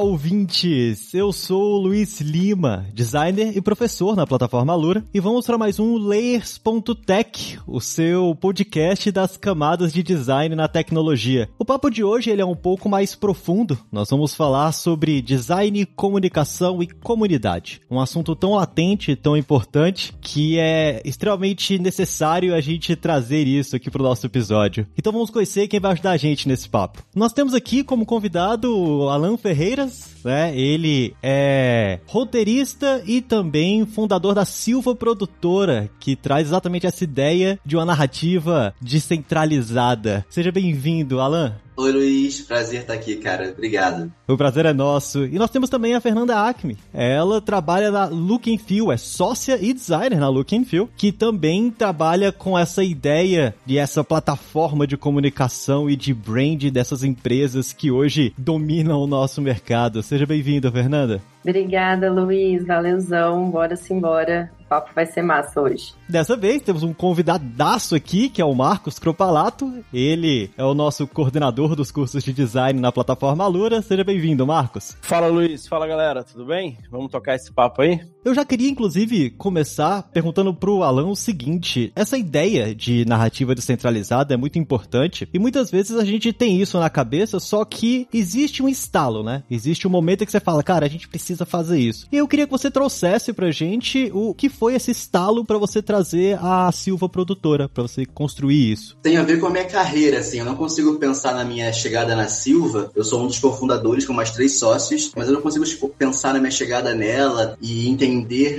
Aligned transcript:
Ouvintes! 0.00 1.12
Eu 1.12 1.30
sou 1.30 1.74
o 1.74 1.78
Luiz 1.78 2.20
Lima, 2.22 2.86
designer 2.94 3.54
e 3.54 3.60
professor 3.60 4.16
na 4.16 4.26
plataforma 4.26 4.72
Alura, 4.72 5.04
e 5.12 5.20
vamos 5.20 5.44
para 5.44 5.58
mais 5.58 5.78
um 5.78 5.98
Layers.tech, 5.98 7.58
o 7.66 7.80
seu 7.80 8.34
podcast 8.34 9.12
das 9.12 9.36
camadas 9.36 9.92
de 9.92 10.02
design 10.02 10.54
na 10.54 10.68
tecnologia. 10.68 11.50
O 11.58 11.66
papo 11.66 11.90
de 11.90 12.02
hoje 12.02 12.30
ele 12.30 12.40
é 12.40 12.46
um 12.46 12.56
pouco 12.56 12.88
mais 12.88 13.14
profundo. 13.14 13.78
Nós 13.92 14.08
vamos 14.08 14.34
falar 14.34 14.72
sobre 14.72 15.20
design, 15.20 15.84
comunicação 15.84 16.82
e 16.82 16.86
comunidade. 16.86 17.82
Um 17.90 18.00
assunto 18.00 18.34
tão 18.34 18.54
latente, 18.54 19.14
tão 19.14 19.36
importante, 19.36 20.14
que 20.20 20.58
é 20.58 21.02
extremamente 21.04 21.78
necessário 21.78 22.54
a 22.54 22.60
gente 22.60 22.96
trazer 22.96 23.46
isso 23.46 23.76
aqui 23.76 23.90
para 23.90 24.00
o 24.00 24.04
nosso 24.04 24.24
episódio. 24.24 24.86
Então 24.96 25.12
vamos 25.12 25.28
conhecer 25.28 25.68
quem 25.68 25.78
vai 25.78 25.92
ajudar 25.92 26.12
a 26.12 26.16
gente 26.16 26.48
nesse 26.48 26.68
papo. 26.68 27.02
Nós 27.14 27.34
temos 27.34 27.52
aqui 27.52 27.84
como 27.84 28.06
convidado 28.06 28.74
o 28.74 29.08
Alan 29.10 29.36
Ferreira 29.36 29.89
Né? 30.24 30.56
Ele 30.56 31.14
é 31.22 31.98
roteirista 32.06 33.02
e 33.06 33.20
também 33.20 33.86
fundador 33.86 34.34
da 34.34 34.44
Silva 34.44 34.94
Produtora, 34.94 35.90
que 35.98 36.16
traz 36.16 36.48
exatamente 36.48 36.86
essa 36.86 37.04
ideia 37.04 37.58
de 37.64 37.76
uma 37.76 37.84
narrativa 37.84 38.74
descentralizada. 38.80 40.24
Seja 40.28 40.52
bem-vindo, 40.52 41.20
Alan. 41.20 41.56
Oi, 41.80 41.92
Luiz. 41.92 42.42
Prazer 42.42 42.82
estar 42.82 42.92
aqui, 42.92 43.16
cara. 43.16 43.54
Obrigado. 43.56 44.12
O 44.28 44.36
prazer 44.36 44.66
é 44.66 44.72
nosso. 44.74 45.24
E 45.24 45.38
nós 45.38 45.48
temos 45.48 45.70
também 45.70 45.94
a 45.94 46.00
Fernanda 46.00 46.38
Acme. 46.38 46.76
Ela 46.92 47.40
trabalha 47.40 47.90
na 47.90 48.04
Look 48.04 48.52
and 48.52 48.58
Feel, 48.58 48.92
é 48.92 48.98
sócia 48.98 49.58
e 49.58 49.72
designer 49.72 50.20
na 50.20 50.28
Look 50.28 50.54
and 50.54 50.64
Feel, 50.64 50.90
que 50.94 51.10
também 51.10 51.70
trabalha 51.70 52.30
com 52.32 52.58
essa 52.58 52.84
ideia 52.84 53.54
de 53.64 53.78
essa 53.78 54.04
plataforma 54.04 54.86
de 54.86 54.98
comunicação 54.98 55.88
e 55.88 55.96
de 55.96 56.12
brand 56.12 56.62
dessas 56.64 57.02
empresas 57.02 57.72
que 57.72 57.90
hoje 57.90 58.34
dominam 58.36 59.00
o 59.00 59.06
nosso 59.06 59.40
mercado. 59.40 60.02
Seja 60.02 60.26
bem-vinda, 60.26 60.70
Fernanda. 60.70 61.22
Obrigada, 61.42 62.12
Luiz. 62.12 62.66
Valeuzão. 62.66 63.50
Bora 63.50 63.74
simbora. 63.74 64.50
O 64.70 64.78
papo 64.78 64.92
vai 64.94 65.04
ser 65.04 65.20
massa 65.20 65.60
hoje. 65.60 65.94
Dessa 66.08 66.36
vez 66.36 66.62
temos 66.62 66.84
um 66.84 66.94
convidadaço 66.94 67.96
aqui, 67.96 68.28
que 68.28 68.40
é 68.40 68.44
o 68.44 68.54
Marcos 68.54 69.00
Cropalato. 69.00 69.82
Ele 69.92 70.48
é 70.56 70.62
o 70.62 70.74
nosso 70.74 71.08
coordenador 71.08 71.74
dos 71.74 71.90
cursos 71.90 72.22
de 72.22 72.32
design 72.32 72.78
na 72.78 72.92
plataforma 72.92 73.42
Alura. 73.42 73.82
Seja 73.82 74.04
bem-vindo, 74.04 74.46
Marcos. 74.46 74.96
Fala, 75.02 75.26
Luiz. 75.26 75.66
Fala, 75.66 75.88
galera. 75.88 76.22
Tudo 76.22 76.46
bem? 76.46 76.78
Vamos 76.88 77.10
tocar 77.10 77.34
esse 77.34 77.52
papo 77.52 77.82
aí? 77.82 78.00
Eu 78.22 78.34
já 78.34 78.44
queria, 78.44 78.68
inclusive, 78.68 79.30
começar 79.30 80.02
perguntando 80.12 80.52
pro 80.52 80.82
Alan 80.82 81.06
o 81.06 81.16
seguinte: 81.16 81.90
essa 81.96 82.18
ideia 82.18 82.74
de 82.74 83.06
narrativa 83.06 83.54
descentralizada 83.54 84.34
é 84.34 84.36
muito 84.36 84.58
importante 84.58 85.26
e 85.32 85.38
muitas 85.38 85.70
vezes 85.70 85.96
a 85.96 86.04
gente 86.04 86.30
tem 86.30 86.60
isso 86.60 86.78
na 86.78 86.90
cabeça, 86.90 87.40
só 87.40 87.64
que 87.64 88.06
existe 88.12 88.62
um 88.62 88.68
estalo, 88.68 89.22
né? 89.22 89.42
Existe 89.50 89.88
um 89.88 89.90
momento 89.90 90.26
que 90.26 90.30
você 90.30 90.38
fala, 90.38 90.62
cara, 90.62 90.84
a 90.84 90.88
gente 90.88 91.08
precisa 91.08 91.46
fazer 91.46 91.78
isso. 91.78 92.06
E 92.12 92.16
eu 92.18 92.28
queria 92.28 92.44
que 92.44 92.52
você 92.52 92.70
trouxesse 92.70 93.32
pra 93.32 93.50
gente 93.50 94.10
o 94.12 94.34
que 94.34 94.50
foi 94.50 94.74
esse 94.74 94.90
estalo 94.90 95.42
para 95.42 95.56
você 95.56 95.80
trazer 95.80 96.38
a 96.42 96.70
Silva 96.72 97.08
Produtora, 97.08 97.70
para 97.70 97.82
você 97.82 98.04
construir 98.04 98.70
isso. 98.70 98.98
Tem 99.02 99.16
a 99.16 99.22
ver 99.22 99.40
com 99.40 99.46
a 99.46 99.50
minha 99.50 99.64
carreira, 99.64 100.18
assim. 100.18 100.40
Eu 100.40 100.44
não 100.44 100.56
consigo 100.56 100.98
pensar 100.98 101.34
na 101.34 101.44
minha 101.44 101.72
chegada 101.72 102.14
na 102.14 102.28
Silva. 102.28 102.90
Eu 102.94 103.02
sou 103.02 103.22
um 103.22 103.26
dos 103.26 103.38
cofundadores 103.38 104.04
com 104.04 104.12
mais 104.12 104.30
três 104.30 104.58
sócios, 104.58 105.10
mas 105.16 105.26
eu 105.26 105.32
não 105.32 105.40
consigo 105.40 105.64
tipo, 105.64 105.88
pensar 105.88 106.34
na 106.34 106.38
minha 106.38 106.50
chegada 106.50 106.94
nela 106.94 107.56
e 107.62 107.88
entender 107.88 108.09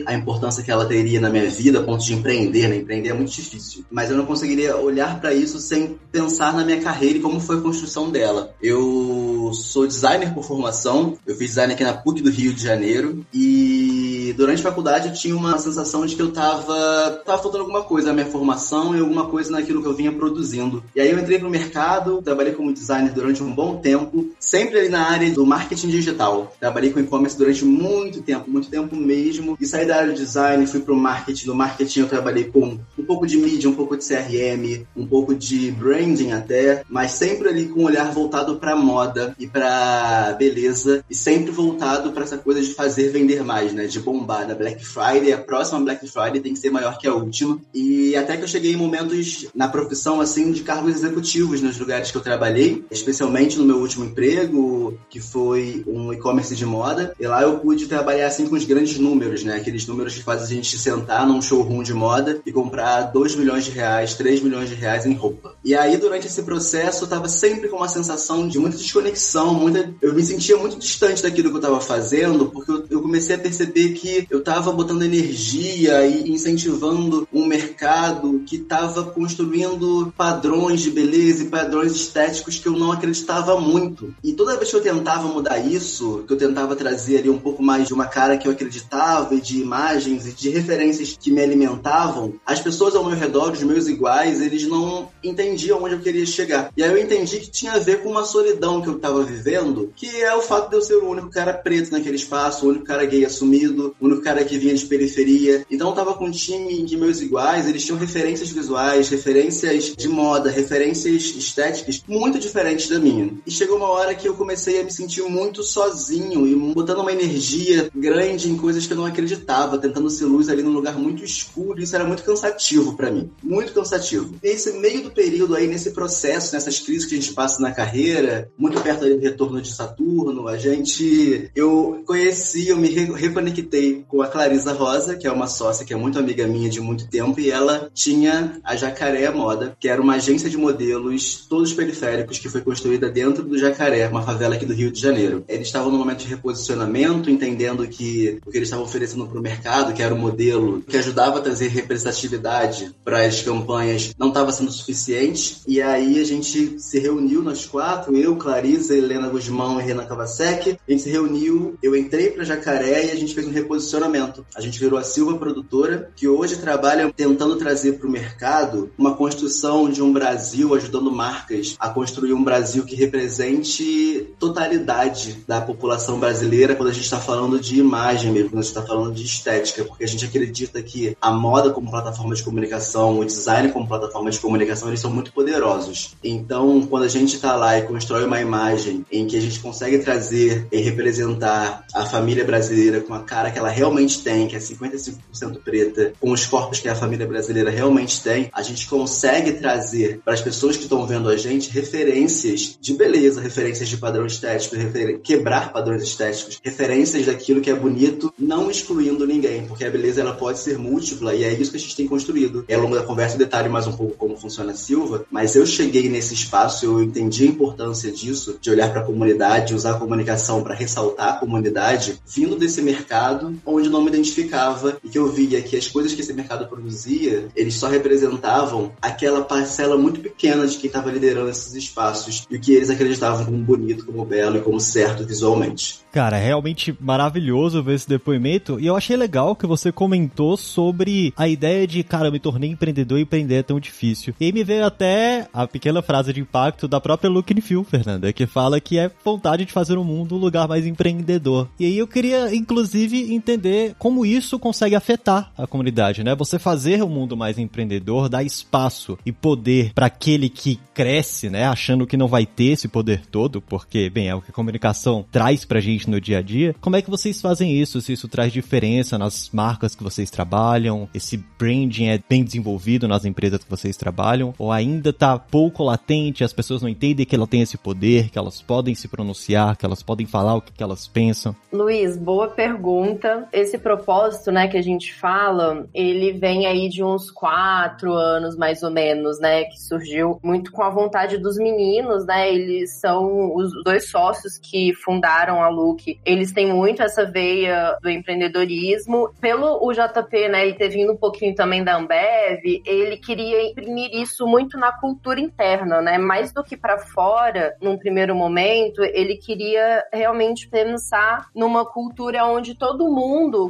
a 0.05 0.13
importância 0.13 0.63
que 0.63 0.71
ela 0.71 0.85
teria 0.85 1.19
na 1.19 1.29
minha 1.29 1.49
vida 1.49 1.79
a 1.79 1.83
ponto 1.83 2.03
de 2.03 2.13
empreender, 2.13 2.67
né? 2.67 2.77
Empreender 2.77 3.09
é 3.09 3.13
muito 3.13 3.31
difícil. 3.31 3.85
Mas 3.89 4.09
eu 4.09 4.17
não 4.17 4.25
conseguiria 4.25 4.77
olhar 4.77 5.19
para 5.19 5.33
isso 5.33 5.59
sem 5.59 5.97
pensar 6.11 6.53
na 6.53 6.65
minha 6.65 6.81
carreira 6.81 7.17
e 7.17 7.21
como 7.21 7.39
foi 7.39 7.57
a 7.57 7.61
construção 7.61 8.09
dela. 8.09 8.53
Eu 8.61 9.51
sou 9.53 9.87
designer 9.87 10.33
por 10.33 10.43
formação. 10.43 11.17
Eu 11.25 11.35
fiz 11.35 11.49
design 11.49 11.73
aqui 11.73 11.83
na 11.83 11.93
PUC 11.93 12.21
do 12.21 12.29
Rio 12.29 12.53
de 12.53 12.63
Janeiro 12.63 13.25
e 13.33 14.10
durante 14.33 14.59
a 14.59 14.69
faculdade 14.69 15.07
eu 15.07 15.13
tinha 15.13 15.35
uma 15.35 15.57
sensação 15.57 16.05
de 16.05 16.15
que 16.15 16.21
eu 16.21 16.31
tava, 16.31 17.21
tava 17.25 17.41
faltando 17.41 17.63
alguma 17.63 17.83
coisa 17.83 18.07
na 18.07 18.13
minha 18.13 18.25
formação 18.25 18.95
e 18.95 18.99
alguma 18.99 19.25
coisa 19.27 19.51
naquilo 19.51 19.81
que 19.81 19.87
eu 19.87 19.93
vinha 19.93 20.11
produzindo. 20.11 20.83
E 20.95 21.01
aí 21.01 21.09
eu 21.09 21.19
entrei 21.19 21.39
no 21.39 21.49
mercado, 21.49 22.21
trabalhei 22.21 22.53
como 22.53 22.73
designer 22.73 23.11
durante 23.11 23.43
um 23.43 23.51
bom 23.51 23.77
tempo, 23.77 24.29
sempre 24.39 24.79
ali 24.79 24.89
na 24.89 25.09
área 25.09 25.29
do 25.31 25.45
marketing 25.45 25.89
digital. 25.89 26.53
Trabalhei 26.59 26.91
com 26.91 26.99
e-commerce 26.99 27.37
durante 27.37 27.65
muito 27.65 28.21
tempo, 28.21 28.49
muito 28.49 28.69
tempo 28.69 28.95
mesmo, 28.95 29.57
e 29.59 29.65
saí 29.65 29.85
da 29.85 29.97
área 29.97 30.13
de 30.13 30.19
design, 30.19 30.65
fui 30.67 30.81
pro 30.81 30.95
marketing. 30.95 31.47
No 31.47 31.55
marketing 31.55 32.01
eu 32.01 32.07
trabalhei 32.07 32.45
com 32.45 32.79
um 32.97 33.03
pouco 33.05 33.25
de 33.25 33.37
mídia, 33.37 33.69
um 33.69 33.75
pouco 33.75 33.97
de 33.97 34.05
CRM, 34.05 34.85
um 34.95 35.05
pouco 35.05 35.33
de 35.33 35.71
branding 35.71 36.31
até, 36.31 36.83
mas 36.89 37.11
sempre 37.11 37.49
ali 37.49 37.67
com 37.67 37.81
um 37.81 37.85
olhar 37.85 38.11
voltado 38.11 38.57
para 38.57 38.75
moda 38.75 39.35
e 39.39 39.47
para 39.47 40.35
beleza 40.37 41.03
e 41.09 41.15
sempre 41.15 41.51
voltado 41.51 42.11
para 42.11 42.23
essa 42.23 42.37
coisa 42.37 42.61
de 42.61 42.73
fazer 42.73 43.09
vender 43.09 43.43
mais, 43.43 43.73
né? 43.73 43.85
De 43.85 43.99
bombar 44.21 44.55
Black 44.55 44.85
Friday, 44.85 45.33
a 45.33 45.37
próxima 45.37 45.79
Black 45.81 46.07
Friday 46.07 46.39
tem 46.39 46.53
que 46.53 46.59
ser 46.59 46.69
maior 46.69 46.97
que 46.97 47.07
a 47.07 47.13
última. 47.13 47.59
E 47.73 48.15
até 48.15 48.37
que 48.37 48.43
eu 48.43 48.47
cheguei 48.47 48.73
em 48.73 48.77
momentos 48.77 49.47
na 49.55 49.67
profissão 49.67 50.21
assim 50.21 50.51
de 50.51 50.61
cargos 50.61 50.95
executivos 50.95 51.61
nos 51.61 51.77
lugares 51.77 52.11
que 52.11 52.17
eu 52.17 52.21
trabalhei, 52.21 52.83
especialmente 52.91 53.57
no 53.57 53.65
meu 53.65 53.77
último 53.77 54.05
emprego, 54.05 54.97
que 55.09 55.19
foi 55.19 55.83
um 55.87 56.13
e-commerce 56.13 56.55
de 56.55 56.65
moda. 56.65 57.13
E 57.19 57.27
lá 57.27 57.41
eu 57.41 57.59
pude 57.59 57.87
trabalhar 57.87 58.27
assim 58.27 58.47
com 58.47 58.55
os 58.55 58.65
grandes 58.65 58.97
números, 58.97 59.43
né? 59.43 59.55
Aqueles 59.55 59.85
números 59.87 60.15
que 60.15 60.23
fazem 60.23 60.45
a 60.45 60.61
gente 60.61 60.77
sentar 60.77 61.27
num 61.27 61.41
showroom 61.41 61.83
de 61.83 61.93
moda 61.93 62.39
e 62.45 62.51
comprar 62.51 63.03
2 63.03 63.35
milhões 63.35 63.65
de 63.65 63.71
reais, 63.71 64.13
3 64.15 64.41
milhões 64.41 64.69
de 64.69 64.75
reais 64.75 65.05
em 65.05 65.13
roupa. 65.13 65.55
E 65.63 65.75
aí 65.75 65.97
durante 65.97 66.27
esse 66.27 66.43
processo 66.43 67.03
eu 67.03 67.07
tava 67.07 67.27
sempre 67.27 67.67
com 67.67 67.77
uma 67.77 67.87
sensação 67.87 68.47
de 68.47 68.59
muita 68.59 68.77
desconexão, 68.77 69.53
muita 69.53 69.91
eu 70.01 70.13
me 70.13 70.23
sentia 70.23 70.57
muito 70.57 70.77
distante 70.77 71.23
daquilo 71.23 71.49
que 71.49 71.57
eu 71.57 71.61
tava 71.61 71.79
fazendo, 71.79 72.47
porque 72.47 72.93
eu 72.93 73.01
comecei 73.01 73.35
a 73.35 73.39
perceber 73.39 73.89
que 73.89 74.10
eu 74.29 74.41
tava 74.41 74.71
botando 74.71 75.03
energia 75.03 76.05
e 76.05 76.29
incentivando 76.29 77.27
um 77.31 77.45
mercado 77.45 78.43
que 78.45 78.57
tava 78.57 79.03
construindo 79.03 80.13
padrões 80.15 80.81
de 80.81 80.91
beleza 80.91 81.43
e 81.43 81.47
padrões 81.47 81.93
estéticos 81.93 82.59
que 82.59 82.67
eu 82.67 82.73
não 82.73 82.91
acreditava 82.91 83.59
muito. 83.59 84.13
E 84.23 84.33
toda 84.33 84.57
vez 84.57 84.69
que 84.69 84.75
eu 84.75 84.81
tentava 84.81 85.27
mudar 85.27 85.59
isso, 85.59 86.23
que 86.27 86.33
eu 86.33 86.37
tentava 86.37 86.75
trazer 86.75 87.19
ali 87.19 87.29
um 87.29 87.39
pouco 87.39 87.63
mais 87.63 87.87
de 87.87 87.93
uma 87.93 88.05
cara 88.05 88.37
que 88.37 88.47
eu 88.47 88.51
acreditava 88.51 89.33
e 89.35 89.41
de 89.41 89.59
imagens 89.59 90.27
e 90.27 90.31
de 90.31 90.49
referências 90.49 91.17
que 91.19 91.31
me 91.31 91.41
alimentavam, 91.41 92.35
as 92.45 92.59
pessoas 92.59 92.95
ao 92.95 93.05
meu 93.05 93.17
redor, 93.17 93.51
os 93.51 93.63
meus 93.63 93.87
iguais, 93.87 94.41
eles 94.41 94.67
não 94.67 95.09
entendiam 95.23 95.83
onde 95.83 95.95
eu 95.95 95.99
queria 95.99 96.25
chegar. 96.25 96.71
E 96.75 96.83
aí 96.83 96.89
eu 96.89 96.97
entendi 96.97 97.39
que 97.39 97.49
tinha 97.49 97.73
a 97.73 97.79
ver 97.79 98.01
com 98.01 98.09
uma 98.09 98.23
solidão 98.23 98.81
que 98.81 98.87
eu 98.87 98.99
tava 98.99 99.23
vivendo, 99.23 99.91
que 99.95 100.07
é 100.21 100.35
o 100.35 100.41
fato 100.41 100.69
de 100.69 100.75
eu 100.75 100.81
ser 100.81 100.95
o 100.95 101.09
único 101.09 101.29
cara 101.29 101.53
preto 101.53 101.91
naquele 101.91 102.15
espaço, 102.15 102.65
o 102.65 102.69
único 102.69 102.85
cara 102.85 103.05
gay 103.05 103.25
assumido, 103.25 103.95
o 104.01 104.07
único 104.07 104.21
cara 104.21 104.43
que 104.43 104.57
vinha 104.57 104.73
de 104.73 104.85
periferia. 104.85 105.65
Então 105.69 105.89
eu 105.89 105.95
tava 105.95 106.15
com 106.15 106.25
um 106.25 106.31
time 106.31 106.83
de 106.83 106.97
meus 106.97 107.21
iguais, 107.21 107.67
eles 107.67 107.85
tinham 107.85 107.99
referências 107.99 108.49
visuais, 108.49 109.09
referências 109.09 109.95
de 109.95 110.07
moda, 110.09 110.49
referências 110.49 111.35
estéticas 111.35 112.03
muito 112.07 112.39
diferentes 112.39 112.89
da 112.89 112.99
minha. 112.99 113.31
E 113.45 113.51
chegou 113.51 113.77
uma 113.77 113.89
hora 113.89 114.15
que 114.15 114.27
eu 114.27 114.33
comecei 114.33 114.81
a 114.81 114.83
me 114.83 114.91
sentir 114.91 115.21
muito 115.23 115.63
sozinho 115.63 116.47
e 116.47 116.55
botando 116.73 116.99
uma 116.99 117.11
energia 117.11 117.89
grande 117.95 118.49
em 118.49 118.57
coisas 118.57 118.87
que 118.87 118.93
eu 118.93 118.97
não 118.97 119.05
acreditava, 119.05 119.77
tentando 119.77 120.09
ser 120.09 120.25
luz 120.25 120.49
ali 120.49 120.63
num 120.63 120.71
lugar 120.71 120.97
muito 120.97 121.23
escuro. 121.23 121.81
Isso 121.81 121.95
era 121.95 122.05
muito 122.05 122.23
cansativo 122.23 122.95
para 122.95 123.11
mim, 123.11 123.29
muito 123.43 123.73
cansativo. 123.73 124.33
E 124.41 124.47
esse 124.47 124.71
meio 124.73 125.03
do 125.03 125.11
período 125.11 125.55
aí, 125.55 125.67
nesse 125.67 125.91
processo, 125.91 126.53
nessas 126.53 126.79
crises 126.79 127.05
que 127.05 127.15
a 127.15 127.19
gente 127.19 127.33
passa 127.33 127.61
na 127.61 127.71
carreira, 127.71 128.49
muito 128.57 128.81
perto 128.81 129.07
do 129.07 129.19
retorno 129.19 129.61
de 129.61 129.71
Saturno, 129.71 130.47
a 130.47 130.57
gente. 130.57 131.51
Eu 131.55 132.03
conheci, 132.05 132.69
eu 132.69 132.77
me 132.77 132.87
reconectei 132.89 133.80
com 134.07 134.21
a 134.21 134.27
Clarisa 134.27 134.73
Rosa, 134.73 135.15
que 135.15 135.27
é 135.27 135.31
uma 135.31 135.47
sócia 135.47 135.85
que 135.85 135.93
é 135.93 135.97
muito 135.97 136.19
amiga 136.19 136.47
minha 136.47 136.69
de 136.69 136.79
muito 136.79 137.07
tempo, 137.07 137.39
e 137.39 137.49
ela 137.49 137.89
tinha 137.93 138.59
a 138.63 138.75
Jacaré 138.75 139.29
Moda, 139.29 139.75
que 139.79 139.87
era 139.87 140.01
uma 140.01 140.15
agência 140.15 140.49
de 140.49 140.57
modelos, 140.57 141.45
todos 141.49 141.73
periféricos, 141.73 142.39
que 142.39 142.49
foi 142.49 142.61
construída 142.61 143.09
dentro 143.09 143.43
do 143.43 143.57
Jacaré, 143.57 144.07
uma 144.07 144.23
favela 144.23 144.55
aqui 144.55 144.65
do 144.65 144.73
Rio 144.73 144.91
de 144.91 144.99
Janeiro. 144.99 145.43
Eles 145.47 145.67
estavam 145.67 145.91
no 145.91 145.97
momento 145.97 146.19
de 146.19 146.27
reposicionamento, 146.27 147.29
entendendo 147.29 147.87
que 147.87 148.39
o 148.45 148.51
que 148.51 148.57
eles 148.57 148.67
estavam 148.67 148.85
oferecendo 148.85 149.27
para 149.27 149.39
o 149.39 149.41
mercado, 149.41 149.93
que 149.93 150.01
era 150.01 150.13
o 150.13 150.17
modelo 150.17 150.81
que 150.81 150.97
ajudava 150.97 151.39
a 151.39 151.41
trazer 151.41 151.67
representatividade 151.67 152.95
para 153.03 153.25
as 153.25 153.41
campanhas, 153.41 154.13
não 154.17 154.29
estava 154.29 154.51
sendo 154.51 154.71
suficiente. 154.71 155.61
E 155.67 155.81
aí 155.81 156.19
a 156.19 156.23
gente 156.23 156.79
se 156.79 156.99
reuniu, 156.99 157.41
nós 157.41 157.65
quatro, 157.65 158.15
eu, 158.15 158.35
Clarisa, 158.35 158.95
Helena 158.95 159.29
Guzmão 159.29 159.79
e 159.79 159.83
Renan 159.83 160.05
Kawasek. 160.05 160.77
A 160.87 160.91
gente 160.91 161.03
se 161.03 161.09
reuniu, 161.09 161.77
eu 161.81 161.95
entrei 161.95 162.31
para 162.31 162.43
Jacaré 162.43 163.05
e 163.05 163.11
a 163.11 163.15
gente 163.15 163.33
fez 163.33 163.47
um 163.47 163.51
reposicionamento. 163.71 164.45
A 164.55 164.61
gente 164.61 164.79
virou 164.79 164.99
a 164.99 165.03
Silva 165.03 165.37
Produtora, 165.37 166.09
que 166.15 166.27
hoje 166.27 166.57
trabalha 166.57 167.11
tentando 167.15 167.55
trazer 167.55 167.93
para 167.93 168.07
o 168.07 168.11
mercado 168.11 168.91
uma 168.97 169.15
construção 169.15 169.89
de 169.89 170.01
um 170.01 170.11
Brasil, 170.11 170.75
ajudando 170.75 171.11
marcas 171.11 171.75
a 171.79 171.89
construir 171.89 172.33
um 172.33 172.43
Brasil 172.43 172.83
que 172.83 172.95
represente 172.95 174.33
totalidade 174.37 175.43
da 175.47 175.61
população 175.61 176.19
brasileira 176.19 176.75
quando 176.75 176.89
a 176.89 176.93
gente 176.93 177.03
está 177.03 177.19
falando 177.19 177.59
de 177.59 177.79
imagem 177.79 178.31
mesmo, 178.31 178.49
quando 178.49 178.59
a 178.59 178.63
gente 178.63 178.75
está 178.75 178.85
falando 178.85 179.13
de 179.13 179.23
estética, 179.23 179.85
porque 179.85 180.03
a 180.03 180.07
gente 180.07 180.25
acredita 180.25 180.81
que 180.81 181.15
a 181.21 181.31
moda 181.31 181.71
como 181.71 181.89
plataforma 181.89 182.35
de 182.35 182.43
comunicação, 182.43 183.19
o 183.19 183.25
design 183.25 183.71
como 183.71 183.87
plataforma 183.87 184.29
de 184.29 184.39
comunicação, 184.39 184.89
eles 184.89 184.99
são 184.99 185.11
muito 185.11 185.31
poderosos. 185.31 186.15
Então, 186.23 186.81
quando 186.87 187.03
a 187.03 187.07
gente 187.09 187.35
está 187.35 187.55
lá 187.55 187.77
e 187.77 187.83
constrói 187.83 188.25
uma 188.25 188.41
imagem 188.41 189.05
em 189.11 189.25
que 189.25 189.37
a 189.37 189.41
gente 189.41 189.59
consegue 189.59 189.99
trazer 189.99 190.67
e 190.71 190.77
representar 190.81 191.85
a 191.93 192.05
família 192.05 192.43
brasileira 192.43 193.01
com 193.01 193.13
a 193.13 193.21
cara 193.21 193.51
que 193.51 193.60
ela 193.61 193.69
realmente 193.69 194.21
tem, 194.21 194.47
que 194.47 194.55
é 194.55 194.59
55% 194.59 195.59
preta, 195.63 196.13
com 196.19 196.31
os 196.31 196.45
corpos 196.45 196.79
que 196.79 196.89
a 196.89 196.95
família 196.95 197.25
brasileira 197.25 197.69
realmente 197.69 198.21
tem, 198.21 198.49
a 198.51 198.61
gente 198.61 198.87
consegue 198.87 199.53
trazer 199.53 200.19
para 200.23 200.33
as 200.33 200.41
pessoas 200.41 200.75
que 200.75 200.83
estão 200.83 201.05
vendo 201.05 201.29
a 201.29 201.37
gente 201.37 201.69
referências 201.69 202.77
de 202.79 202.93
beleza, 202.93 203.39
referências 203.39 203.87
de 203.87 203.97
padrão 203.97 204.25
estético, 204.25 204.75
quebrar 205.23 205.71
padrões 205.71 206.03
estéticos, 206.03 206.59
referências 206.63 207.25
daquilo 207.25 207.61
que 207.61 207.69
é 207.69 207.75
bonito, 207.75 208.33
não 208.37 208.69
excluindo 208.69 209.25
ninguém, 209.25 209.65
porque 209.67 209.85
a 209.85 209.89
beleza 209.89 210.21
ela 210.21 210.33
pode 210.33 210.59
ser 210.59 210.77
múltipla 210.77 211.35
e 211.35 211.43
é 211.43 211.53
isso 211.53 211.71
que 211.71 211.77
a 211.77 211.79
gente 211.79 211.95
tem 211.95 212.07
construído. 212.07 212.65
E 212.67 212.73
ao 212.73 212.81
longo 212.81 212.95
da 212.95 213.03
conversa 213.03 213.35
eu 213.35 213.39
detalhe 213.39 213.69
mais 213.69 213.85
um 213.85 213.93
pouco 213.93 214.15
como 214.17 214.35
funciona 214.35 214.71
a 214.71 214.75
Silva, 214.75 215.25
mas 215.29 215.55
eu 215.55 215.65
cheguei 215.65 216.09
nesse 216.09 216.33
espaço, 216.33 216.85
eu 216.85 217.03
entendi 217.03 217.43
a 217.43 217.47
importância 217.47 218.11
disso, 218.11 218.57
de 218.59 218.71
olhar 218.71 218.91
para 218.91 219.01
a 219.01 219.05
comunidade, 219.05 219.75
usar 219.75 219.91
a 219.91 219.99
comunicação 219.99 220.63
para 220.63 220.73
ressaltar 220.73 221.35
a 221.35 221.37
comunidade, 221.37 222.19
vindo 222.25 222.55
desse 222.55 222.81
mercado 222.81 223.50
onde 223.65 223.89
não 223.89 224.01
me 224.01 224.09
identificava 224.09 224.97
e 225.03 225.09
que 225.09 225.17
eu 225.17 225.31
via 225.31 225.61
que 225.61 225.75
as 225.75 225.87
coisas 225.87 226.13
que 226.13 226.21
esse 226.21 226.33
mercado 226.33 226.67
produzia, 226.67 227.47
eles 227.55 227.75
só 227.75 227.87
representavam 227.87 228.91
aquela 229.01 229.41
parcela 229.41 229.97
muito 229.97 230.19
pequena 230.19 230.67
de 230.67 230.77
quem 230.77 230.87
estava 230.87 231.11
liderando 231.11 231.49
esses 231.49 231.73
espaços 231.73 232.45
e 232.49 232.55
o 232.55 232.59
que 232.59 232.73
eles 232.73 232.89
acreditavam 232.89 233.45
como 233.45 233.57
bonito, 233.57 234.05
como 234.05 234.25
belo 234.25 234.57
e 234.57 234.61
como 234.61 234.79
certo 234.79 235.25
visualmente. 235.25 236.01
Cara, 236.11 236.37
é 236.37 236.45
realmente 236.45 236.95
maravilhoso 236.99 237.81
ver 237.81 237.95
esse 237.95 238.07
depoimento 238.07 238.79
e 238.79 238.85
eu 238.85 238.95
achei 238.95 239.15
legal 239.15 239.55
que 239.55 239.65
você 239.65 239.91
comentou 239.91 240.57
sobre 240.57 241.33
a 241.37 241.47
ideia 241.47 241.87
de, 241.87 242.03
cara, 242.03 242.27
eu 242.27 242.31
me 242.31 242.39
tornei 242.39 242.69
empreendedor 242.69 243.17
e 243.17 243.21
empreender 243.21 243.55
é 243.55 243.63
tão 243.63 243.79
difícil. 243.79 244.33
E 244.39 244.45
aí 244.45 244.51
me 244.51 244.63
veio 244.63 244.85
até 244.85 245.47
a 245.53 245.65
pequena 245.65 246.01
frase 246.01 246.33
de 246.33 246.41
impacto 246.41 246.87
da 246.87 246.99
própria 246.99 247.29
Look 247.29 247.53
and 247.53 247.61
Feel, 247.61 247.83
Fernanda, 247.83 248.33
que 248.33 248.45
fala 248.45 248.79
que 248.79 248.97
é 248.97 249.09
vontade 249.23 249.65
de 249.65 249.71
fazer 249.71 249.97
o 249.97 250.03
mundo 250.03 250.35
um 250.35 250.39
lugar 250.39 250.67
mais 250.67 250.85
empreendedor. 250.85 251.67
E 251.79 251.85
aí 251.85 251.97
eu 251.97 252.07
queria, 252.07 252.53
inclusive, 252.53 253.33
entender 253.41 253.95
como 253.97 254.25
isso 254.25 254.59
consegue 254.59 254.95
afetar 254.95 255.51
a 255.57 255.67
comunidade, 255.67 256.23
né? 256.23 256.35
Você 256.35 256.59
fazer 256.59 257.03
o 257.03 257.09
mundo 257.09 257.35
mais 257.35 257.57
empreendedor, 257.57 258.29
dar 258.29 258.43
espaço 258.43 259.17
e 259.25 259.31
poder 259.31 259.91
para 259.93 260.05
aquele 260.05 260.49
que 260.49 260.79
cresce, 260.93 261.49
né? 261.49 261.65
Achando 261.65 262.05
que 262.05 262.17
não 262.17 262.27
vai 262.27 262.45
ter 262.45 262.71
esse 262.73 262.87
poder 262.87 263.25
todo, 263.25 263.61
porque, 263.61 264.09
bem, 264.09 264.29
é 264.29 264.35
o 264.35 264.41
que 264.41 264.51
a 264.51 264.53
comunicação 264.53 265.25
traz 265.31 265.65
pra 265.65 265.79
gente 265.79 266.09
no 266.09 266.21
dia 266.21 266.39
a 266.39 266.41
dia. 266.41 266.75
Como 266.79 266.95
é 266.95 267.01
que 267.01 267.09
vocês 267.09 267.41
fazem 267.41 267.75
isso? 267.75 268.01
Se 268.01 268.13
isso 268.13 268.27
traz 268.27 268.53
diferença 268.53 269.17
nas 269.17 269.49
marcas 269.51 269.95
que 269.95 270.03
vocês 270.03 270.29
trabalham? 270.29 271.09
Esse 271.13 271.37
branding 271.57 272.07
é 272.07 272.19
bem 272.29 272.43
desenvolvido 272.43 273.07
nas 273.07 273.25
empresas 273.25 273.63
que 273.63 273.69
vocês 273.69 273.97
trabalham? 273.97 274.53
Ou 274.57 274.71
ainda 274.71 275.11
tá 275.11 275.37
pouco 275.39 275.83
latente, 275.83 276.43
as 276.43 276.53
pessoas 276.53 276.81
não 276.81 276.89
entendem 276.89 277.25
que 277.25 277.35
ela 277.35 277.47
tem 277.47 277.61
esse 277.61 277.77
poder, 277.77 278.29
que 278.29 278.37
elas 278.37 278.61
podem 278.61 278.93
se 278.93 279.07
pronunciar, 279.07 279.75
que 279.75 279.85
elas 279.85 280.03
podem 280.03 280.25
falar 280.25 280.55
o 280.55 280.61
que, 280.61 280.71
que 280.71 280.83
elas 280.83 281.07
pensam? 281.07 281.55
Luiz, 281.71 282.17
boa 282.17 282.47
pergunta. 282.47 283.30
Esse 283.51 283.77
propósito, 283.77 284.51
né, 284.51 284.67
que 284.67 284.77
a 284.77 284.81
gente 284.81 285.13
fala, 285.13 285.87
ele 285.93 286.33
vem 286.33 286.65
aí 286.65 286.89
de 286.89 287.03
uns 287.03 287.31
quatro 287.31 288.13
anos, 288.13 288.55
mais 288.55 288.83
ou 288.83 288.91
menos, 288.91 289.39
né, 289.39 289.63
que 289.65 289.79
surgiu 289.79 290.39
muito 290.43 290.71
com 290.71 290.83
a 290.83 290.89
vontade 290.89 291.37
dos 291.37 291.57
meninos, 291.57 292.25
né, 292.25 292.53
eles 292.53 292.99
são 292.99 293.55
os 293.55 293.71
dois 293.83 294.09
sócios 294.09 294.57
que 294.57 294.93
fundaram 294.93 295.63
a 295.63 295.69
Look, 295.69 296.19
eles 296.25 296.51
têm 296.51 296.73
muito 296.73 297.01
essa 297.01 297.25
veia 297.25 297.97
do 298.01 298.09
empreendedorismo. 298.09 299.31
Pelo 299.39 299.79
o 299.85 299.93
JP, 299.93 300.49
né, 300.49 300.65
ele 300.65 300.75
ter 300.75 300.89
vindo 300.89 301.13
um 301.13 301.17
pouquinho 301.17 301.55
também 301.55 301.83
da 301.83 301.95
Ambev, 301.95 302.81
ele 302.85 303.17
queria 303.17 303.63
imprimir 303.69 304.11
isso 304.13 304.45
muito 304.45 304.77
na 304.77 304.91
cultura 304.91 305.39
interna, 305.39 306.01
né, 306.01 306.17
mais 306.17 306.51
do 306.53 306.63
que 306.63 306.75
para 306.75 306.97
fora, 306.97 307.75
num 307.81 307.97
primeiro 307.97 308.35
momento, 308.35 309.03
ele 309.03 309.37
queria 309.37 310.03
realmente 310.11 310.67
pensar 310.67 311.47
numa 311.55 311.85
cultura 311.85 312.45
onde 312.45 312.75
todo 312.75 313.09
mundo 313.09 313.20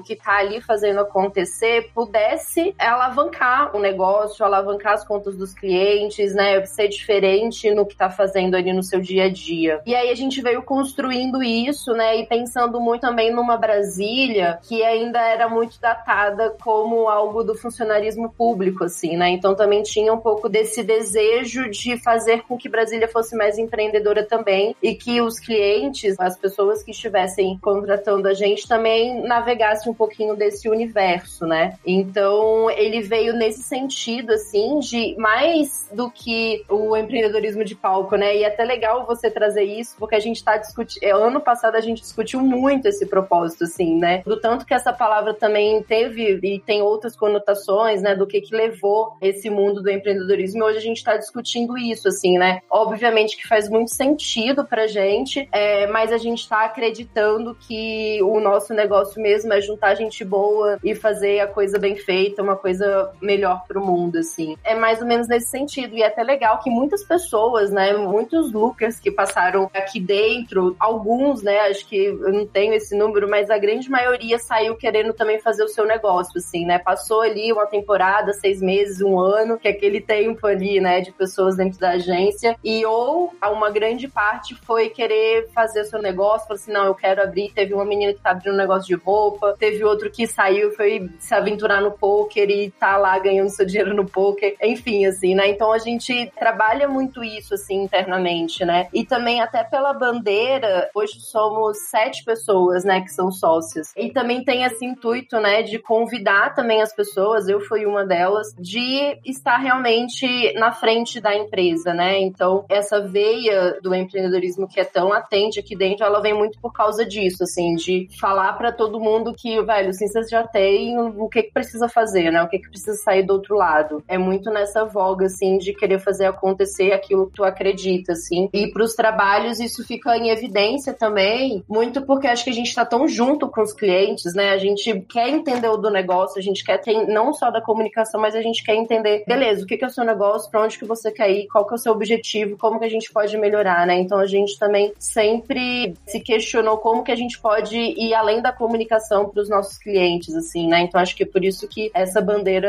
que 0.06 0.16
tá 0.16 0.38
ali 0.38 0.62
fazendo 0.62 1.00
acontecer 1.00 1.92
pudesse 1.94 2.74
alavancar 2.78 3.76
o 3.76 3.80
negócio, 3.80 4.46
alavancar 4.46 4.94
as 4.94 5.06
contas 5.06 5.36
dos 5.36 5.54
clientes, 5.54 6.34
né, 6.34 6.66
ser 6.66 6.88
diferente 6.88 7.70
no 7.74 7.86
que 7.86 7.96
tá 7.96 8.10
fazendo 8.10 8.56
ali 8.56 8.72
no 8.74 8.84
seu 8.84 9.00
dia 9.00 9.26
a 9.26 9.30
dia. 9.30 9.82
E 9.86 9.96
aí 9.96 10.10
a 10.10 10.16
gente 10.16 10.42
veio 10.42 10.62
construindo 10.64 11.42
isso, 11.44 11.94
né, 11.94 12.18
e 12.18 12.26
pensando 12.26 12.80
muito 12.80 13.02
também 13.02 13.34
numa 13.34 13.58
Brasília 13.58 14.60
que 14.62 14.84
ainda 14.84 15.20
era 15.20 15.50
muito 15.50 15.80
datada 15.82 16.56
como 16.64 17.10
algo 17.10 17.44
do 17.44 17.56
funcionarismo 17.56 18.32
público, 18.32 18.84
assim, 18.84 19.18
né, 19.18 19.30
então 19.30 19.56
também 19.56 19.82
tinha 19.82 20.14
um 20.14 20.20
pouco 20.20 20.48
desse 20.48 20.84
desejo 20.84 21.70
de 21.70 21.98
fazer 21.98 22.44
com 22.44 22.58
que 22.58 22.70
Brasília 22.70 23.08
fosse 23.08 23.36
mais 23.36 23.58
empreendedora 23.58 24.24
também 24.26 24.76
e 24.82 24.94
que 24.94 25.20
os 25.20 25.40
clientes, 25.40 26.16
as 26.20 26.38
pessoas 26.38 26.84
que 26.84 26.92
estivessem 26.92 27.58
contratando 27.60 28.28
a 28.28 28.34
gente 28.34 28.68
também 28.68 29.22
navegassem 29.42 29.92
um 29.92 29.96
pouquinho 29.96 30.36
desse 30.36 30.70
universo, 30.70 31.46
né? 31.46 31.78
Então 31.86 32.70
ele 32.72 33.02
veio 33.02 33.34
nesse 33.34 33.64
sentido, 33.64 34.32
assim, 34.32 34.80
de 34.80 35.16
mais 35.18 35.90
do 35.92 36.10
que 36.10 36.64
o 36.70 36.96
empreendedorismo 36.96 37.66
de 37.66 37.76
palco, 37.76 38.16
né? 38.16 38.38
E 38.38 38.44
é 38.44 38.48
até 38.48 38.64
legal 38.64 39.06
você 39.06 39.30
trazer 39.30 39.64
isso, 39.64 39.96
porque 39.98 40.16
a 40.16 40.20
gente 40.20 40.44
tá 40.44 40.58
discutindo. 40.58 41.04
É, 41.04 41.12
ano 41.12 41.42
passado 41.42 41.76
a 41.76 41.82
gente 41.82 42.02
discutiu 42.02 42.40
muito 42.40 42.88
esse 42.88 43.06
propósito, 43.06 43.64
assim, 43.64 43.98
né? 43.98 44.22
Do 44.26 44.40
tanto 44.40 44.66
que 44.66 44.74
essa 44.74 44.94
palavra 44.94 45.34
também 45.34 45.82
teve 45.84 46.40
e 46.44 46.60
tem 46.60 46.82
outras 46.82 47.16
conotações, 47.16 48.02
né? 48.02 48.16
Do 48.16 48.28
que 48.28 48.42
que 48.42 48.56
levou 48.56 49.18
esse 49.22 49.50
mundo 49.50 49.82
do 49.82 49.90
empreendedorismo. 49.90 50.60
E 50.60 50.64
hoje 50.64 50.78
a 50.78 50.82
gente 50.82 51.04
tá 51.04 51.18
discutindo 51.18 51.78
isso, 51.78 52.08
assim, 52.08 52.38
né? 52.38 52.62
Obviamente 52.70 53.36
que 53.36 53.48
faz 53.48 53.70
muito 53.70 53.92
sentido 53.92 54.66
pra 54.66 54.88
gente, 54.88 55.48
é, 55.52 55.88
mas 55.88 56.12
a 56.12 56.18
gente 56.18 56.48
tá 56.48 56.66
acreditando 56.66 57.56
que 57.56 58.22
o 58.22 58.40
nosso 58.40 58.74
negócio 58.74 59.21
mesmo 59.22 59.54
é 59.54 59.62
juntar 59.62 59.96
gente 59.96 60.24
boa 60.26 60.80
e 60.84 60.96
fazer 60.96 61.40
a 61.40 61.48
coisa 61.48 61.78
bem 61.78 61.96
feita, 61.96 62.42
uma 62.42 62.56
coisa 62.56 63.12
melhor 63.22 63.64
pro 63.68 63.86
mundo, 63.86 64.18
assim. 64.18 64.58
É 64.64 64.76
mais 64.76 65.02
ou 65.02 65.08
menos 65.08 65.28
nesse 65.28 65.48
sentido. 65.48 65.96
E 65.96 66.02
é 66.02 66.08
até 66.08 66.24
legal 66.24 66.60
que 66.60 66.70
muitas 66.70 67.04
pessoas, 67.04 67.72
né, 67.72 67.94
muitos 67.94 68.52
lookers 68.52 69.00
que 69.00 69.12
passaram 69.12 69.70
aqui 69.74 70.00
dentro, 70.00 70.76
alguns, 70.80 71.42
né, 71.42 71.60
acho 71.62 71.88
que 71.88 72.06
eu 72.06 72.34
não 72.34 72.46
tenho 72.46 72.74
esse 72.74 72.98
número, 72.98 73.30
mas 73.30 73.50
a 73.50 73.58
grande 73.58 73.90
maioria 73.90 74.40
saiu 74.40 74.76
querendo 74.76 75.14
também 75.14 75.40
fazer 75.40 75.64
o 75.64 75.68
seu 75.68 75.86
negócio, 75.86 76.38
assim, 76.38 76.66
né? 76.66 76.80
Passou 76.80 77.22
ali 77.22 77.52
uma 77.52 77.66
temporada, 77.66 78.34
seis 78.34 78.62
meses, 78.62 79.02
um 79.02 79.20
ano, 79.20 79.58
que 79.58 79.68
é 79.68 79.72
aquele 79.72 80.02
tempo 80.02 80.48
ali, 80.48 80.80
né, 80.80 81.02
de 81.02 81.12
pessoas 81.12 81.56
dentro 81.56 81.80
da 81.80 81.92
agência, 81.92 82.58
e 82.64 82.86
ou 82.86 83.34
uma 83.44 83.70
grande 83.70 84.08
parte 84.08 84.56
foi 84.56 84.90
querer 84.90 85.50
fazer 85.54 85.82
o 85.82 85.86
seu 85.86 86.02
negócio, 86.02 86.48
falou 86.48 86.62
assim, 86.62 86.72
não, 86.72 86.86
eu 86.86 86.96
quero 86.96 87.22
abrir. 87.22 87.52
Teve 87.54 87.74
uma 87.74 87.86
menina 87.86 88.14
que 88.14 88.22
tá 88.22 88.32
abrindo 88.32 88.54
um 88.54 88.58
negócio 88.58 88.88
de 88.88 88.98
roupa, 89.12 89.56
teve 89.60 89.84
outro 89.84 90.10
que 90.10 90.26
saiu, 90.26 90.72
foi 90.72 91.10
se 91.20 91.34
aventurar 91.36 91.82
no 91.82 91.92
poker 91.92 92.50
e 92.50 92.72
tá 92.72 92.98
lá 92.98 93.20
ganhando 93.20 93.50
seu 93.50 93.66
dinheiro 93.66 93.94
no 93.94 94.06
poker, 94.06 94.56
enfim, 94.62 95.06
assim, 95.06 95.36
né? 95.36 95.50
Então 95.50 95.72
a 95.74 95.78
gente 95.78 96.32
trabalha 96.40 96.88
muito 96.88 97.24
isso, 97.24 97.54
assim, 97.54 97.84
internamente, 97.84 98.64
né? 98.64 98.88
E 98.94 99.06
também 99.06 99.42
até 99.42 99.64
pela 99.64 99.94
bandeira, 99.94 100.90
hoje 100.96 101.20
somos 101.20 101.90
sete 101.90 102.24
pessoas, 102.24 102.86
né, 102.86 103.02
que 103.02 103.10
são 103.10 103.32
sócias. 103.32 103.92
E 103.98 104.12
também 104.12 104.44
tem 104.44 104.64
esse 104.64 104.86
intuito, 104.86 105.40
né, 105.40 105.62
de 105.62 105.78
convidar 105.80 106.56
também 106.56 106.82
as 106.82 106.96
pessoas, 106.96 107.48
eu 107.48 107.60
fui 107.60 107.86
uma 107.86 108.06
delas, 108.06 108.48
de 108.58 109.20
estar 109.26 109.58
realmente 109.58 110.54
na 110.54 110.72
frente 110.72 111.20
da 111.20 111.36
empresa, 111.36 111.94
né? 111.94 112.20
Então, 112.20 112.66
essa 112.70 113.02
veia 113.02 113.80
do 113.82 113.94
empreendedorismo 113.94 114.68
que 114.68 114.80
é 114.80 114.86
tão 114.86 115.10
latente 115.10 115.60
aqui 115.60 115.76
dentro, 115.76 116.06
ela 116.06 116.22
vem 116.22 116.34
muito 116.34 116.60
por 116.62 116.72
causa 116.72 117.06
disso, 117.06 117.44
assim, 117.44 117.76
de 117.76 118.08
falar 118.20 118.54
para 118.54 118.72
todo 118.72 119.01
mundo 119.02 119.34
que, 119.34 119.62
velho, 119.62 119.90
assim, 119.90 120.08
vocês 120.08 120.30
já 120.30 120.46
têm 120.46 120.98
o 121.00 121.28
que 121.28 121.44
que 121.44 121.52
precisa 121.52 121.90
fazer, 121.90 122.32
né? 122.32 122.44
O 122.44 122.48
que 122.48 122.60
que 122.60 122.70
precisa 122.70 122.96
sair 122.98 123.24
do 123.24 123.34
outro 123.34 123.56
lado. 123.56 124.04
É 124.08 124.18
muito 124.18 124.50
nessa 124.50 124.86
voga, 124.86 125.26
assim, 125.26 125.58
de 125.58 125.74
querer 125.74 126.00
fazer 126.00 126.26
acontecer 126.26 126.92
aquilo 126.92 127.28
que 127.28 127.34
tu 127.34 127.44
acredita, 127.44 128.14
assim. 128.14 128.50
E 128.54 128.72
pros 128.72 128.94
trabalhos 128.94 129.60
isso 129.60 129.86
fica 129.86 130.16
em 130.18 130.30
evidência 130.30 130.94
também, 130.94 131.64
muito 131.68 132.02
porque 132.02 132.28
acho 132.28 132.44
que 132.44 132.50
a 132.50 132.54
gente 132.54 132.74
tá 132.74 132.86
tão 132.86 133.08
junto 133.08 133.50
com 133.50 133.62
os 133.62 133.74
clientes, 133.74 134.34
né? 134.34 134.52
A 134.52 134.58
gente 134.58 135.02
quer 135.02 135.30
entender 135.30 135.68
o 135.68 135.78
do 135.78 135.90
negócio, 135.90 136.40
a 136.40 136.42
gente 136.42 136.64
quer 136.64 136.78
ter 136.80 137.08
não 137.08 137.34
só 137.34 137.50
da 137.50 137.62
comunicação, 137.62 138.20
mas 138.20 138.36
a 138.36 138.42
gente 138.42 138.64
quer 138.64 138.76
entender, 138.76 139.24
beleza, 139.28 139.64
o 139.64 139.68
que 139.68 139.78
que 139.78 139.84
é 139.84 139.88
o 139.88 139.92
seu 139.92 140.04
negócio, 140.04 140.50
para 140.50 140.64
onde 140.64 140.78
que 140.78 140.86
você 140.86 141.12
quer 141.12 141.30
ir, 141.30 141.48
qual 141.48 141.66
que 141.66 141.74
é 141.74 141.76
o 141.76 141.80
seu 141.80 141.92
objetivo, 141.92 142.58
como 142.58 142.80
que 142.80 142.86
a 142.86 142.90
gente 142.90 143.12
pode 143.12 143.38
melhorar, 143.38 143.86
né? 143.86 144.00
Então 144.00 144.20
a 144.20 144.26
gente 144.26 144.58
também 144.58 144.94
sempre 144.98 145.94
se 146.06 146.20
questionou 146.20 146.78
como 146.78 147.04
que 147.04 147.12
a 147.12 147.16
gente 147.16 147.40
pode 147.40 147.78
ir 147.78 148.14
além 148.14 148.42
da 148.42 148.52
comunicação 148.52 148.91
para 149.30 149.42
os 149.42 149.50
nossos 149.50 149.78
clientes, 149.78 150.34
assim, 150.36 150.68
né? 150.68 150.82
Então 150.82 151.00
acho 151.00 151.16
que 151.16 151.24
é 151.24 151.26
por 151.26 151.44
isso 151.44 151.68
que 151.68 151.92
essa 151.94 152.22
bandeira 152.22 152.68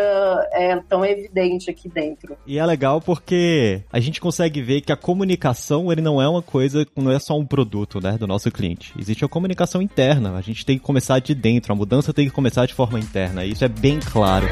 é 0.53 0.77
tão 0.89 1.05
evidente 1.05 1.71
aqui 1.71 1.89
dentro. 1.89 2.37
E 2.47 2.59
é 2.59 2.67
legal 2.67 3.01
porque 3.01 3.83
a 3.93 4.01
gente 4.01 4.21
consegue 4.21 4.63
ver 4.63 4.81
que 4.81 4.93
a 4.93 4.97
comunicação 4.97 5.91
ele 5.91 6.01
não 6.01 6.21
é 6.21 6.29
uma 6.29 6.43
coisa, 6.43 6.87
não 6.97 7.11
é 7.11 7.19
só 7.19 7.37
um 7.39 7.47
produto, 7.47 8.01
né, 8.01 8.17
do 8.19 8.27
nosso 8.27 8.51
cliente. 8.51 8.93
Existe 8.99 9.25
a 9.25 9.29
comunicação 9.29 9.81
interna. 9.81 10.37
A 10.37 10.41
gente 10.41 10.65
tem 10.65 10.79
que 10.79 10.85
começar 10.85 11.19
de 11.19 11.35
dentro. 11.35 11.73
A 11.73 11.77
mudança 11.77 12.13
tem 12.13 12.27
que 12.27 12.35
começar 12.35 12.67
de 12.67 12.75
forma 12.75 12.99
interna. 12.99 13.45
Isso 13.45 13.65
é 13.65 13.69
bem 13.69 13.99
claro. 14.01 14.47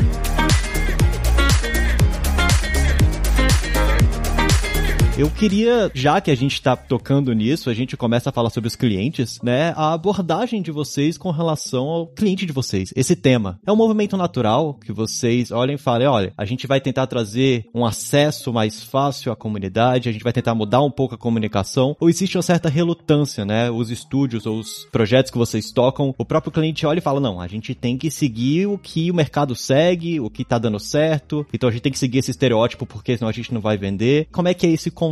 Eu 5.21 5.31
queria, 5.31 5.91
já 5.93 6.19
que 6.19 6.31
a 6.31 6.35
gente 6.35 6.55
está 6.55 6.75
tocando 6.75 7.35
nisso, 7.35 7.69
a 7.69 7.75
gente 7.75 7.95
começa 7.95 8.31
a 8.31 8.33
falar 8.33 8.49
sobre 8.49 8.69
os 8.69 8.75
clientes, 8.75 9.39
né? 9.43 9.75
A 9.77 9.93
abordagem 9.93 10.63
de 10.63 10.71
vocês 10.71 11.19
com 11.19 11.31
relação 11.31 11.89
ao 11.89 12.07
cliente 12.07 12.47
de 12.47 12.55
vocês, 12.55 12.91
esse 12.97 13.15
tema. 13.15 13.61
É 13.67 13.71
um 13.71 13.77
movimento 13.77 14.17
natural 14.17 14.79
que 14.83 14.91
vocês 14.91 15.51
olhem 15.51 15.75
e 15.75 15.79
falem, 15.79 16.09
olha, 16.09 16.33
a 16.39 16.47
gente 16.47 16.67
vai 16.67 16.81
tentar 16.81 17.07
trazer 17.07 17.67
um 17.75 17.85
acesso 17.85 18.51
mais 18.51 18.83
fácil 18.83 19.31
à 19.31 19.37
comunidade, 19.37 20.09
a 20.09 20.13
gente 20.13 20.25
vai 20.25 20.33
tentar 20.33 20.55
mudar 20.55 20.81
um 20.81 20.91
pouco 20.91 21.17
a 21.17 21.19
comunicação, 21.19 21.95
ou 22.01 22.09
existe 22.09 22.39
uma 22.39 22.43
certa 22.43 22.71
relutância, 22.71 23.45
né? 23.45 23.71
Os 23.71 23.91
estúdios 23.91 24.47
ou 24.47 24.59
os 24.59 24.89
projetos 24.91 25.31
que 25.31 25.37
vocês 25.37 25.71
tocam, 25.71 26.15
o 26.17 26.25
próprio 26.25 26.51
cliente 26.51 26.87
olha 26.87 26.99
e 26.99 27.03
fala, 27.03 27.21
não, 27.21 27.43
a 27.43 27.47
gente 27.47 27.75
tem 27.75 27.99
que 27.99 28.11
seguir 28.11 28.69
o 28.69 28.79
que 28.79 29.11
o 29.11 29.15
mercado 29.15 29.55
segue, 29.55 30.19
o 30.19 30.31
que 30.31 30.47
tá 30.47 30.57
dando 30.57 30.81
certo, 30.81 31.47
então 31.53 31.69
a 31.69 31.73
gente 31.73 31.83
tem 31.83 31.93
que 31.93 31.99
seguir 31.99 32.21
esse 32.21 32.31
estereótipo 32.31 32.87
porque 32.87 33.19
senão 33.19 33.29
a 33.29 33.35
gente 33.35 33.53
não 33.53 33.61
vai 33.61 33.77
vender. 33.77 34.27
Como 34.33 34.49
é 34.49 34.55
que 34.55 34.67
é 34.67 34.71
esse 34.71 34.91
contato, 34.91 35.10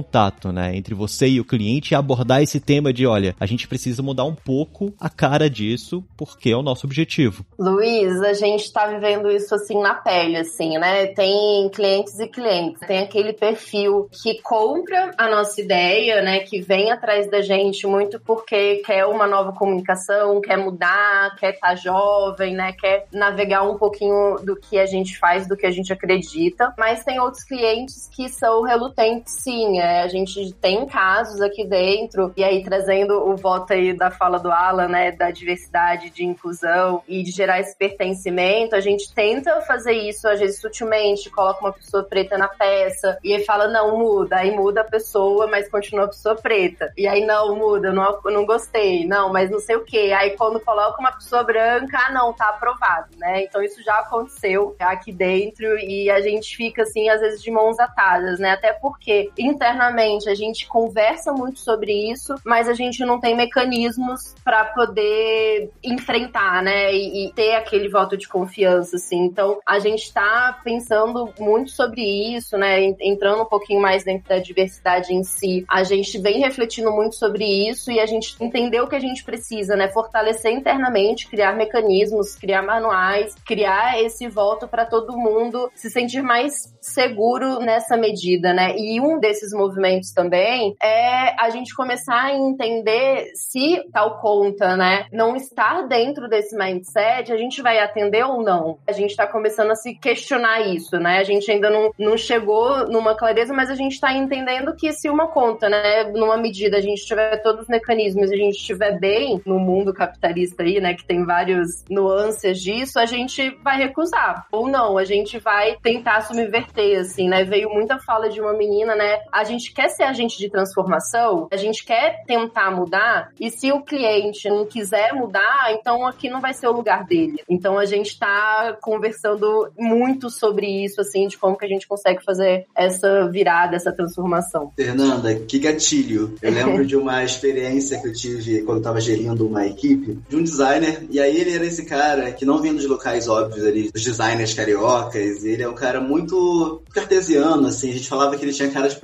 né, 0.52 0.76
entre 0.76 0.95
você 0.95 1.28
e 1.28 1.40
o 1.40 1.45
cliente 1.45 1.93
e 1.93 1.95
abordar 1.95 2.43
esse 2.43 2.61
tema 2.61 2.93
de, 2.93 3.07
olha, 3.07 3.35
a 3.38 3.47
gente 3.47 3.69
precisa 3.69 4.02
mudar 4.02 4.25
um 4.25 4.35
pouco 4.35 4.93
a 5.00 5.09
cara 5.09 5.49
disso 5.49 6.05
porque 6.17 6.50
é 6.50 6.57
o 6.57 6.62
nosso 6.62 6.87
objetivo. 6.87 7.45
Luiz, 7.59 8.21
a 8.23 8.33
gente 8.33 8.73
tá 8.73 8.87
vivendo 8.87 9.31
isso 9.31 9.55
assim 9.55 9.81
na 9.81 9.95
pele, 9.95 10.37
assim, 10.37 10.78
né? 10.78 11.07
Tem 11.07 11.69
clientes 11.71 12.19
e 12.19 12.28
clientes, 12.28 12.81
tem 12.87 12.99
aquele 12.99 13.33
perfil 13.33 14.09
que 14.23 14.40
compra 14.43 15.11
a 15.17 15.28
nossa 15.28 15.61
ideia, 15.61 16.23
né, 16.23 16.40
que 16.40 16.61
vem 16.61 16.90
atrás 16.90 17.31
da 17.31 17.40
gente 17.40 17.87
muito 17.87 18.21
porque 18.21 18.76
quer 18.85 19.07
uma 19.07 19.26
nova 19.26 19.52
comunicação, 19.52 20.40
quer 20.40 20.57
mudar, 20.57 21.35
quer 21.37 21.55
estar 21.55 21.69
tá 21.69 21.75
jovem, 21.75 22.55
né, 22.55 22.73
quer 22.73 23.07
navegar 23.12 23.62
um 23.62 23.76
pouquinho 23.76 24.37
do 24.45 24.57
que 24.57 24.78
a 24.78 24.87
gente 24.87 25.19
faz, 25.19 25.47
do 25.47 25.57
que 25.57 25.67
a 25.67 25.71
gente 25.71 25.93
acredita. 25.93 26.73
Mas 26.78 27.05
tem 27.05 27.19
outros 27.21 27.45
clientes 27.45 28.09
que 28.14 28.28
são 28.28 28.62
relutentes, 28.62 29.35
sim, 29.43 29.77
é, 29.78 30.02
a 30.02 30.08
gente 30.08 30.52
tem 30.54 30.87
casos 30.87 31.40
aqui 31.40 31.64
dentro, 31.64 32.32
e 32.37 32.44
aí 32.44 32.62
trazendo 32.62 33.14
o 33.28 33.37
voto 33.37 33.73
aí 33.73 33.92
da 33.92 34.11
fala 34.11 34.38
do 34.38 34.50
Alan, 34.50 34.88
né, 34.88 35.12
da 35.12 35.30
diversidade, 35.30 36.11
de 36.11 36.25
inclusão 36.25 37.02
e 37.06 37.23
de 37.23 37.30
gerar 37.30 37.61
esse 37.61 37.76
pertencimento, 37.76 38.75
a 38.75 38.80
gente 38.80 39.12
tenta 39.14 39.61
fazer 39.62 39.92
isso, 39.92 40.28
às 40.28 40.40
vezes 40.40 40.61
sutilmente, 40.61 41.30
coloca 41.30 41.61
uma 41.61 41.73
pessoa 41.73 42.04
preta 42.04 42.37
na 42.37 42.49
peça, 42.49 43.18
e 43.23 43.35
aí 43.35 43.44
fala, 43.44 43.68
não, 43.68 43.99
muda, 43.99 44.37
aí 44.37 44.50
muda 44.50 44.80
a 44.80 44.85
pessoa, 44.85 45.47
mas 45.47 45.68
continua 45.68 46.04
a 46.04 46.08
pessoa 46.08 46.35
preta. 46.37 46.92
E 46.97 47.06
aí, 47.06 47.25
não, 47.25 47.56
muda, 47.56 47.92
não, 47.92 48.20
não 48.25 48.47
gostei, 48.47 49.06
não, 49.06 49.32
mas 49.32 49.50
não 49.50 49.58
sei 49.58 49.76
o 49.76 49.85
que. 49.85 50.12
Aí 50.12 50.37
quando 50.37 50.61
coloca 50.61 51.00
uma 51.00 51.12
pessoa 51.12 51.42
branca, 51.42 51.99
ah, 52.06 52.12
não, 52.12 52.32
tá 52.32 52.49
aprovado, 52.50 53.08
né? 53.16 53.44
Então 53.44 53.62
isso 53.62 53.82
já 53.82 53.99
aconteceu 53.99 54.75
aqui 54.80 55.12
dentro 55.12 55.78
e 55.78 56.11
a 56.11 56.20
gente 56.20 56.56
fica 56.56 56.82
assim, 56.82 57.08
às 57.08 57.20
vezes, 57.20 57.42
de 57.42 57.50
mãos 57.50 57.78
atadas, 57.78 58.38
né? 58.38 58.52
Até 58.52 58.73
porque 58.73 59.30
internamente 59.38 59.68
internamente 59.69 60.29
a 60.29 60.35
gente 60.35 60.67
conversa 60.67 61.33
muito 61.33 61.61
sobre 61.61 62.11
isso, 62.11 62.35
mas 62.45 62.69
a 62.69 62.75
gente 62.75 63.05
não 63.05 63.21
tem 63.21 63.37
mecanismos 63.37 64.35
para 64.43 64.65
poder 64.65 65.71
enfrentar, 65.85 66.63
né? 66.63 66.93
E, 66.93 67.27
e, 67.27 67.33
ter 67.33 67.55
aquele 67.55 67.89
voto 67.89 68.17
de 68.17 68.27
confiança, 68.27 68.97
assim. 68.97 69.25
Então, 69.25 69.59
a 69.67 69.79
gente 69.79 70.05
está 70.05 70.59
pensando 70.65 71.33
muito 71.39 71.71
sobre 71.71 72.03
isso, 72.35 72.57
né? 72.57 72.83
Entrando 73.01 73.43
um 73.43 73.47
pouquinho 73.47 73.81
mais 73.81 74.05
dentro 74.05 74.29
da 74.29 74.39
diversidade 74.39 75.13
em 75.13 75.23
si. 75.23 75.65
A 75.69 75.85
gente 75.85 76.19
vem 76.19 76.41
refletindo 76.41 76.91
muito 76.91 77.17
sobre 77.17 77.45
isso 77.69 77.93
e 77.93 78.01
a 78.01 78.07
gente 78.07 78.37
entendeu 78.41 78.85
o 78.85 78.89
que 78.89 78.97
a 78.97 79.01
gente 79.01 79.23
precisa, 79.23 79.77
né? 79.77 79.89
Fortalecer 79.89 80.53
internamente, 80.53 81.29
criar 81.29 81.55
mecanismos, 81.55 82.35
criar 82.35 82.63
manuais, 82.63 83.35
criar 83.47 84.03
esse 84.03 84.29
voto 84.29 84.67
para 84.67 84.87
todo 84.87 85.17
mundo 85.17 85.71
se 85.75 85.91
sentir 85.91 86.23
mais 86.23 86.75
seguro 86.81 87.59
nessa 87.61 87.97
medida, 87.97 88.53
né? 88.55 88.75
E 88.77 89.01
um 89.01 89.19
desses 89.19 89.53
movimentos 89.59 90.12
também 90.12 90.75
é 90.83 91.35
a 91.38 91.50
gente 91.50 91.75
começar 91.75 92.27
a 92.27 92.35
entender 92.35 93.31
se 93.35 93.83
tal 93.93 94.21
conta, 94.21 94.77
né, 94.77 95.07
não 95.12 95.37
estar 95.37 95.87
dentro 95.87 96.29
desse 96.29 96.57
mindset, 96.57 97.33
a 97.33 97.37
gente 97.37 97.61
vai 97.61 97.79
atender 97.79 98.25
ou 98.25 98.43
não. 98.43 98.79
A 98.87 98.93
gente 98.93 99.17
tá 99.17 99.27
começando 99.27 99.71
a 99.71 99.75
se 99.75 99.95
questionar 99.95 100.61
isso, 100.61 100.99
né? 100.99 101.19
A 101.19 101.25
gente 101.25 101.50
ainda 101.50 101.69
não, 101.69 101.91
não 101.99 102.17
chegou 102.17 102.88
numa 102.88 103.17
clareza, 103.17 103.53
mas 103.53 103.71
a 103.71 103.75
gente 103.75 104.00
tá 104.00 104.12
entendendo 104.12 104.75
que 104.77 104.93
se 104.93 105.11
uma 105.11 105.29
conta, 105.29 105.69
né, 105.69 106.05
numa 106.05 106.37
medida 106.37 106.77
a 106.77 106.81
gente 106.81 107.05
tiver 107.05 107.37
todos 107.43 107.62
os 107.62 107.69
mecanismos, 107.69 108.31
a 108.31 108.37
gente 108.37 108.57
estiver 108.57 108.99
bem 108.99 109.41
no 109.45 109.59
mundo 109.59 109.93
capitalista 109.93 110.62
aí, 110.62 110.81
né, 110.81 110.95
que 110.95 111.05
tem 111.05 111.25
vários 111.25 111.85
nuances 111.91 112.61
disso, 112.61 112.99
a 112.99 113.07
gente 113.07 113.50
vai 113.62 113.79
recusar. 113.79 114.47
Ou 114.53 114.69
não, 114.69 114.97
a 114.99 115.05
gente 115.05 115.38
vai 115.38 115.77
tentar 115.83 116.21
subverter, 116.23 117.00
assim, 117.00 117.29
né? 117.29 117.45
Veio 117.45 117.71
muita 117.71 117.99
fala 117.99 118.29
de 118.29 118.41
uma 118.41 118.53
menina, 118.53 118.95
né? 118.95 119.21
A 119.33 119.45
gente 119.49 119.73
quer 119.73 119.88
ser 119.88 120.05
agente 120.05 120.38
de 120.38 120.49
transformação, 120.49 121.49
a 121.50 121.57
gente 121.57 121.85
quer 121.85 122.23
tentar 122.26 122.71
mudar, 122.71 123.31
e 123.40 123.50
se 123.50 123.73
o 123.73 123.83
cliente 123.83 124.49
não 124.49 124.67
quiser 124.67 125.12
mudar, 125.12 125.73
então 125.73 126.07
aqui 126.07 126.28
não 126.28 126.40
vai 126.40 126.55
ser 126.55 126.69
o 126.69 126.73
lugar 126.73 127.05
dele. 127.05 127.43
Então 127.49 127.78
a 127.78 127.85
gente 127.85 128.09
está 128.09 128.76
conversando 128.81 129.71
muito 129.76 130.31
sobre 130.31 130.67
isso, 130.85 131.00
assim, 131.00 131.26
de 131.26 131.38
como 131.38 131.57
que 131.57 131.64
a 131.64 131.69
gente 131.69 131.87
consegue 131.87 132.23
fazer 132.25 132.67
essa 132.75 133.28
virada, 133.28 133.76
essa 133.76 133.93
transformação. 133.93 134.73
Fernanda, 134.76 135.35
que 135.35 135.59
gatilho. 135.59 136.35
Eu 136.43 136.52
lembro 136.52 136.85
de 136.87 136.97
uma 136.97 137.25
experiência 137.25 138.00
que 138.00 138.09
eu 138.09 138.12
tive 138.12 138.62
quando 138.62 138.78
eu 138.78 138.81
estava 138.83 139.00
gerindo 139.00 139.47
uma 139.47 139.67
equipe 139.67 140.19
de 140.28 140.37
um 140.37 140.43
designer, 140.43 141.07
e 141.11 141.21
aí 141.21 141.37
ele 141.40 141.55
era 141.55 141.64
esse 141.64 141.85
cara 141.85 142.31
que 142.33 142.45
não 142.45 142.61
vindo 142.61 142.78
de 142.78 142.87
locais 142.87 143.28
óbvios 143.28 143.64
ali, 143.67 143.90
dos 143.90 144.02
designers 144.02 144.55
cariocas, 144.55 145.45
ele 145.45 145.62
é 145.62 145.69
um 145.69 145.75
cara 145.75 146.00
muito 146.00 146.83
cartesiano, 146.93 147.67
assim, 147.67 147.90
a 147.90 147.95
gente 147.95 148.09
falava 148.09 148.37
que 148.37 148.45
ele 148.45 148.52
tinha 148.52 148.71
cara 148.71 148.88
de 148.88 148.97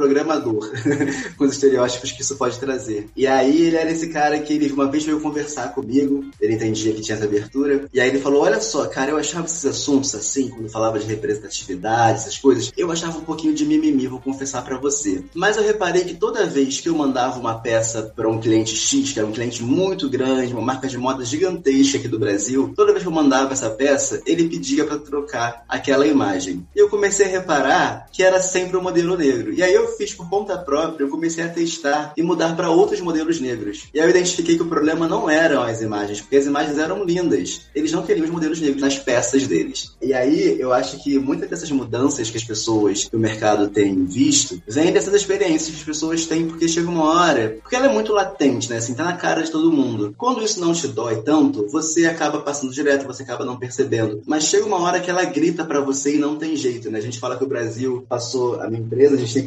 com 1.37 1.45
os 1.45 1.53
estereótipos 1.53 2.13
que 2.13 2.23
isso 2.23 2.37
pode 2.37 2.59
trazer. 2.59 3.09
E 3.17 3.27
aí 3.27 3.63
ele 3.63 3.77
era 3.77 3.91
esse 3.91 4.09
cara 4.09 4.39
que 4.39 4.53
ele 4.53 4.73
uma 4.73 4.91
vez 4.91 5.05
veio 5.05 5.21
conversar 5.21 5.75
comigo, 5.75 6.25
ele 6.41 6.55
entendia 6.55 6.93
que 6.93 7.01
tinha 7.01 7.17
essa 7.17 7.25
abertura, 7.25 7.89
e 7.93 8.01
aí 8.01 8.09
ele 8.09 8.19
falou: 8.19 8.43
Olha 8.43 8.61
só, 8.61 8.87
cara, 8.87 9.11
eu 9.11 9.17
achava 9.17 9.47
esses 9.47 9.65
assuntos 9.65 10.15
assim, 10.15 10.49
quando 10.49 10.69
falava 10.69 10.99
de 10.99 11.07
representatividade, 11.07 12.21
essas 12.21 12.39
coisas, 12.39 12.73
eu 12.77 12.91
achava 12.91 13.19
um 13.19 13.25
pouquinho 13.25 13.55
de 13.55 13.65
mimimi, 13.65 14.07
vou 14.07 14.21
confessar 14.21 14.65
para 14.65 14.79
você. 14.79 15.25
Mas 15.35 15.57
eu 15.57 15.63
reparei 15.63 16.05
que 16.05 16.15
toda 16.15 16.47
vez 16.47 16.81
que 16.81 16.89
eu 16.89 16.97
mandava 16.97 17.39
uma 17.39 17.59
peça 17.59 18.13
para 18.15 18.29
um 18.29 18.41
cliente 18.41 18.75
X, 18.75 19.13
que 19.13 19.19
era 19.19 19.27
um 19.27 19.33
cliente 19.33 19.63
muito 19.63 20.09
grande, 20.09 20.53
uma 20.53 20.63
marca 20.63 20.89
de 20.89 20.99
moda 20.99 21.25
gigantesca 21.25 21.99
aqui 21.99 22.09
do 22.09 22.19
Brasil, 22.19 22.73
toda 22.75 22.93
vez 22.93 23.03
que 23.03 23.09
eu 23.09 23.13
mandava 23.13 23.53
essa 23.53 23.71
peça, 23.71 24.21
ele 24.27 24.49
pedia 24.49 24.85
para 24.85 24.99
trocar 24.99 25.65
aquela 25.69 26.07
imagem. 26.07 26.67
E 26.75 26.79
eu 26.79 26.89
comecei 26.89 27.27
a 27.27 27.29
reparar 27.29 28.07
que 28.13 28.23
era 28.23 28.41
sempre 28.41 28.77
o 28.77 28.81
um 28.81 28.83
modelo 28.83 29.17
negro. 29.17 29.53
E 29.53 29.63
aí 29.63 29.75
eu 29.75 29.89
fiz 29.97 30.13
por 30.13 30.24
conta 30.29 30.57
própria, 30.57 31.05
eu 31.05 31.09
comecei 31.09 31.45
a 31.45 31.49
testar 31.49 32.13
e 32.17 32.23
mudar 32.23 32.57
para 32.57 32.71
outros 32.71 33.01
modelos 33.01 33.41
negros. 33.41 33.89
E 33.93 34.01
aí 34.01 34.07
eu 34.07 34.11
identifiquei 34.11 34.57
que 34.57 34.63
o 34.63 34.69
problema 34.69 35.09
não 35.09 35.29
eram 35.29 35.63
as 35.63 35.81
imagens, 35.81 36.21
porque 36.21 36.37
as 36.37 36.47
imagens 36.47 36.79
eram 36.79 37.05
lindas. 37.05 37.63
Eles 37.75 37.93
não 37.93 38.03
queriam 38.03 38.25
os 38.25 38.31
modelos 38.31 38.61
negros 38.61 38.83
nas 38.83 38.99
peças 38.99 39.47
deles. 39.47 39.95
E 40.01 40.13
aí 40.13 40.59
eu 40.59 40.73
acho 40.73 41.03
que 41.03 41.19
muitas 41.19 41.49
dessas 41.49 41.71
mudanças 41.71 42.31
que 42.31 42.37
as 42.37 42.45
pessoas 42.45 43.09
do 43.09 43.19
mercado 43.19 43.69
têm 43.69 44.05
visto 44.05 44.63
vêm 44.67 44.93
dessas 44.93 45.15
experiências 45.15 45.71
que 45.71 45.81
as 45.81 45.87
pessoas 45.87 46.27
têm 46.27 46.47
porque 46.47 46.69
chega 46.69 46.89
uma 46.89 47.05
hora, 47.05 47.59
porque 47.63 47.77
ela 47.77 47.87
é 47.87 47.93
muito 47.93 48.13
latente, 48.13 48.71
né? 48.71 48.77
Assim, 48.77 48.95
tá 48.95 49.05
na 49.05 49.17
cara 49.17 49.43
de 49.43 49.51
todo 49.51 49.73
mundo. 49.73 50.15
Quando 50.17 50.43
isso 50.43 50.61
não 50.61 50.73
te 50.73 50.89
dói 50.89 51.23
tanto, 51.23 51.67
você 51.69 52.07
acaba 52.07 52.41
passando 52.41 52.73
direto, 52.73 53.07
você 53.07 53.23
acaba 53.23 53.45
não 53.45 53.57
percebendo. 53.57 54.23
Mas 54.27 54.45
chega 54.45 54.67
uma 54.67 54.81
hora 54.81 55.01
que 55.01 55.11
ela 55.11 55.25
grita 55.25 55.65
para 55.65 55.81
você 55.81 56.17
e 56.17 56.19
não 56.19 56.37
tem 56.37 56.57
jeito, 56.57 56.91
né? 56.91 56.99
A 56.99 57.03
gente 57.03 57.19
fala 57.19 57.37
que 57.37 57.45
o 57.45 57.49
Brasil 57.49 58.05
passou, 58.09 58.61
a 58.61 58.69
minha 58.69 58.83
empresa, 58.83 59.15
a 59.15 59.19
gente 59.19 59.35
tem 59.35 59.45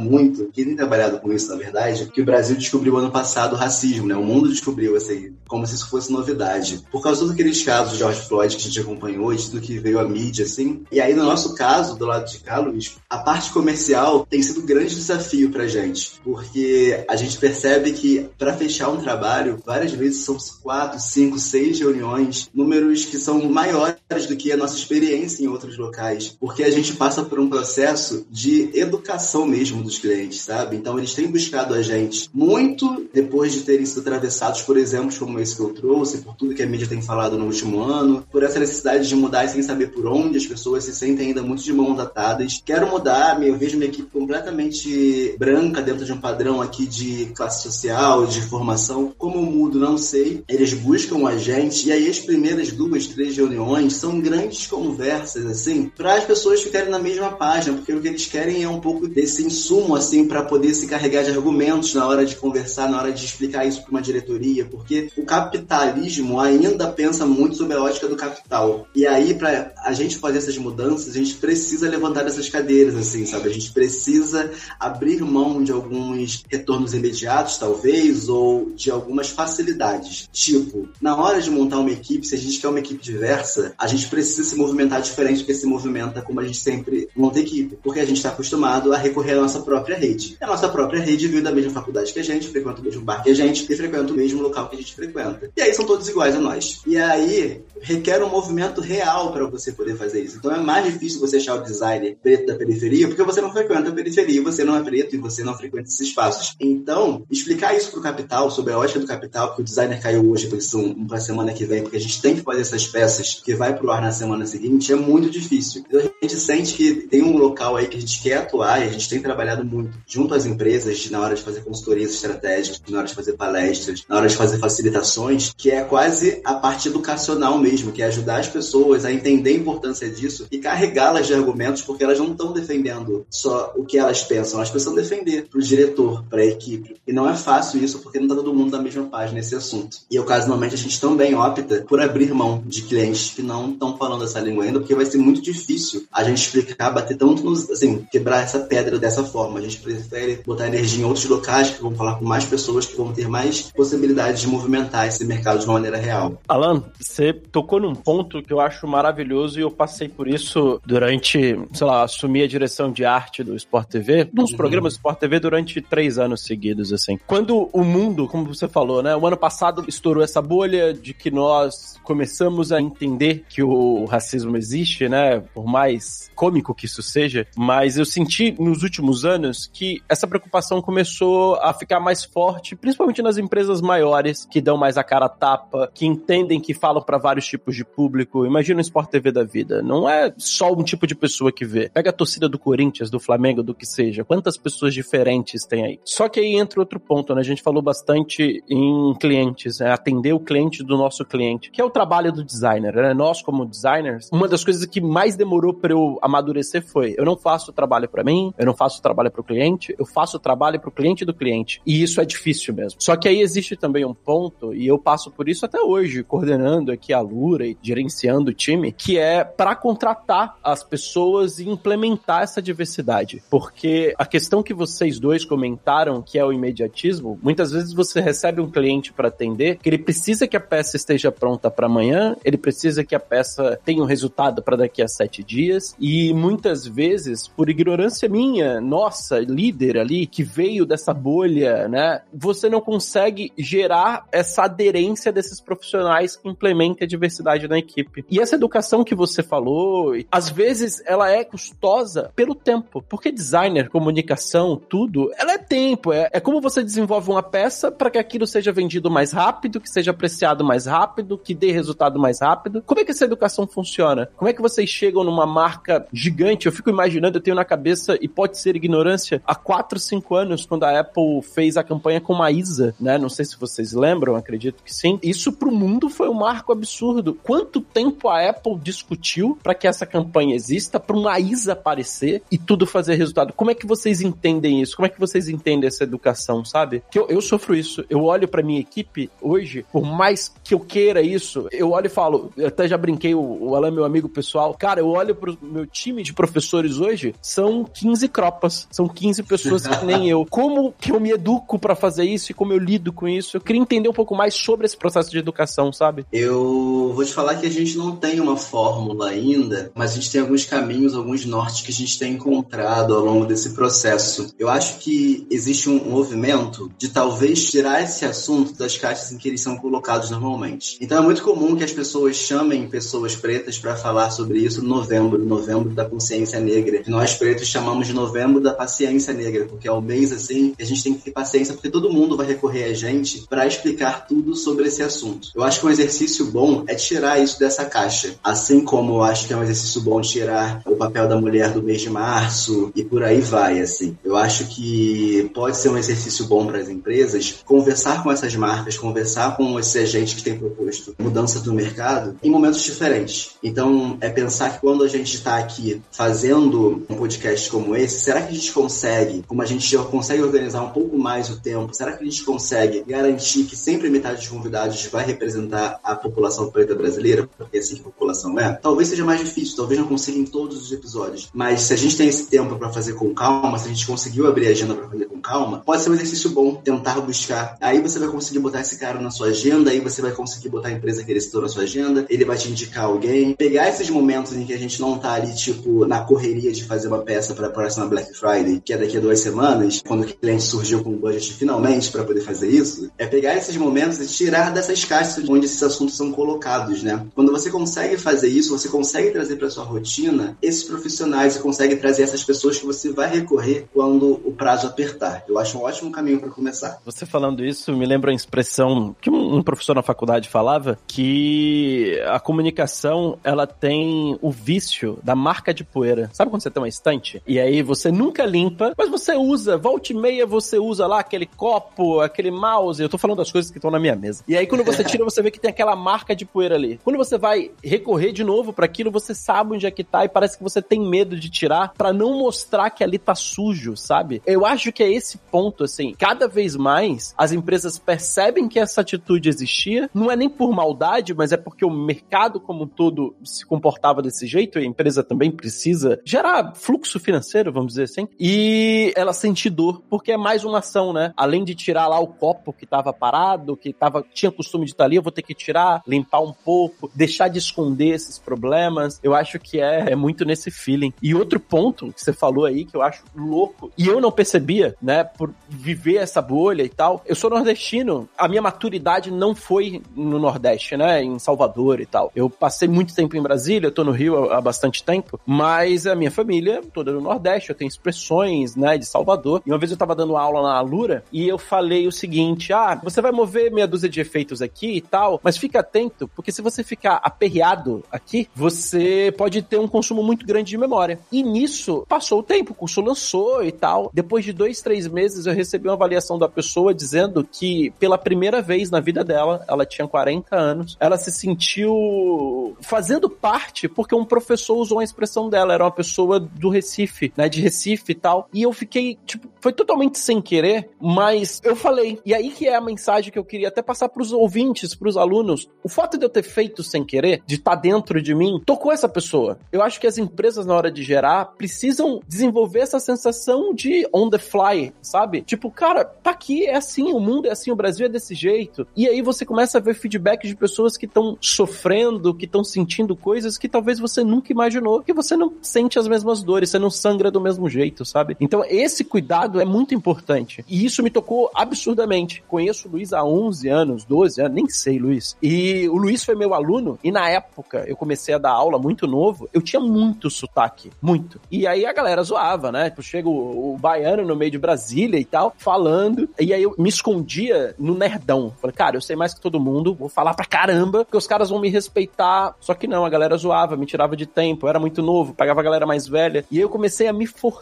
muito, 0.00 0.46
que 0.52 0.64
tem 0.64 0.76
trabalhado 0.76 1.18
com 1.20 1.32
isso, 1.32 1.48
na 1.50 1.56
verdade, 1.56 2.10
que 2.12 2.20
o 2.20 2.24
Brasil 2.24 2.56
descobriu 2.56 2.96
ano 2.96 3.10
passado 3.10 3.54
o 3.54 3.56
racismo, 3.56 4.06
né? 4.06 4.16
O 4.16 4.22
mundo 4.22 4.48
descobriu, 4.48 4.96
assim, 4.96 5.32
como 5.46 5.66
se 5.66 5.74
isso 5.74 5.88
fosse 5.88 6.12
novidade. 6.12 6.82
Por 6.90 7.02
causa 7.02 7.24
de 7.24 7.32
aqueles 7.32 7.62
casos 7.62 7.92
de 7.92 7.98
George 7.98 8.20
Floyd 8.22 8.56
que 8.56 8.62
a 8.62 8.64
gente 8.64 8.80
acompanhou, 8.80 9.34
de 9.34 9.50
tudo 9.50 9.60
que 9.60 9.78
veio 9.78 9.98
à 9.98 10.08
mídia, 10.08 10.44
assim. 10.44 10.82
E 10.90 11.00
aí, 11.00 11.14
no 11.14 11.24
nosso 11.24 11.54
caso, 11.54 11.96
do 11.96 12.06
lado 12.06 12.30
de 12.30 12.38
cá, 12.38 12.58
Luiz, 12.58 12.96
a 13.08 13.18
parte 13.18 13.50
comercial 13.50 14.26
tem 14.28 14.42
sido 14.42 14.60
um 14.60 14.66
grande 14.66 14.94
desafio 14.94 15.50
pra 15.50 15.68
gente, 15.68 16.20
porque 16.24 17.04
a 17.08 17.16
gente 17.16 17.38
percebe 17.38 17.92
que 17.92 18.28
para 18.38 18.56
fechar 18.56 18.88
um 18.88 19.00
trabalho, 19.00 19.58
várias 19.64 19.92
vezes 19.92 20.24
são 20.24 20.36
quatro, 20.62 21.00
cinco, 21.00 21.38
seis 21.38 21.78
reuniões, 21.78 22.48
números 22.54 23.04
que 23.04 23.18
são 23.18 23.48
maiores 23.48 24.26
do 24.28 24.36
que 24.36 24.52
a 24.52 24.56
nossa 24.56 24.76
experiência 24.76 25.42
em 25.42 25.48
outros 25.48 25.76
locais, 25.76 26.36
porque 26.40 26.62
a 26.62 26.70
gente 26.70 26.94
passa 26.94 27.22
por 27.22 27.38
um 27.38 27.48
processo 27.48 28.26
de 28.30 28.70
educação 28.74 29.46
mesmo 29.46 29.67
mesmo 29.68 29.82
dos 29.82 29.98
clientes, 29.98 30.40
sabe? 30.40 30.76
Então 30.76 30.98
eles 30.98 31.14
têm 31.14 31.30
buscado 31.30 31.74
a 31.74 31.82
gente 31.82 32.28
muito 32.32 33.08
depois 33.12 33.52
de 33.52 33.60
terem 33.60 33.84
sido 33.84 34.00
atravessados 34.00 34.62
por 34.62 34.76
exemplos 34.76 35.18
como 35.18 35.38
esse 35.38 35.56
que 35.56 35.62
eu 35.62 35.70
trouxe, 35.70 36.18
por 36.18 36.34
tudo 36.34 36.54
que 36.54 36.62
a 36.62 36.66
mídia 36.66 36.86
tem 36.86 37.02
falado 37.02 37.38
no 37.38 37.46
último 37.46 37.80
ano, 37.80 38.24
por 38.30 38.42
essa 38.42 38.58
necessidade 38.58 39.08
de 39.08 39.14
mudar 39.14 39.48
sem 39.48 39.62
saber 39.62 39.88
por 39.88 40.06
onde 40.06 40.36
as 40.36 40.46
pessoas 40.46 40.84
se 40.84 40.94
sentem 40.94 41.28
ainda 41.28 41.42
muito 41.42 41.62
de 41.62 41.72
mãos 41.72 41.98
atadas. 41.98 42.62
Quero 42.64 42.88
mudar, 42.88 43.42
eu 43.42 43.56
vejo 43.56 43.76
minha 43.76 43.88
equipe 43.88 44.10
completamente 44.10 45.34
branca 45.38 45.82
dentro 45.82 46.04
de 46.04 46.12
um 46.12 46.20
padrão 46.20 46.60
aqui 46.60 46.86
de 46.86 47.26
classe 47.34 47.62
social, 47.62 48.26
de 48.26 48.40
formação. 48.42 49.12
Como 49.16 49.38
eu 49.38 49.42
mudo, 49.42 49.78
não 49.78 49.98
sei. 49.98 50.42
Eles 50.48 50.72
buscam 50.72 51.26
a 51.26 51.36
gente 51.36 51.88
e 51.88 51.92
aí 51.92 52.08
as 52.08 52.18
primeiras 52.18 52.72
duas, 52.72 53.06
três 53.06 53.36
reuniões 53.36 53.94
são 53.94 54.20
grandes 54.20 54.66
conversas, 54.66 55.46
assim, 55.46 55.90
para 55.96 56.14
as 56.14 56.24
pessoas 56.24 56.62
ficarem 56.62 56.90
na 56.90 56.98
mesma 56.98 57.30
página, 57.32 57.76
porque 57.76 57.92
o 57.92 58.00
que 58.00 58.08
eles 58.08 58.26
querem 58.26 58.62
é 58.62 58.68
um 58.68 58.80
pouco 58.80 59.08
desse 59.08 59.42
insumo, 59.48 59.96
assim, 59.96 60.28
para 60.28 60.42
poder 60.42 60.74
se 60.74 60.86
carregar 60.86 61.24
de 61.24 61.30
argumentos 61.30 61.94
na 61.94 62.06
hora 62.06 62.24
de 62.24 62.36
conversar, 62.36 62.88
na 62.88 62.98
hora 62.98 63.12
de 63.12 63.24
explicar 63.24 63.66
isso 63.66 63.82
para 63.82 63.90
uma 63.90 64.02
diretoria, 64.02 64.64
porque 64.64 65.10
o 65.16 65.24
capitalismo 65.24 66.38
ainda 66.38 66.86
pensa 66.88 67.26
muito 67.26 67.56
sobre 67.56 67.76
a 67.76 67.82
ótica 67.82 68.06
do 68.06 68.16
capital. 68.16 68.86
E 68.94 69.06
aí, 69.06 69.34
para 69.34 69.72
a 69.84 69.92
gente 69.92 70.18
fazer 70.18 70.38
essas 70.38 70.56
mudanças, 70.56 71.08
a 71.10 71.18
gente 71.18 71.34
precisa 71.34 71.88
levantar 71.88 72.26
essas 72.26 72.48
cadeiras, 72.48 72.94
assim, 72.94 73.26
sabe? 73.26 73.48
A 73.48 73.52
gente 73.52 73.72
precisa 73.72 74.50
abrir 74.78 75.20
mão 75.22 75.62
de 75.62 75.72
alguns 75.72 76.44
retornos 76.48 76.94
imediatos, 76.94 77.56
talvez, 77.56 78.28
ou 78.28 78.70
de 78.70 78.90
algumas 78.90 79.30
facilidades. 79.30 80.28
Tipo, 80.32 80.88
na 81.00 81.16
hora 81.16 81.40
de 81.40 81.50
montar 81.50 81.78
uma 81.78 81.90
equipe, 81.90 82.26
se 82.26 82.34
a 82.34 82.38
gente 82.38 82.60
quer 82.60 82.68
uma 82.68 82.78
equipe 82.78 83.02
diversa, 83.02 83.72
a 83.78 83.86
gente 83.86 84.06
precisa 84.08 84.44
se 84.44 84.56
movimentar 84.56 85.00
diferente 85.00 85.40
do 85.40 85.46
que 85.46 85.54
se 85.54 85.66
movimenta 85.66 86.22
como 86.22 86.40
a 86.40 86.44
gente 86.44 86.58
sempre 86.58 87.08
monta 87.16 87.40
equipe, 87.40 87.78
porque 87.82 88.00
a 88.00 88.04
gente 88.04 88.18
está 88.18 88.28
acostumado 88.28 88.92
a 88.92 88.98
recorrer 88.98 89.37
à 89.38 89.42
nossa 89.42 89.60
própria 89.60 89.96
rede. 89.96 90.36
A 90.40 90.46
nossa 90.46 90.68
própria 90.68 91.00
rede 91.00 91.28
veio 91.28 91.42
da 91.42 91.52
mesma 91.52 91.72
faculdade 91.72 92.12
que 92.12 92.18
a 92.18 92.24
gente, 92.24 92.48
frequenta 92.48 92.80
o 92.80 92.84
mesmo 92.84 93.02
bar 93.02 93.22
que 93.22 93.30
a 93.30 93.34
gente 93.34 93.70
e 93.70 93.76
frequenta 93.76 94.12
o 94.12 94.16
mesmo 94.16 94.42
local 94.42 94.68
que 94.68 94.76
a 94.76 94.78
gente 94.78 94.94
frequenta. 94.94 95.50
E 95.56 95.62
aí 95.62 95.74
são 95.74 95.84
todos 95.84 96.08
iguais 96.08 96.34
a 96.34 96.40
nós. 96.40 96.80
E 96.86 96.96
aí 96.96 97.62
requer 97.80 98.22
um 98.22 98.28
movimento 98.28 98.80
real 98.80 99.32
para 99.32 99.46
você 99.46 99.72
poder 99.72 99.96
fazer 99.96 100.22
isso. 100.22 100.36
Então 100.38 100.54
é 100.54 100.58
mais 100.58 100.84
difícil 100.84 101.20
você 101.20 101.36
achar 101.36 101.54
o 101.54 101.62
designer 101.62 102.16
preto 102.22 102.46
da 102.46 102.54
periferia, 102.54 103.08
porque 103.08 103.22
você 103.22 103.40
não 103.40 103.52
frequenta 103.52 103.88
a 103.88 103.92
periferia, 103.92 104.42
você 104.42 104.64
não 104.64 104.76
é 104.76 104.82
preto 104.82 105.14
e 105.14 105.18
você 105.18 105.42
não 105.42 105.56
frequenta 105.56 105.88
esses 105.88 106.00
espaços. 106.00 106.54
Então, 106.60 107.24
explicar 107.30 107.76
isso 107.76 107.90
pro 107.90 108.00
capital, 108.00 108.50
sobre 108.50 108.72
a 108.72 108.78
ótica 108.78 109.00
do 109.00 109.06
capital, 109.06 109.54
que 109.54 109.60
o 109.60 109.64
designer 109.64 110.00
caiu 110.00 110.28
hoje 110.30 110.48
para 110.48 111.16
a 111.16 111.20
semana 111.20 111.52
que 111.52 111.64
vem, 111.64 111.82
porque 111.82 111.96
a 111.96 112.00
gente 112.00 112.20
tem 112.20 112.34
que 112.34 112.42
fazer 112.42 112.60
essas 112.60 112.86
peças 112.86 113.34
que 113.34 113.54
vai 113.54 113.76
pro 113.76 113.90
ar 113.90 114.02
na 114.02 114.12
semana 114.12 114.46
seguinte, 114.46 114.92
é 114.92 114.96
muito 114.96 115.30
difícil. 115.30 115.84
Então 115.86 116.00
a 116.00 116.24
gente 116.24 116.36
sente 116.40 116.74
que 116.74 116.94
tem 116.94 117.22
um 117.22 117.36
local 117.36 117.76
aí 117.76 117.86
que 117.86 117.96
a 117.96 118.00
gente 118.00 118.22
quer 118.22 118.38
atuar 118.38 118.80
e 118.80 118.88
a 118.88 118.92
gente 118.92 119.08
tem 119.08 119.20
trabalhado 119.28 119.64
muito 119.64 119.90
junto 120.06 120.34
às 120.34 120.46
empresas 120.46 121.10
na 121.10 121.20
hora 121.20 121.34
de 121.34 121.42
fazer 121.42 121.60
consultorias 121.60 122.12
estratégicas, 122.14 122.80
na 122.88 122.98
hora 122.98 123.06
de 123.06 123.14
fazer 123.14 123.34
palestras, 123.34 124.04
na 124.08 124.16
hora 124.16 124.28
de 124.28 124.34
fazer 124.34 124.58
facilitações, 124.58 125.52
que 125.56 125.70
é 125.70 125.82
quase 125.84 126.40
a 126.44 126.54
parte 126.54 126.88
educacional 126.88 127.58
mesmo, 127.58 127.92
que 127.92 128.02
é 128.02 128.06
ajudar 128.06 128.40
as 128.40 128.48
pessoas 128.48 129.04
a 129.04 129.12
entender 129.12 129.50
a 129.50 129.56
importância 129.56 130.08
disso 130.08 130.46
e 130.50 130.58
carregá-las 130.58 131.26
de 131.26 131.34
argumentos, 131.34 131.82
porque 131.82 132.02
elas 132.02 132.18
não 132.18 132.32
estão 132.32 132.52
defendendo 132.52 133.26
só 133.28 133.74
o 133.76 133.84
que 133.84 133.98
elas 133.98 134.22
pensam, 134.22 134.58
elas 134.58 134.70
precisam 134.70 134.94
defender 134.94 135.46
para 135.46 135.58
o 135.58 135.62
diretor, 135.62 136.24
para 136.24 136.40
a 136.40 136.46
equipe. 136.46 136.96
E 137.06 137.12
não 137.12 137.28
é 137.28 137.36
fácil 137.36 137.82
isso, 137.82 137.98
porque 138.00 138.18
não 138.18 138.26
está 138.26 138.36
todo 138.36 138.54
mundo 138.54 138.70
na 138.70 138.82
mesma 138.82 139.04
página 139.04 139.38
nesse 139.38 139.54
assunto. 139.54 139.98
E 140.10 140.18
ocasionalmente 140.18 140.74
a 140.74 140.78
gente 140.78 141.00
também 141.00 141.34
opta 141.34 141.84
por 141.86 142.00
abrir 142.00 142.32
mão 142.32 142.62
de 142.66 142.82
clientes 142.82 143.32
que 143.34 143.42
não 143.42 143.72
estão 143.72 143.96
falando 143.96 144.24
essa 144.24 144.40
língua 144.40 144.64
ainda, 144.64 144.78
porque 144.78 144.94
vai 144.94 145.06
ser 145.06 145.18
muito 145.18 145.42
difícil 145.42 146.06
a 146.12 146.24
gente 146.24 146.38
explicar, 146.38 146.90
bater 146.90 147.16
tanto 147.16 147.44
nos, 147.44 147.68
assim, 147.70 148.06
quebrar 148.10 148.42
essa 148.42 148.60
pedra 148.60 148.98
dessa 148.98 149.17
forma. 149.24 149.58
A 149.58 149.62
gente 149.62 149.78
prefere 149.78 150.40
botar 150.46 150.66
energia 150.66 151.02
em 151.02 151.04
outros 151.04 151.24
locais 151.26 151.70
que 151.70 151.82
vão 151.82 151.94
falar 151.94 152.16
com 152.16 152.24
mais 152.24 152.44
pessoas, 152.44 152.86
que 152.86 152.96
vão 152.96 153.12
ter 153.12 153.28
mais 153.28 153.72
possibilidades 153.72 154.40
de 154.42 154.48
movimentar 154.48 155.06
esse 155.06 155.24
mercado 155.24 155.58
de 155.58 155.64
uma 155.64 155.74
maneira 155.74 155.98
real. 155.98 156.40
Alan, 156.48 156.84
você 156.98 157.32
tocou 157.32 157.80
num 157.80 157.94
ponto 157.94 158.42
que 158.42 158.52
eu 158.52 158.60
acho 158.60 158.86
maravilhoso 158.86 159.58
e 159.58 159.62
eu 159.62 159.70
passei 159.70 160.08
por 160.08 160.28
isso 160.28 160.80
durante, 160.84 161.58
sei 161.72 161.86
lá, 161.86 162.02
assumi 162.02 162.42
a 162.42 162.48
direção 162.48 162.90
de 162.90 163.04
arte 163.04 163.42
do 163.42 163.54
Sport 163.56 163.88
TV, 163.88 164.28
nos 164.32 164.50
uhum. 164.50 164.56
programas 164.56 164.94
do 164.94 164.96
Sport 164.96 165.18
TV 165.18 165.40
durante 165.40 165.80
três 165.80 166.18
anos 166.18 166.42
seguidos, 166.44 166.92
assim. 166.92 167.18
Quando 167.26 167.68
o 167.72 167.84
mundo, 167.84 168.26
como 168.26 168.46
você 168.46 168.68
falou, 168.68 169.02
né, 169.02 169.16
o 169.16 169.26
ano 169.26 169.36
passado 169.36 169.84
estourou 169.88 170.22
essa 170.22 170.42
bolha 170.42 170.92
de 170.92 171.12
que 171.14 171.30
nós 171.30 171.96
começamos 172.02 172.72
a 172.72 172.80
entender 172.80 173.44
que 173.48 173.62
o 173.62 174.04
racismo 174.04 174.56
existe, 174.56 175.08
né, 175.08 175.40
por 175.54 175.66
mais 175.66 176.30
cômico 176.34 176.74
que 176.74 176.86
isso 176.86 177.02
seja, 177.02 177.46
mas 177.56 177.98
eu 177.98 178.04
senti 178.04 178.54
nos 178.58 178.82
últimos 178.82 179.07
anos 179.24 179.68
que 179.72 180.02
essa 180.08 180.26
preocupação 180.26 180.80
começou 180.80 181.56
a 181.56 181.72
ficar 181.72 182.00
mais 182.00 182.24
forte, 182.24 182.76
principalmente 182.76 183.22
nas 183.22 183.38
empresas 183.38 183.80
maiores 183.80 184.44
que 184.44 184.60
dão 184.60 184.76
mais 184.76 184.96
a 184.96 185.04
cara 185.04 185.28
tapa, 185.28 185.90
que 185.94 186.06
entendem 186.06 186.60
que 186.60 186.74
falam 186.74 187.02
para 187.02 187.18
vários 187.18 187.46
tipos 187.46 187.74
de 187.74 187.84
público. 187.84 188.46
Imagina 188.46 188.78
o 188.78 188.82
Sport 188.82 189.10
TV 189.10 189.32
da 189.32 189.44
vida. 189.44 189.82
Não 189.82 190.08
é 190.08 190.32
só 190.36 190.72
um 190.72 190.82
tipo 190.82 191.06
de 191.06 191.14
pessoa 191.14 191.52
que 191.52 191.64
vê. 191.64 191.90
Pega 191.92 192.10
a 192.10 192.12
torcida 192.12 192.48
do 192.48 192.58
Corinthians, 192.58 193.10
do 193.10 193.20
Flamengo, 193.20 193.62
do 193.62 193.74
que 193.74 193.86
seja. 193.86 194.24
Quantas 194.24 194.56
pessoas 194.56 194.94
diferentes 194.94 195.64
tem 195.64 195.84
aí? 195.84 196.00
Só 196.04 196.28
que 196.28 196.40
aí 196.40 196.56
entra 196.56 196.80
outro 196.80 197.00
ponto, 197.00 197.34
né? 197.34 197.40
A 197.40 197.44
gente 197.44 197.62
falou 197.62 197.82
bastante 197.82 198.62
em 198.68 199.14
clientes, 199.14 199.80
né? 199.80 199.90
atender 199.90 200.32
o 200.32 200.40
cliente 200.40 200.82
do 200.82 200.96
nosso 200.96 201.24
cliente, 201.24 201.70
que 201.70 201.80
é 201.80 201.84
o 201.84 201.90
trabalho 201.90 202.32
do 202.32 202.44
designer, 202.44 202.94
né? 202.94 203.14
Nós, 203.14 203.42
como 203.42 203.66
designers, 203.66 204.28
uma 204.32 204.48
das 204.48 204.64
coisas 204.64 204.84
que 204.86 205.00
mais 205.00 205.36
demorou 205.36 205.74
para 205.74 205.92
eu 205.92 206.18
amadurecer 206.22 206.84
foi: 206.84 207.14
eu 207.16 207.24
não 207.24 207.36
faço 207.36 207.72
trabalho 207.72 208.08
para 208.08 208.24
mim, 208.24 208.52
eu 208.58 208.66
não 208.66 208.74
faço 208.74 208.97
trabalho 209.02 209.30
para 209.30 209.40
o 209.40 209.44
cliente, 209.44 209.94
eu 209.98 210.06
faço 210.06 210.38
trabalho 210.38 210.80
para 210.80 210.88
o 210.88 210.92
cliente 210.92 211.24
do 211.24 211.34
cliente. 211.34 211.80
E 211.86 212.02
isso 212.02 212.20
é 212.20 212.24
difícil 212.24 212.74
mesmo. 212.74 213.00
Só 213.00 213.16
que 213.16 213.28
aí 213.28 213.40
existe 213.40 213.76
também 213.76 214.04
um 214.04 214.14
ponto, 214.14 214.74
e 214.74 214.86
eu 214.86 214.98
passo 214.98 215.30
por 215.30 215.48
isso 215.48 215.64
até 215.64 215.80
hoje, 215.80 216.22
coordenando 216.22 216.92
aqui 216.92 217.12
a 217.12 217.20
Lura 217.20 217.66
e 217.66 217.76
gerenciando 217.82 218.50
o 218.50 218.54
time, 218.54 218.92
que 218.92 219.18
é 219.18 219.44
para 219.44 219.74
contratar 219.74 220.56
as 220.62 220.82
pessoas 220.82 221.58
e 221.58 221.68
implementar 221.68 222.42
essa 222.42 222.60
diversidade. 222.60 223.42
Porque 223.50 224.14
a 224.18 224.26
questão 224.26 224.62
que 224.62 224.74
vocês 224.74 225.18
dois 225.18 225.44
comentaram, 225.44 226.22
que 226.22 226.38
é 226.38 226.44
o 226.44 226.52
imediatismo, 226.52 227.38
muitas 227.42 227.72
vezes 227.72 227.92
você 227.92 228.20
recebe 228.20 228.60
um 228.60 228.70
cliente 228.70 229.12
para 229.12 229.28
atender 229.28 229.78
que 229.78 229.88
ele 229.88 229.98
precisa 229.98 230.46
que 230.46 230.56
a 230.56 230.60
peça 230.60 230.96
esteja 230.96 231.30
pronta 231.30 231.70
para 231.70 231.86
amanhã, 231.86 232.36
ele 232.44 232.56
precisa 232.56 233.04
que 233.04 233.14
a 233.14 233.20
peça 233.20 233.78
tenha 233.84 234.02
um 234.02 234.06
resultado 234.06 234.62
para 234.62 234.76
daqui 234.76 235.02
a 235.02 235.08
sete 235.08 235.42
dias, 235.42 235.94
e 235.98 236.32
muitas 236.32 236.86
vezes, 236.86 237.46
por 237.48 237.68
ignorância 237.68 238.28
minha, 238.28 238.80
nossa, 238.88 239.38
líder 239.38 239.98
ali, 239.98 240.26
que 240.26 240.42
veio 240.42 240.86
dessa 240.86 241.12
bolha, 241.12 241.86
né, 241.88 242.22
você 242.32 242.68
não 242.68 242.80
consegue 242.80 243.52
gerar 243.56 244.26
essa 244.32 244.64
aderência 244.64 245.30
desses 245.30 245.60
profissionais 245.60 246.36
que 246.36 246.48
implementem 246.48 247.04
a 247.04 247.08
diversidade 247.08 247.68
na 247.68 247.78
equipe. 247.78 248.24
E 248.30 248.40
essa 248.40 248.56
educação 248.56 249.04
que 249.04 249.14
você 249.14 249.42
falou, 249.42 250.14
às 250.30 250.48
vezes 250.48 251.02
ela 251.06 251.30
é 251.30 251.44
custosa 251.44 252.32
pelo 252.34 252.54
tempo, 252.54 253.04
porque 253.08 253.30
designer, 253.30 253.88
comunicação, 253.90 254.76
tudo, 254.76 255.30
ela 255.38 255.52
é 255.52 255.58
tempo, 255.58 256.12
é, 256.12 256.28
é 256.32 256.40
como 256.40 256.60
você 256.60 256.82
desenvolve 256.82 257.30
uma 257.30 257.42
peça 257.42 257.90
para 257.90 258.10
que 258.10 258.18
aquilo 258.18 258.46
seja 258.46 258.72
vendido 258.72 259.10
mais 259.10 259.32
rápido, 259.32 259.80
que 259.80 259.90
seja 259.90 260.10
apreciado 260.10 260.64
mais 260.64 260.86
rápido, 260.86 261.36
que 261.36 261.54
dê 261.54 261.70
resultado 261.72 262.18
mais 262.18 262.40
rápido. 262.40 262.82
Como 262.86 263.00
é 263.00 263.04
que 263.04 263.10
essa 263.10 263.24
educação 263.24 263.66
funciona? 263.66 264.30
Como 264.36 264.48
é 264.48 264.52
que 264.52 264.62
vocês 264.62 264.88
chegam 264.88 265.24
numa 265.24 265.46
marca 265.46 266.06
gigante? 266.12 266.66
Eu 266.66 266.72
fico 266.72 266.90
imaginando, 266.90 267.38
eu 267.38 267.42
tenho 267.42 267.56
na 267.56 267.64
cabeça, 267.64 268.18
e 268.20 268.28
pode 268.28 268.58
ser 268.58 268.77
ignorância, 268.78 269.42
há 269.46 269.54
4, 269.54 269.98
5 269.98 270.34
anos, 270.34 270.66
quando 270.66 270.84
a 270.84 271.00
Apple 271.00 271.42
fez 271.42 271.76
a 271.76 271.84
campanha 271.84 272.20
com 272.20 272.42
a 272.42 272.50
Isa, 272.50 272.94
né? 273.00 273.18
Não 273.18 273.28
sei 273.28 273.44
se 273.44 273.58
vocês 273.58 273.92
lembram, 273.92 274.36
acredito 274.36 274.82
que 274.82 274.94
sim. 274.94 275.18
Isso 275.22 275.52
pro 275.52 275.70
mundo 275.70 276.08
foi 276.08 276.28
um 276.28 276.34
marco 276.34 276.72
absurdo. 276.72 277.34
Quanto 277.42 277.80
tempo 277.80 278.28
a 278.28 278.48
Apple 278.48 278.78
discutiu 278.78 279.58
para 279.62 279.74
que 279.74 279.86
essa 279.86 280.06
campanha 280.06 280.54
exista, 280.54 280.98
para 280.98 281.16
uma 281.16 281.38
Isa 281.38 281.72
aparecer 281.72 282.42
e 282.50 282.56
tudo 282.56 282.86
fazer 282.86 283.16
resultado? 283.16 283.52
Como 283.52 283.70
é 283.70 283.74
que 283.74 283.86
vocês 283.86 284.20
entendem 284.20 284.80
isso? 284.80 284.96
Como 284.96 285.06
é 285.06 285.08
que 285.08 285.20
vocês 285.20 285.48
entendem 285.48 285.88
essa 285.88 286.04
educação, 286.04 286.64
sabe? 286.64 287.02
Que 287.10 287.18
eu, 287.18 287.26
eu 287.28 287.40
sofro 287.40 287.74
isso. 287.74 288.04
Eu 288.08 288.24
olho 288.24 288.48
para 288.48 288.62
minha 288.62 288.80
equipe 288.80 289.30
hoje, 289.40 289.84
por 289.92 290.04
mais 290.04 290.54
que 290.62 290.74
eu 290.74 290.80
queira 290.80 291.20
isso, 291.20 291.68
eu 291.72 291.90
olho 291.90 292.06
e 292.06 292.10
falo, 292.10 292.52
eu 292.56 292.68
até 292.68 292.86
já 292.86 292.96
brinquei, 292.96 293.34
o, 293.34 293.40
o 293.40 293.74
Alan, 293.74 293.90
meu 293.90 294.04
amigo 294.04 294.28
pessoal, 294.28 294.74
cara, 294.74 295.00
eu 295.00 295.08
olho 295.08 295.34
pro 295.34 295.58
meu 295.60 295.86
time 295.86 296.22
de 296.22 296.32
professores 296.32 296.98
hoje, 296.98 297.34
são 297.40 297.84
15 297.84 298.28
cropas, 298.28 298.67
são 298.70 299.08
15 299.08 299.42
pessoas 299.42 299.86
que 299.86 300.04
nem 300.04 300.28
eu. 300.28 300.46
Como 300.48 300.92
que 300.98 301.12
eu 301.12 301.20
me 301.20 301.30
educo 301.30 301.78
para 301.78 301.94
fazer 301.94 302.24
isso 302.24 302.52
e 302.52 302.54
como 302.54 302.72
eu 302.72 302.78
lido 302.78 303.12
com 303.12 303.28
isso? 303.28 303.56
Eu 303.56 303.60
queria 303.60 303.80
entender 303.80 304.08
um 304.08 304.12
pouco 304.12 304.34
mais 304.34 304.54
sobre 304.54 304.86
esse 304.86 304.96
processo 304.96 305.30
de 305.30 305.38
educação, 305.38 305.92
sabe? 305.92 306.26
Eu 306.32 307.12
vou 307.14 307.24
te 307.24 307.32
falar 307.32 307.56
que 307.56 307.66
a 307.66 307.70
gente 307.70 307.96
não 307.96 308.16
tem 308.16 308.40
uma 308.40 308.56
fórmula 308.56 309.28
ainda, 309.28 309.90
mas 309.94 310.12
a 310.12 310.14
gente 310.14 310.30
tem 310.30 310.40
alguns 310.40 310.64
caminhos, 310.64 311.14
alguns 311.14 311.44
nortes 311.44 311.82
que 311.82 311.90
a 311.90 311.94
gente 311.94 312.18
tem 312.18 312.34
encontrado 312.34 313.14
ao 313.14 313.24
longo 313.24 313.46
desse 313.46 313.70
processo. 313.70 314.54
Eu 314.58 314.68
acho 314.68 314.98
que 314.98 315.46
existe 315.50 315.88
um 315.88 316.04
movimento 316.10 316.90
de 316.98 317.08
talvez 317.08 317.70
tirar 317.70 318.02
esse 318.02 318.24
assunto 318.24 318.74
das 318.74 318.96
caixas 318.96 319.32
em 319.32 319.38
que 319.38 319.48
eles 319.48 319.60
são 319.60 319.76
colocados 319.76 320.30
normalmente. 320.30 320.98
Então 321.00 321.18
é 321.18 321.20
muito 321.20 321.42
comum 321.42 321.76
que 321.76 321.84
as 321.84 321.92
pessoas 321.92 322.36
chamem 322.36 322.88
pessoas 322.88 323.36
pretas 323.36 323.78
para 323.78 323.96
falar 323.96 324.30
sobre 324.30 324.58
isso 324.58 324.82
no 324.82 324.88
novembro, 324.88 325.38
novembro 325.38 325.90
da 325.90 326.04
consciência 326.04 326.60
negra. 326.60 327.02
Nós 327.06 327.34
pretos 327.34 327.68
chamamos 327.68 328.06
de 328.06 328.12
novembro 328.12 328.47
da 328.60 328.72
paciência 328.72 329.32
negra, 329.34 329.66
porque 329.66 329.86
é 329.86 329.92
o 329.92 330.00
mês 330.00 330.32
assim 330.32 330.72
que 330.76 330.82
a 330.82 330.86
gente 330.86 331.02
tem 331.02 331.14
que 331.14 331.22
ter 331.22 331.30
paciência, 331.30 331.74
porque 331.74 331.90
todo 331.90 332.12
mundo 332.12 332.36
vai 332.36 332.46
recorrer 332.46 332.84
a 332.84 332.94
gente 332.94 333.46
para 333.48 333.66
explicar 333.66 334.26
tudo 334.26 334.54
sobre 334.54 334.88
esse 334.88 335.02
assunto. 335.02 335.50
Eu 335.54 335.62
acho 335.62 335.80
que 335.80 335.86
um 335.86 335.90
exercício 335.90 336.46
bom 336.46 336.84
é 336.86 336.94
tirar 336.94 337.38
isso 337.38 337.58
dessa 337.58 337.84
caixa. 337.84 338.34
Assim 338.42 338.80
como 338.80 339.14
eu 339.14 339.22
acho 339.22 339.46
que 339.46 339.52
é 339.52 339.56
um 339.56 339.62
exercício 339.62 340.00
bom 340.00 340.20
tirar 340.20 340.82
o 340.86 340.96
papel 340.96 341.28
da 341.28 341.40
mulher 341.40 341.72
do 341.72 341.82
mês 341.82 342.00
de 342.00 342.10
março 342.10 342.90
e 342.94 343.04
por 343.04 343.22
aí 343.22 343.40
vai, 343.40 343.80
assim. 343.80 344.16
Eu 344.24 344.36
acho 344.36 344.66
que 344.66 345.50
pode 345.54 345.76
ser 345.76 345.88
um 345.90 345.98
exercício 345.98 346.46
bom 346.46 346.66
para 346.66 346.78
as 346.78 346.88
empresas 346.88 347.62
conversar 347.64 348.22
com 348.22 348.32
essas 348.32 348.54
marcas, 348.54 348.96
conversar 348.96 349.56
com 349.56 349.78
esse 349.78 349.98
agente 349.98 350.36
que 350.36 350.42
tem 350.42 350.58
proposto 350.58 351.14
mudança 351.18 351.60
do 351.60 351.72
mercado 351.72 352.36
em 352.42 352.50
momentos 352.50 352.82
diferentes. 352.82 353.56
Então, 353.62 354.16
é 354.20 354.28
pensar 354.28 354.70
que 354.70 354.80
quando 354.80 355.04
a 355.04 355.08
gente 355.08 355.34
está 355.34 355.58
aqui 355.58 356.00
fazendo 356.10 357.04
um 357.08 357.14
podcast 357.14 357.70
como 357.70 357.94
esse, 357.94 358.20
será 358.20 358.37
que 358.42 358.52
a 358.52 358.54
gente 358.54 358.72
consegue, 358.72 359.44
como 359.46 359.62
a 359.62 359.66
gente 359.66 359.90
já 359.90 360.02
consegue 360.02 360.42
organizar 360.42 360.82
um 360.82 360.90
pouco 360.90 361.18
mais 361.18 361.50
o 361.50 361.60
tempo, 361.60 361.94
será 361.94 362.12
que 362.12 362.22
a 362.22 362.26
gente 362.26 362.44
consegue 362.44 363.04
garantir 363.06 363.64
que 363.64 363.76
sempre 363.76 364.10
metade 364.10 364.38
dos 364.38 364.48
convidados 364.48 365.06
vai 365.06 365.24
representar 365.24 365.98
a 366.02 366.14
população 366.14 366.70
preta 366.70 366.94
brasileira, 366.94 367.48
porque 367.56 367.76
é 367.76 367.80
assim 367.80 367.96
que 367.96 368.00
a 368.00 368.04
população 368.04 368.58
é? 368.58 368.72
Talvez 368.74 369.08
seja 369.08 369.24
mais 369.24 369.40
difícil, 369.40 369.76
talvez 369.76 370.00
não 370.00 370.06
consiga 370.06 370.38
em 370.38 370.44
todos 370.44 370.82
os 370.82 370.92
episódios, 370.92 371.48
mas 371.52 371.82
se 371.82 371.92
a 371.92 371.96
gente 371.96 372.16
tem 372.16 372.28
esse 372.28 372.46
tempo 372.46 372.76
para 372.76 372.90
fazer 372.90 373.14
com 373.14 373.34
calma, 373.34 373.78
se 373.78 373.86
a 373.86 373.88
gente 373.88 374.06
conseguiu 374.06 374.46
abrir 374.46 374.68
a 374.68 374.70
agenda 374.70 374.94
para 374.94 375.08
fazer 375.08 375.26
com 375.26 375.40
calma, 375.40 375.82
pode 375.84 376.02
ser 376.02 376.10
um 376.10 376.14
exercício 376.14 376.50
bom 376.50 376.74
tentar 376.74 377.20
buscar. 377.20 377.76
Aí 377.80 378.00
você 378.00 378.18
vai 378.18 378.28
conseguir 378.28 378.58
botar 378.58 378.80
esse 378.80 378.98
cara 378.98 379.20
na 379.20 379.30
sua 379.30 379.48
agenda, 379.48 379.90
aí 379.90 380.00
você 380.00 380.22
vai 380.22 380.32
conseguir 380.32 380.68
botar 380.68 380.88
a 380.88 380.92
empresa 380.92 381.24
que 381.24 381.30
ele 381.30 381.40
citou 381.40 381.62
na 381.62 381.68
sua 381.68 381.82
agenda, 381.82 382.26
ele 382.28 382.44
vai 382.44 382.56
te 382.56 382.68
indicar 382.68 383.04
alguém, 383.04 383.54
pegar 383.54 383.88
esses 383.88 384.08
momentos 384.10 384.52
em 384.52 384.64
que 384.64 384.72
a 384.72 384.78
gente 384.78 385.00
não 385.00 385.18
tá 385.18 385.32
ali, 385.32 385.54
tipo, 385.54 386.06
na 386.06 386.20
correria 386.20 386.72
de 386.72 386.84
fazer 386.84 387.08
uma 387.08 387.18
peça 387.18 387.54
para 387.54 387.70
próxima 387.70 388.06
Black 388.06 388.27
Friday, 388.34 388.80
que 388.84 388.92
é 388.92 388.96
daqui 388.96 389.16
a 389.16 389.20
duas 389.20 389.40
semanas, 389.40 390.02
quando 390.06 390.22
o 390.22 390.26
cliente 390.26 390.62
surgiu 390.62 391.02
com 391.02 391.10
o 391.10 391.16
budget 391.16 391.52
finalmente 391.54 392.10
para 392.10 392.24
poder 392.24 392.40
fazer 392.40 392.68
isso, 392.68 393.10
é 393.18 393.26
pegar 393.26 393.56
esses 393.56 393.76
momentos 393.76 394.20
e 394.20 394.26
tirar 394.26 394.72
dessas 394.72 395.04
caixas 395.04 395.48
onde 395.48 395.66
esses 395.66 395.82
assuntos 395.82 396.16
são 396.16 396.32
colocados, 396.32 397.02
né? 397.02 397.26
Quando 397.34 397.52
você 397.52 397.70
consegue 397.70 398.16
fazer 398.16 398.48
isso, 398.48 398.76
você 398.76 398.88
consegue 398.88 399.30
trazer 399.30 399.56
para 399.56 399.70
sua 399.70 399.84
rotina 399.84 400.56
esses 400.62 400.84
profissionais 400.84 401.56
e 401.56 401.60
consegue 401.60 401.96
trazer 401.96 402.22
essas 402.22 402.44
pessoas 402.44 402.78
que 402.78 402.86
você 402.86 403.12
vai 403.12 403.28
recorrer 403.28 403.86
quando 403.92 404.40
o 404.44 404.52
prazo 404.52 404.86
apertar. 404.86 405.44
Eu 405.48 405.58
acho 405.58 405.78
um 405.78 405.82
ótimo 405.82 406.10
caminho 406.10 406.40
para 406.40 406.50
começar. 406.50 407.00
Você 407.04 407.26
falando 407.26 407.64
isso 407.64 407.92
me 407.96 408.06
lembra 408.06 408.30
a 408.30 408.34
expressão 408.34 409.14
que 409.20 409.30
um 409.30 409.62
professor 409.62 409.94
na 409.94 410.02
faculdade 410.02 410.48
falava 410.48 410.98
que 411.06 412.20
a 412.26 412.40
comunicação 412.40 413.38
ela 413.42 413.66
tem 413.66 414.38
o 414.40 414.50
vício 414.50 415.18
da 415.22 415.34
marca 415.34 415.72
de 415.72 415.84
poeira. 415.84 416.30
Sabe 416.32 416.50
quando 416.50 416.62
você 416.62 416.70
tem 416.70 416.82
uma 416.82 416.88
estante 416.88 417.42
e 417.46 417.58
aí 417.58 417.82
você 417.82 418.10
nunca 418.18 418.44
limpa, 418.44 418.92
mas 418.98 419.08
você 419.08 419.36
usa, 419.36 419.78
volta 419.78 420.12
e 420.12 420.16
meia 420.16 420.44
você 420.44 420.78
usa 420.78 421.06
lá 421.06 421.20
aquele 421.20 421.46
copo, 421.46 422.20
aquele 422.20 422.50
mouse. 422.50 423.00
Eu 423.00 423.08
tô 423.08 423.16
falando 423.16 423.38
das 423.38 423.52
coisas 423.52 423.70
que 423.70 423.78
estão 423.78 423.90
na 423.90 424.00
minha 424.00 424.16
mesa. 424.16 424.42
E 424.48 424.56
aí 424.56 424.66
quando 424.66 424.84
você 424.84 425.04
tira, 425.04 425.24
você 425.24 425.40
vê 425.40 425.50
que 425.50 425.60
tem 425.60 425.70
aquela 425.70 425.94
marca 425.94 426.34
de 426.34 426.44
poeira 426.44 426.74
ali. 426.74 427.00
Quando 427.04 427.16
você 427.16 427.38
vai 427.38 427.70
recorrer 427.82 428.32
de 428.32 428.42
novo 428.42 428.72
para 428.72 428.84
aquilo, 428.84 429.10
você 429.10 429.34
sabe 429.34 429.74
onde 429.74 429.86
é 429.86 429.90
que 429.90 430.02
tá 430.02 430.24
e 430.24 430.28
parece 430.28 430.58
que 430.58 430.62
você 430.62 430.82
tem 430.82 431.00
medo 431.00 431.38
de 431.38 431.48
tirar 431.48 431.92
para 431.96 432.12
não 432.12 432.38
mostrar 432.38 432.90
que 432.90 433.04
ali 433.04 433.18
tá 433.18 433.34
sujo, 433.34 433.96
sabe? 433.96 434.42
Eu 434.44 434.66
acho 434.66 434.92
que 434.92 435.02
é 435.02 435.12
esse 435.12 435.38
ponto 435.38 435.84
assim. 435.84 436.14
Cada 436.18 436.48
vez 436.48 436.74
mais 436.74 437.32
as 437.38 437.52
empresas 437.52 437.98
percebem 437.98 438.68
que 438.68 438.80
essa 438.80 439.00
atitude 439.00 439.48
existia, 439.48 440.10
não 440.12 440.30
é 440.30 440.34
nem 440.34 440.48
por 440.48 440.72
maldade, 440.72 441.32
mas 441.34 441.52
é 441.52 441.56
porque 441.56 441.84
o 441.84 441.90
mercado 441.90 442.58
como 442.58 442.84
um 442.84 442.88
todo 442.88 443.36
se 443.44 443.64
comportava 443.64 444.20
desse 444.20 444.46
jeito 444.46 444.78
e 444.78 444.82
a 444.82 444.86
empresa 444.86 445.22
também 445.22 445.50
precisa 445.50 446.20
gerar 446.24 446.74
fluxo 446.74 447.20
financeiro, 447.20 447.72
vamos 447.72 447.92
dizer 447.92 448.07
assim. 448.10 448.28
E 448.38 449.12
ela 449.16 449.32
sente 449.32 449.68
dor, 449.70 450.02
porque 450.08 450.32
é 450.32 450.36
mais 450.36 450.64
uma 450.64 450.78
ação, 450.78 451.12
né? 451.12 451.32
Além 451.36 451.64
de 451.64 451.74
tirar 451.74 452.08
lá 452.08 452.18
o 452.18 452.26
copo 452.26 452.72
que 452.72 452.86
tava 452.86 453.12
parado, 453.12 453.76
que 453.76 453.92
tava, 453.92 454.24
tinha 454.32 454.50
costume 454.50 454.84
de 454.84 454.92
estar 454.92 455.04
ali, 455.04 455.16
eu 455.16 455.22
vou 455.22 455.32
ter 455.32 455.42
que 455.42 455.54
tirar, 455.54 456.02
limpar 456.06 456.40
um 456.40 456.52
pouco, 456.52 457.10
deixar 457.14 457.48
de 457.48 457.58
esconder 457.58 458.14
esses 458.14 458.38
problemas. 458.38 459.20
Eu 459.22 459.34
acho 459.34 459.58
que 459.58 459.80
é, 459.80 460.12
é 460.12 460.16
muito 460.16 460.44
nesse 460.44 460.70
feeling. 460.70 461.12
E 461.22 461.34
outro 461.34 461.60
ponto 461.60 462.12
que 462.12 462.20
você 462.20 462.32
falou 462.32 462.64
aí, 462.64 462.84
que 462.84 462.96
eu 462.96 463.02
acho 463.02 463.22
louco, 463.34 463.90
e 463.96 464.06
eu 464.06 464.20
não 464.20 464.30
percebia, 464.30 464.94
né, 465.00 465.24
por 465.24 465.52
viver 465.68 466.16
essa 466.16 466.40
bolha 466.40 466.82
e 466.82 466.88
tal. 466.88 467.22
Eu 467.26 467.34
sou 467.34 467.50
nordestino, 467.50 468.28
a 468.36 468.48
minha 468.48 468.62
maturidade 468.62 469.30
não 469.30 469.54
foi 469.54 470.02
no 470.14 470.38
Nordeste, 470.38 470.96
né, 470.96 471.22
em 471.22 471.38
Salvador 471.38 472.00
e 472.00 472.06
tal. 472.06 472.32
Eu 472.34 472.48
passei 472.48 472.88
muito 472.88 473.14
tempo 473.14 473.36
em 473.36 473.42
Brasília, 473.42 473.88
eu 473.88 473.92
tô 473.92 474.04
no 474.04 474.12
Rio 474.12 474.50
há 474.50 474.60
bastante 474.60 475.02
tempo, 475.02 475.40
mas 475.46 476.06
a 476.06 476.14
minha 476.14 476.30
família 476.30 476.80
toda 476.92 477.12
no 477.12 477.20
Nordeste, 477.20 477.70
eu 477.70 477.76
tenho 477.76 477.88
expressões, 477.98 478.76
né, 478.76 478.96
de 478.96 479.04
Salvador. 479.04 479.62
E 479.66 479.70
uma 479.70 479.78
vez 479.78 479.90
eu 479.90 479.96
tava 479.96 480.14
dando 480.14 480.36
aula 480.36 480.62
na 480.62 480.76
Alura 480.76 481.24
e 481.32 481.46
eu 481.46 481.58
falei 481.58 482.06
o 482.06 482.12
seguinte: 482.12 482.72
ah, 482.72 482.98
você 483.02 483.20
vai 483.20 483.32
mover 483.32 483.72
meia 483.72 483.86
dúzia 483.86 484.08
de 484.08 484.20
efeitos 484.20 484.62
aqui 484.62 484.96
e 484.96 485.00
tal, 485.00 485.40
mas 485.42 485.56
fica 485.56 485.80
atento, 485.80 486.28
porque 486.28 486.52
se 486.52 486.62
você 486.62 486.82
ficar 486.84 487.20
aperreado 487.22 488.04
aqui, 488.10 488.48
você 488.54 489.32
pode 489.36 489.62
ter 489.62 489.78
um 489.78 489.88
consumo 489.88 490.22
muito 490.22 490.46
grande 490.46 490.70
de 490.70 490.78
memória. 490.78 491.18
E 491.30 491.42
nisso, 491.42 492.04
passou 492.08 492.40
o 492.40 492.42
tempo, 492.42 492.72
o 492.72 492.74
curso 492.74 493.00
lançou 493.00 493.64
e 493.64 493.72
tal. 493.72 494.10
Depois 494.12 494.44
de 494.44 494.52
dois, 494.52 494.80
três 494.80 495.06
meses, 495.06 495.46
eu 495.46 495.54
recebi 495.54 495.88
uma 495.88 495.94
avaliação 495.94 496.38
da 496.38 496.48
pessoa 496.48 496.94
dizendo 496.94 497.44
que 497.44 497.90
pela 497.98 498.16
primeira 498.16 498.62
vez 498.62 498.90
na 498.90 499.00
vida 499.00 499.24
dela, 499.24 499.64
ela 499.68 499.84
tinha 499.84 500.06
40 500.06 500.54
anos, 500.56 500.96
ela 501.00 501.16
se 501.16 501.32
sentiu 501.32 502.76
fazendo 502.80 503.28
parte 503.28 503.88
porque 503.88 504.14
um 504.14 504.24
professor 504.24 504.76
usou 504.76 505.00
a 505.00 505.04
expressão 505.04 505.48
dela, 505.48 505.74
era 505.74 505.84
uma 505.84 505.90
pessoa 505.90 506.38
do 506.38 506.68
Recife, 506.68 507.32
né, 507.36 507.48
de 507.48 507.60
Recife 507.88 508.12
e 508.12 508.14
tal. 508.14 508.48
E 508.52 508.62
eu 508.62 508.72
fiquei, 508.72 509.18
tipo, 509.24 509.48
foi 509.60 509.72
totalmente 509.72 510.18
sem 510.18 510.40
querer, 510.40 510.90
mas 511.00 511.60
eu 511.64 511.74
falei. 511.74 512.20
E 512.24 512.34
aí 512.34 512.50
que 512.50 512.66
é 512.66 512.74
a 512.74 512.80
mensagem 512.80 513.32
que 513.32 513.38
eu 513.38 513.44
queria 513.44 513.68
até 513.68 513.82
passar 513.82 514.08
pros 514.08 514.32
ouvintes, 514.32 514.94
pros 514.94 515.16
alunos. 515.16 515.68
O 515.82 515.88
fato 515.88 516.18
de 516.18 516.24
eu 516.24 516.28
ter 516.28 516.42
feito 516.42 516.82
sem 516.82 517.04
querer, 517.04 517.42
de 517.46 517.56
estar 517.56 517.76
tá 517.76 517.80
dentro 517.80 518.20
de 518.20 518.34
mim, 518.34 518.60
tocou 518.64 518.92
essa 518.92 519.08
pessoa. 519.08 519.58
Eu 519.72 519.82
acho 519.82 520.00
que 520.00 520.06
as 520.06 520.18
empresas, 520.18 520.66
na 520.66 520.74
hora 520.74 520.90
de 520.90 521.02
gerar, 521.02 521.46
precisam 521.56 522.20
desenvolver 522.26 522.80
essa 522.80 523.00
sensação 523.00 523.74
de 523.74 524.06
on 524.12 524.28
the 524.28 524.38
fly, 524.38 524.92
sabe? 525.00 525.42
Tipo, 525.42 525.70
cara, 525.70 526.04
tá 526.04 526.30
aqui, 526.30 526.66
é 526.66 526.76
assim, 526.76 527.12
o 527.12 527.20
mundo 527.20 527.46
é 527.46 527.52
assim, 527.52 527.70
o 527.70 527.76
Brasil 527.76 528.06
é 528.06 528.08
desse 528.08 528.34
jeito. 528.34 528.86
E 528.96 529.08
aí 529.08 529.22
você 529.22 529.44
começa 529.44 529.78
a 529.78 529.80
ver 529.80 529.94
feedback 529.94 530.46
de 530.46 530.56
pessoas 530.56 530.96
que 530.96 531.06
estão 531.06 531.36
sofrendo, 531.40 532.34
que 532.34 532.44
estão 532.44 532.62
sentindo 532.62 533.16
coisas 533.16 533.58
que 533.58 533.68
talvez 533.68 533.98
você 533.98 534.22
nunca 534.22 534.52
imaginou, 534.52 535.02
que 535.02 535.12
você 535.12 535.36
não 535.36 535.54
sente 535.62 535.98
as 535.98 536.08
mesmas 536.08 536.42
dores, 536.42 536.70
você 536.70 536.78
não 536.78 536.90
sangra 536.90 537.30
do 537.30 537.40
mesmo 537.40 537.68
jeito, 537.68 537.77
sabe? 538.04 538.36
Então, 538.40 538.64
esse 538.66 539.04
cuidado 539.04 539.60
é 539.60 539.64
muito 539.64 539.94
importante. 539.94 540.64
E 540.68 540.84
isso 540.84 541.02
me 541.02 541.10
tocou 541.10 541.50
absurdamente. 541.54 542.42
Conheço 542.46 542.88
o 542.88 542.92
Luiz 542.92 543.12
há 543.12 543.24
11 543.24 543.68
anos, 543.68 544.04
12 544.04 544.40
anos, 544.40 544.54
nem 544.54 544.68
sei, 544.68 544.98
Luiz. 544.98 545.36
E 545.42 545.88
o 545.88 545.96
Luiz 545.96 546.24
foi 546.24 546.34
meu 546.34 546.54
aluno, 546.54 546.98
e 547.02 547.10
na 547.10 547.28
época 547.28 547.84
eu 547.86 547.96
comecei 547.96 548.34
a 548.34 548.38
dar 548.38 548.50
aula 548.50 548.78
muito 548.78 549.06
novo, 549.06 549.48
eu 549.52 549.60
tinha 549.60 549.80
muito 549.80 550.30
sotaque, 550.30 550.90
muito. 551.00 551.40
E 551.50 551.66
aí 551.66 551.86
a 551.86 551.92
galera 551.92 552.22
zoava, 552.22 552.72
né? 552.72 552.90
Tipo, 552.90 553.02
chega 553.02 553.28
o, 553.28 553.74
o 553.74 553.78
baiano 553.78 554.24
no 554.24 554.36
meio 554.36 554.50
de 554.50 554.58
Brasília 554.58 555.18
e 555.18 555.24
tal, 555.24 555.54
falando, 555.56 556.28
e 556.40 556.52
aí 556.52 556.62
eu 556.62 556.74
me 556.78 556.88
escondia 556.88 557.74
no 557.78 557.94
nerdão. 557.94 558.52
Falei, 558.60 558.74
cara, 558.74 558.96
eu 558.96 559.00
sei 559.00 559.16
mais 559.16 559.34
que 559.34 559.40
todo 559.40 559.60
mundo, 559.60 559.94
vou 559.94 560.08
falar 560.08 560.34
pra 560.34 560.44
caramba, 560.44 561.04
porque 561.04 561.16
os 561.16 561.26
caras 561.26 561.50
vão 561.50 561.60
me 561.60 561.68
respeitar. 561.68 562.54
Só 562.60 562.74
que 562.74 562.86
não, 562.86 563.04
a 563.04 563.10
galera 563.10 563.36
zoava, 563.36 563.76
me 563.76 563.86
tirava 563.86 564.16
de 564.16 564.26
tempo, 564.26 564.66
eu 564.66 564.70
era 564.70 564.80
muito 564.80 565.02
novo, 565.02 565.34
pagava 565.34 565.60
a 565.60 565.64
galera 565.64 565.86
mais 565.86 566.06
velha. 566.06 566.44
E 566.50 566.56
aí 566.56 566.62
eu 566.62 566.68
comecei 566.68 567.06
a 567.06 567.12
me 567.12 567.26
forçar 567.26 567.57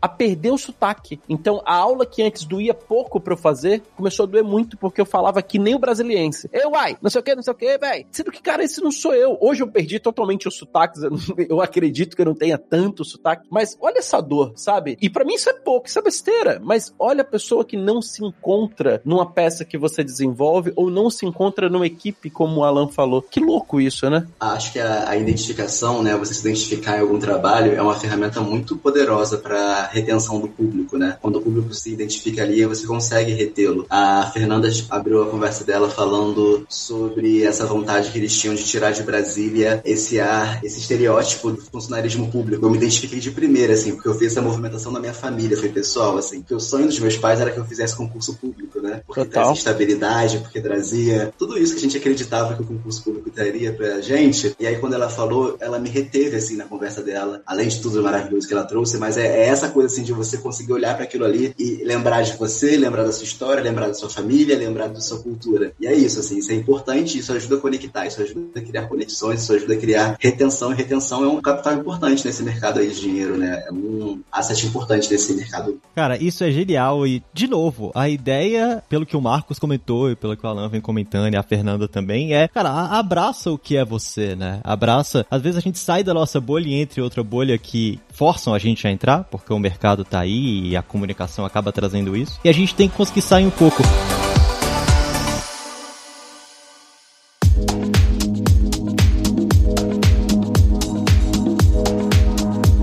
a 0.00 0.08
perder 0.08 0.50
o 0.50 0.58
sotaque. 0.58 1.20
Então 1.28 1.62
a 1.64 1.74
aula 1.74 2.06
que 2.06 2.22
antes 2.22 2.44
doía 2.44 2.74
pouco 2.74 3.20
pra 3.20 3.34
eu 3.34 3.38
fazer, 3.38 3.82
começou 3.96 4.24
a 4.24 4.26
doer 4.26 4.44
muito 4.44 4.76
porque 4.76 5.00
eu 5.00 5.06
falava 5.06 5.42
que 5.42 5.58
nem 5.58 5.74
o 5.74 5.78
brasiliense. 5.78 6.48
Eu, 6.52 6.70
uai, 6.70 6.96
não 7.00 7.10
sei 7.10 7.20
o 7.20 7.24
que, 7.24 7.34
não 7.34 7.42
sei 7.42 7.52
o 7.52 7.56
que, 7.56 7.78
velho. 7.78 8.06
Sendo 8.10 8.30
que, 8.30 8.42
cara, 8.42 8.64
esse 8.64 8.80
não 8.80 8.90
sou 8.90 9.14
eu. 9.14 9.36
Hoje 9.40 9.62
eu 9.62 9.68
perdi 9.68 9.98
totalmente 9.98 10.48
os 10.48 10.56
sotaques, 10.56 11.02
eu 11.48 11.60
acredito 11.60 12.16
que 12.16 12.22
eu 12.22 12.26
não 12.26 12.34
tenha 12.34 12.58
tanto 12.58 13.04
sotaque, 13.04 13.46
mas 13.50 13.76
olha 13.80 13.98
essa 13.98 14.20
dor, 14.20 14.52
sabe? 14.56 14.96
E 15.00 15.10
para 15.10 15.24
mim 15.24 15.34
isso 15.34 15.50
é 15.50 15.54
pouco, 15.54 15.88
isso 15.88 15.98
é 15.98 16.02
besteira, 16.02 16.60
mas 16.62 16.94
olha 16.98 17.22
a 17.22 17.24
pessoa 17.24 17.64
que 17.64 17.76
não 17.76 18.00
se 18.00 18.24
encontra 18.24 19.00
numa 19.04 19.30
peça 19.30 19.64
que 19.64 19.78
você 19.78 20.02
desenvolve 20.02 20.72
ou 20.76 20.90
não 20.90 21.10
se 21.10 21.26
encontra 21.26 21.68
numa 21.68 21.86
equipe, 21.86 22.30
como 22.30 22.60
o 22.60 22.64
Alan 22.64 22.88
falou. 22.88 23.22
Que 23.22 23.40
louco 23.40 23.80
isso, 23.80 24.08
né? 24.08 24.26
Acho 24.40 24.72
que 24.72 24.80
a, 24.80 25.08
a 25.10 25.16
identificação, 25.16 26.02
né, 26.02 26.16
você 26.16 26.34
se 26.34 26.40
identificar 26.40 26.98
em 26.98 27.00
algum 27.00 27.18
trabalho 27.18 27.74
é 27.74 27.82
uma 27.82 27.94
ferramenta 27.94 28.40
muito 28.40 28.76
poderosa 28.76 29.27
para 29.36 29.86
retenção 29.86 30.40
do 30.40 30.48
público, 30.48 30.96
né? 30.96 31.18
Quando 31.20 31.36
o 31.36 31.42
público 31.42 31.74
se 31.74 31.92
identifica 31.92 32.42
ali, 32.42 32.64
você 32.64 32.86
consegue 32.86 33.32
retê-lo. 33.32 33.86
A 33.90 34.30
Fernanda 34.32 34.68
abriu 34.90 35.22
a 35.22 35.26
conversa 35.26 35.64
dela 35.64 35.90
falando 35.90 36.66
sobre 36.68 37.42
essa 37.42 37.66
vontade 37.66 38.10
que 38.10 38.18
eles 38.18 38.36
tinham 38.36 38.54
de 38.54 38.64
tirar 38.64 38.92
de 38.92 39.02
Brasília 39.02 39.82
esse 39.84 40.20
ar, 40.20 40.64
esse 40.64 40.78
estereótipo 40.78 41.50
do 41.50 41.60
funcionarismo 41.60 42.30
público. 42.30 42.64
Eu 42.64 42.70
me 42.70 42.76
identifiquei 42.76 43.18
de 43.18 43.30
primeira, 43.30 43.74
assim, 43.74 43.94
porque 43.94 44.08
eu 44.08 44.14
fiz 44.14 44.32
essa 44.32 44.42
movimentação 44.42 44.92
na 44.92 45.00
minha 45.00 45.14
família, 45.14 45.56
foi 45.56 45.68
pessoal, 45.68 46.16
assim. 46.16 46.28
assim. 46.28 46.40
Porque 46.40 46.54
o 46.54 46.60
sonho 46.60 46.86
dos 46.86 46.98
meus 46.98 47.16
pais 47.16 47.40
era 47.40 47.50
que 47.50 47.58
eu 47.58 47.64
fizesse 47.64 47.96
concurso 47.96 48.34
público, 48.34 48.80
né? 48.80 49.02
Porque 49.06 49.24
Total. 49.24 49.44
trazia 49.44 49.58
estabilidade, 49.58 50.38
porque 50.38 50.60
trazia 50.60 51.32
tudo 51.38 51.58
isso 51.58 51.72
que 51.72 51.78
a 51.78 51.82
gente 51.82 51.96
acreditava 51.96 52.54
que 52.54 52.62
o 52.62 52.66
concurso 52.66 53.02
público 53.02 53.30
traria 53.30 53.72
pra 53.72 54.00
gente. 54.00 54.54
E 54.58 54.66
aí, 54.66 54.76
quando 54.76 54.94
ela 54.94 55.08
falou, 55.08 55.56
ela 55.60 55.78
me 55.78 55.88
reteve, 55.88 56.36
assim, 56.36 56.56
na 56.56 56.64
conversa 56.64 57.02
dela. 57.02 57.42
Além 57.46 57.68
de 57.68 57.80
tudo 57.80 58.02
maravilhoso 58.02 58.46
que 58.46 58.54
ela 58.54 58.64
trouxe, 58.64 58.96
mas 58.98 59.17
é, 59.18 59.44
é 59.44 59.48
essa 59.48 59.68
coisa, 59.68 59.92
assim, 59.92 60.02
de 60.02 60.12
você 60.12 60.38
conseguir 60.38 60.72
olhar 60.72 60.94
para 60.94 61.04
aquilo 61.04 61.24
ali 61.24 61.54
e 61.58 61.82
lembrar 61.84 62.22
de 62.22 62.36
você, 62.36 62.76
lembrar 62.76 63.04
da 63.04 63.12
sua 63.12 63.24
história, 63.24 63.62
lembrar 63.62 63.88
da 63.88 63.94
sua 63.94 64.10
família, 64.10 64.56
lembrar 64.56 64.88
da 64.88 65.00
sua 65.00 65.18
cultura. 65.18 65.72
E 65.80 65.86
é 65.86 65.94
isso, 65.94 66.20
assim, 66.20 66.38
isso 66.38 66.50
é 66.52 66.54
importante, 66.54 67.18
isso 67.18 67.32
ajuda 67.32 67.56
a 67.56 67.60
conectar, 67.60 68.06
isso 68.06 68.22
ajuda 68.22 68.40
a 68.56 68.60
criar 68.60 68.86
conexões, 68.86 69.42
isso 69.42 69.52
ajuda 69.52 69.74
a 69.74 69.76
criar 69.76 70.16
retenção. 70.18 70.72
E 70.72 70.74
retenção 70.74 71.24
é 71.24 71.28
um 71.28 71.40
capital 71.40 71.74
importante 71.74 72.24
nesse 72.24 72.42
mercado 72.42 72.80
aí 72.80 72.88
de 72.88 73.00
dinheiro, 73.00 73.36
né? 73.36 73.64
É 73.66 73.72
um 73.72 74.20
asset 74.30 74.66
importante 74.66 75.10
nesse 75.10 75.32
mercado. 75.34 75.80
Cara, 75.94 76.22
isso 76.22 76.44
é 76.44 76.50
genial 76.50 77.06
e, 77.06 77.22
de 77.32 77.48
novo, 77.48 77.90
a 77.94 78.08
ideia, 78.08 78.82
pelo 78.88 79.06
que 79.06 79.16
o 79.16 79.20
Marcos 79.20 79.58
comentou 79.58 80.10
e 80.10 80.16
pelo 80.16 80.36
que 80.36 80.44
o 80.44 80.48
Alan 80.48 80.68
vem 80.68 80.80
comentando 80.80 81.32
e 81.32 81.36
a 81.36 81.42
Fernanda 81.42 81.88
também, 81.88 82.34
é, 82.34 82.48
cara, 82.48 82.70
abraça 82.70 83.50
o 83.50 83.58
que 83.58 83.76
é 83.76 83.84
você, 83.84 84.34
né? 84.34 84.60
Abraça. 84.64 85.26
Às 85.30 85.42
vezes 85.42 85.58
a 85.58 85.60
gente 85.60 85.78
sai 85.78 86.04
da 86.04 86.14
nossa 86.14 86.40
bolha 86.40 86.68
e 86.68 86.74
entra 86.74 87.00
em 87.00 87.04
outra 87.04 87.22
bolha 87.22 87.56
que 87.58 87.98
forçam 88.18 88.52
a 88.52 88.58
gente 88.58 88.86
a 88.86 88.90
entrar, 88.90 89.07
porque 89.16 89.52
o 89.52 89.58
mercado 89.58 90.04
tá 90.04 90.20
aí 90.20 90.68
e 90.68 90.76
a 90.76 90.82
comunicação 90.82 91.44
acaba 91.44 91.72
trazendo 91.72 92.16
isso. 92.16 92.38
E 92.44 92.48
a 92.48 92.52
gente 92.52 92.74
tem 92.74 92.88
que 92.88 92.96
conseguir 92.96 93.22
sair 93.22 93.46
um 93.46 93.50
pouco. 93.50 93.82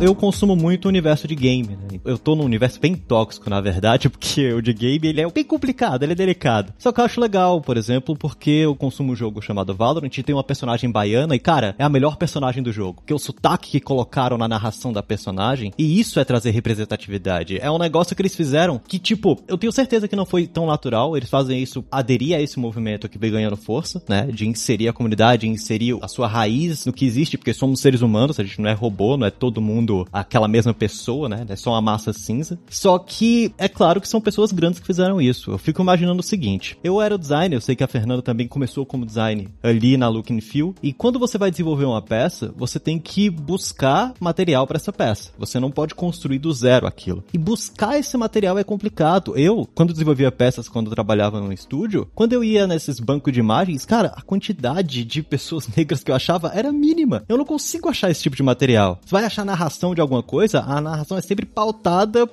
eu 0.05 0.13
consumo 0.13 0.55
muito 0.55 0.85
o 0.85 0.89
universo 0.89 1.27
de 1.27 1.33
game, 1.35 1.69
né? 1.69 1.84
Eu 2.03 2.17
tô 2.17 2.35
num 2.35 2.43
universo 2.43 2.79
bem 2.79 2.95
tóxico, 2.95 3.49
na 3.49 3.61
verdade, 3.61 4.09
porque 4.09 4.51
o 4.53 4.61
de 4.61 4.73
game, 4.73 5.07
ele 5.07 5.21
é 5.21 5.29
bem 5.29 5.43
complicado, 5.43 6.03
ele 6.03 6.13
é 6.13 6.15
delicado. 6.15 6.73
Só 6.77 6.91
que 6.91 6.99
eu 6.99 7.05
acho 7.05 7.21
legal, 7.21 7.61
por 7.61 7.77
exemplo, 7.77 8.15
porque 8.15 8.51
eu 8.51 8.75
consumo 8.75 9.13
um 9.13 9.15
jogo 9.15 9.41
chamado 9.41 9.75
Valorant 9.75 10.17
e 10.17 10.23
tem 10.23 10.35
uma 10.35 10.43
personagem 10.43 10.89
baiana 10.91 11.35
e, 11.35 11.39
cara, 11.39 11.75
é 11.77 11.83
a 11.83 11.89
melhor 11.89 12.17
personagem 12.17 12.63
do 12.63 12.71
jogo. 12.71 13.03
Que 13.05 13.13
o 13.13 13.19
sotaque 13.19 13.71
que 13.71 13.79
colocaram 13.79 14.37
na 14.37 14.47
narração 14.47 14.91
da 14.91 15.03
personagem, 15.03 15.71
e 15.77 15.99
isso 15.99 16.19
é 16.19 16.25
trazer 16.25 16.51
representatividade. 16.51 17.57
É 17.59 17.69
um 17.69 17.77
negócio 17.77 18.15
que 18.15 18.21
eles 18.21 18.35
fizeram 18.35 18.79
que, 18.87 18.99
tipo, 18.99 19.39
eu 19.47 19.57
tenho 19.57 19.71
certeza 19.71 20.07
que 20.07 20.15
não 20.15 20.25
foi 20.25 20.47
tão 20.47 20.65
natural, 20.65 21.15
eles 21.15 21.29
fazem 21.29 21.61
isso, 21.61 21.83
aderir 21.91 22.35
a 22.35 22.41
esse 22.41 22.59
movimento 22.59 23.09
que 23.09 23.17
vem 23.17 23.31
ganhando 23.31 23.57
força, 23.57 24.03
né? 24.07 24.27
De 24.31 24.47
inserir 24.47 24.87
a 24.87 24.93
comunidade, 24.93 25.47
inserir 25.47 25.97
a 26.01 26.07
sua 26.07 26.27
raiz 26.27 26.85
no 26.85 26.93
que 26.93 27.05
existe, 27.05 27.37
porque 27.37 27.53
somos 27.53 27.79
seres 27.79 28.01
humanos, 28.01 28.39
a 28.39 28.43
gente 28.43 28.61
não 28.61 28.69
é 28.69 28.73
robô, 28.73 29.17
não 29.17 29.27
é 29.27 29.31
todo 29.31 29.61
mundo 29.61 30.07
aquela 30.11 30.47
mesma 30.47 30.73
pessoa, 30.73 31.29
né? 31.29 31.45
É 31.47 31.55
só 31.55 31.71
uma 31.71 31.81
massa 31.85 32.11
cinza. 32.11 32.57
Só 32.67 32.97
que 32.97 33.53
é 33.59 33.69
claro 33.69 34.01
que 34.01 34.09
são 34.09 34.19
pessoas 34.19 34.51
grandes 34.51 34.79
que 34.79 34.87
fizeram 34.87 35.21
isso. 35.21 35.51
Eu 35.51 35.57
fico 35.59 35.81
imaginando 35.83 36.19
o 36.19 36.23
seguinte: 36.23 36.77
eu 36.83 36.99
era 36.99 37.13
o 37.13 37.17
designer, 37.17 37.55
eu 37.55 37.61
sei 37.61 37.75
que 37.75 37.83
a 37.83 37.87
Fernanda 37.87 38.23
também 38.23 38.47
começou 38.47 38.85
como 38.85 39.05
design 39.05 39.47
ali 39.61 39.95
na 39.95 40.09
Look 40.09 40.33
and 40.33 40.41
Feel, 40.41 40.73
e 40.81 40.91
quando 40.91 41.19
você 41.19 41.37
vai 41.37 41.51
desenvolver 41.51 41.85
uma 41.85 42.01
peça, 42.01 42.51
você 42.57 42.79
tem 42.79 42.97
que 42.97 43.29
buscar 43.29 44.13
material 44.19 44.65
para 44.65 44.77
essa 44.77 44.91
peça. 44.91 45.31
Você 45.37 45.59
não 45.59 45.69
pode 45.69 45.93
construir 45.93 46.39
do 46.39 46.51
zero 46.51 46.87
aquilo. 46.87 47.23
E 47.31 47.37
buscar 47.37 47.99
esse 47.99 48.17
material 48.17 48.57
é 48.57 48.63
complicado. 48.63 49.37
Eu, 49.37 49.69
quando 49.75 49.93
desenvolvia 49.93 50.31
peças, 50.31 50.67
quando 50.67 50.89
trabalhava 50.89 51.39
no 51.39 51.53
estúdio, 51.53 52.09
quando 52.15 52.33
eu 52.33 52.43
ia 52.43 52.65
nesses 52.65 52.99
bancos 52.99 53.31
de 53.31 53.39
imagens, 53.39 53.85
cara, 53.85 54.13
a 54.15 54.21
quantidade 54.21 55.03
de 55.03 55.21
pessoas 55.21 55.67
negras 55.75 56.03
que 56.03 56.09
eu 56.09 56.15
achava 56.15 56.51
era 56.53 56.71
mínima. 56.71 57.23
Eu 57.29 57.37
não 57.37 57.45
consigo 57.45 57.89
achar 57.89 58.09
esse 58.09 58.23
tipo 58.23 58.35
de 58.35 58.43
material. 58.43 58.99
Você 59.05 59.11
vai 59.11 59.25
achar 59.25 59.45
narração 59.45 59.93
de 59.93 60.01
alguma 60.01 60.23
coisa, 60.23 60.61
a 60.61 60.81
narração 60.81 61.17
é 61.17 61.21
sempre 61.21 61.45
pautada 61.45 61.74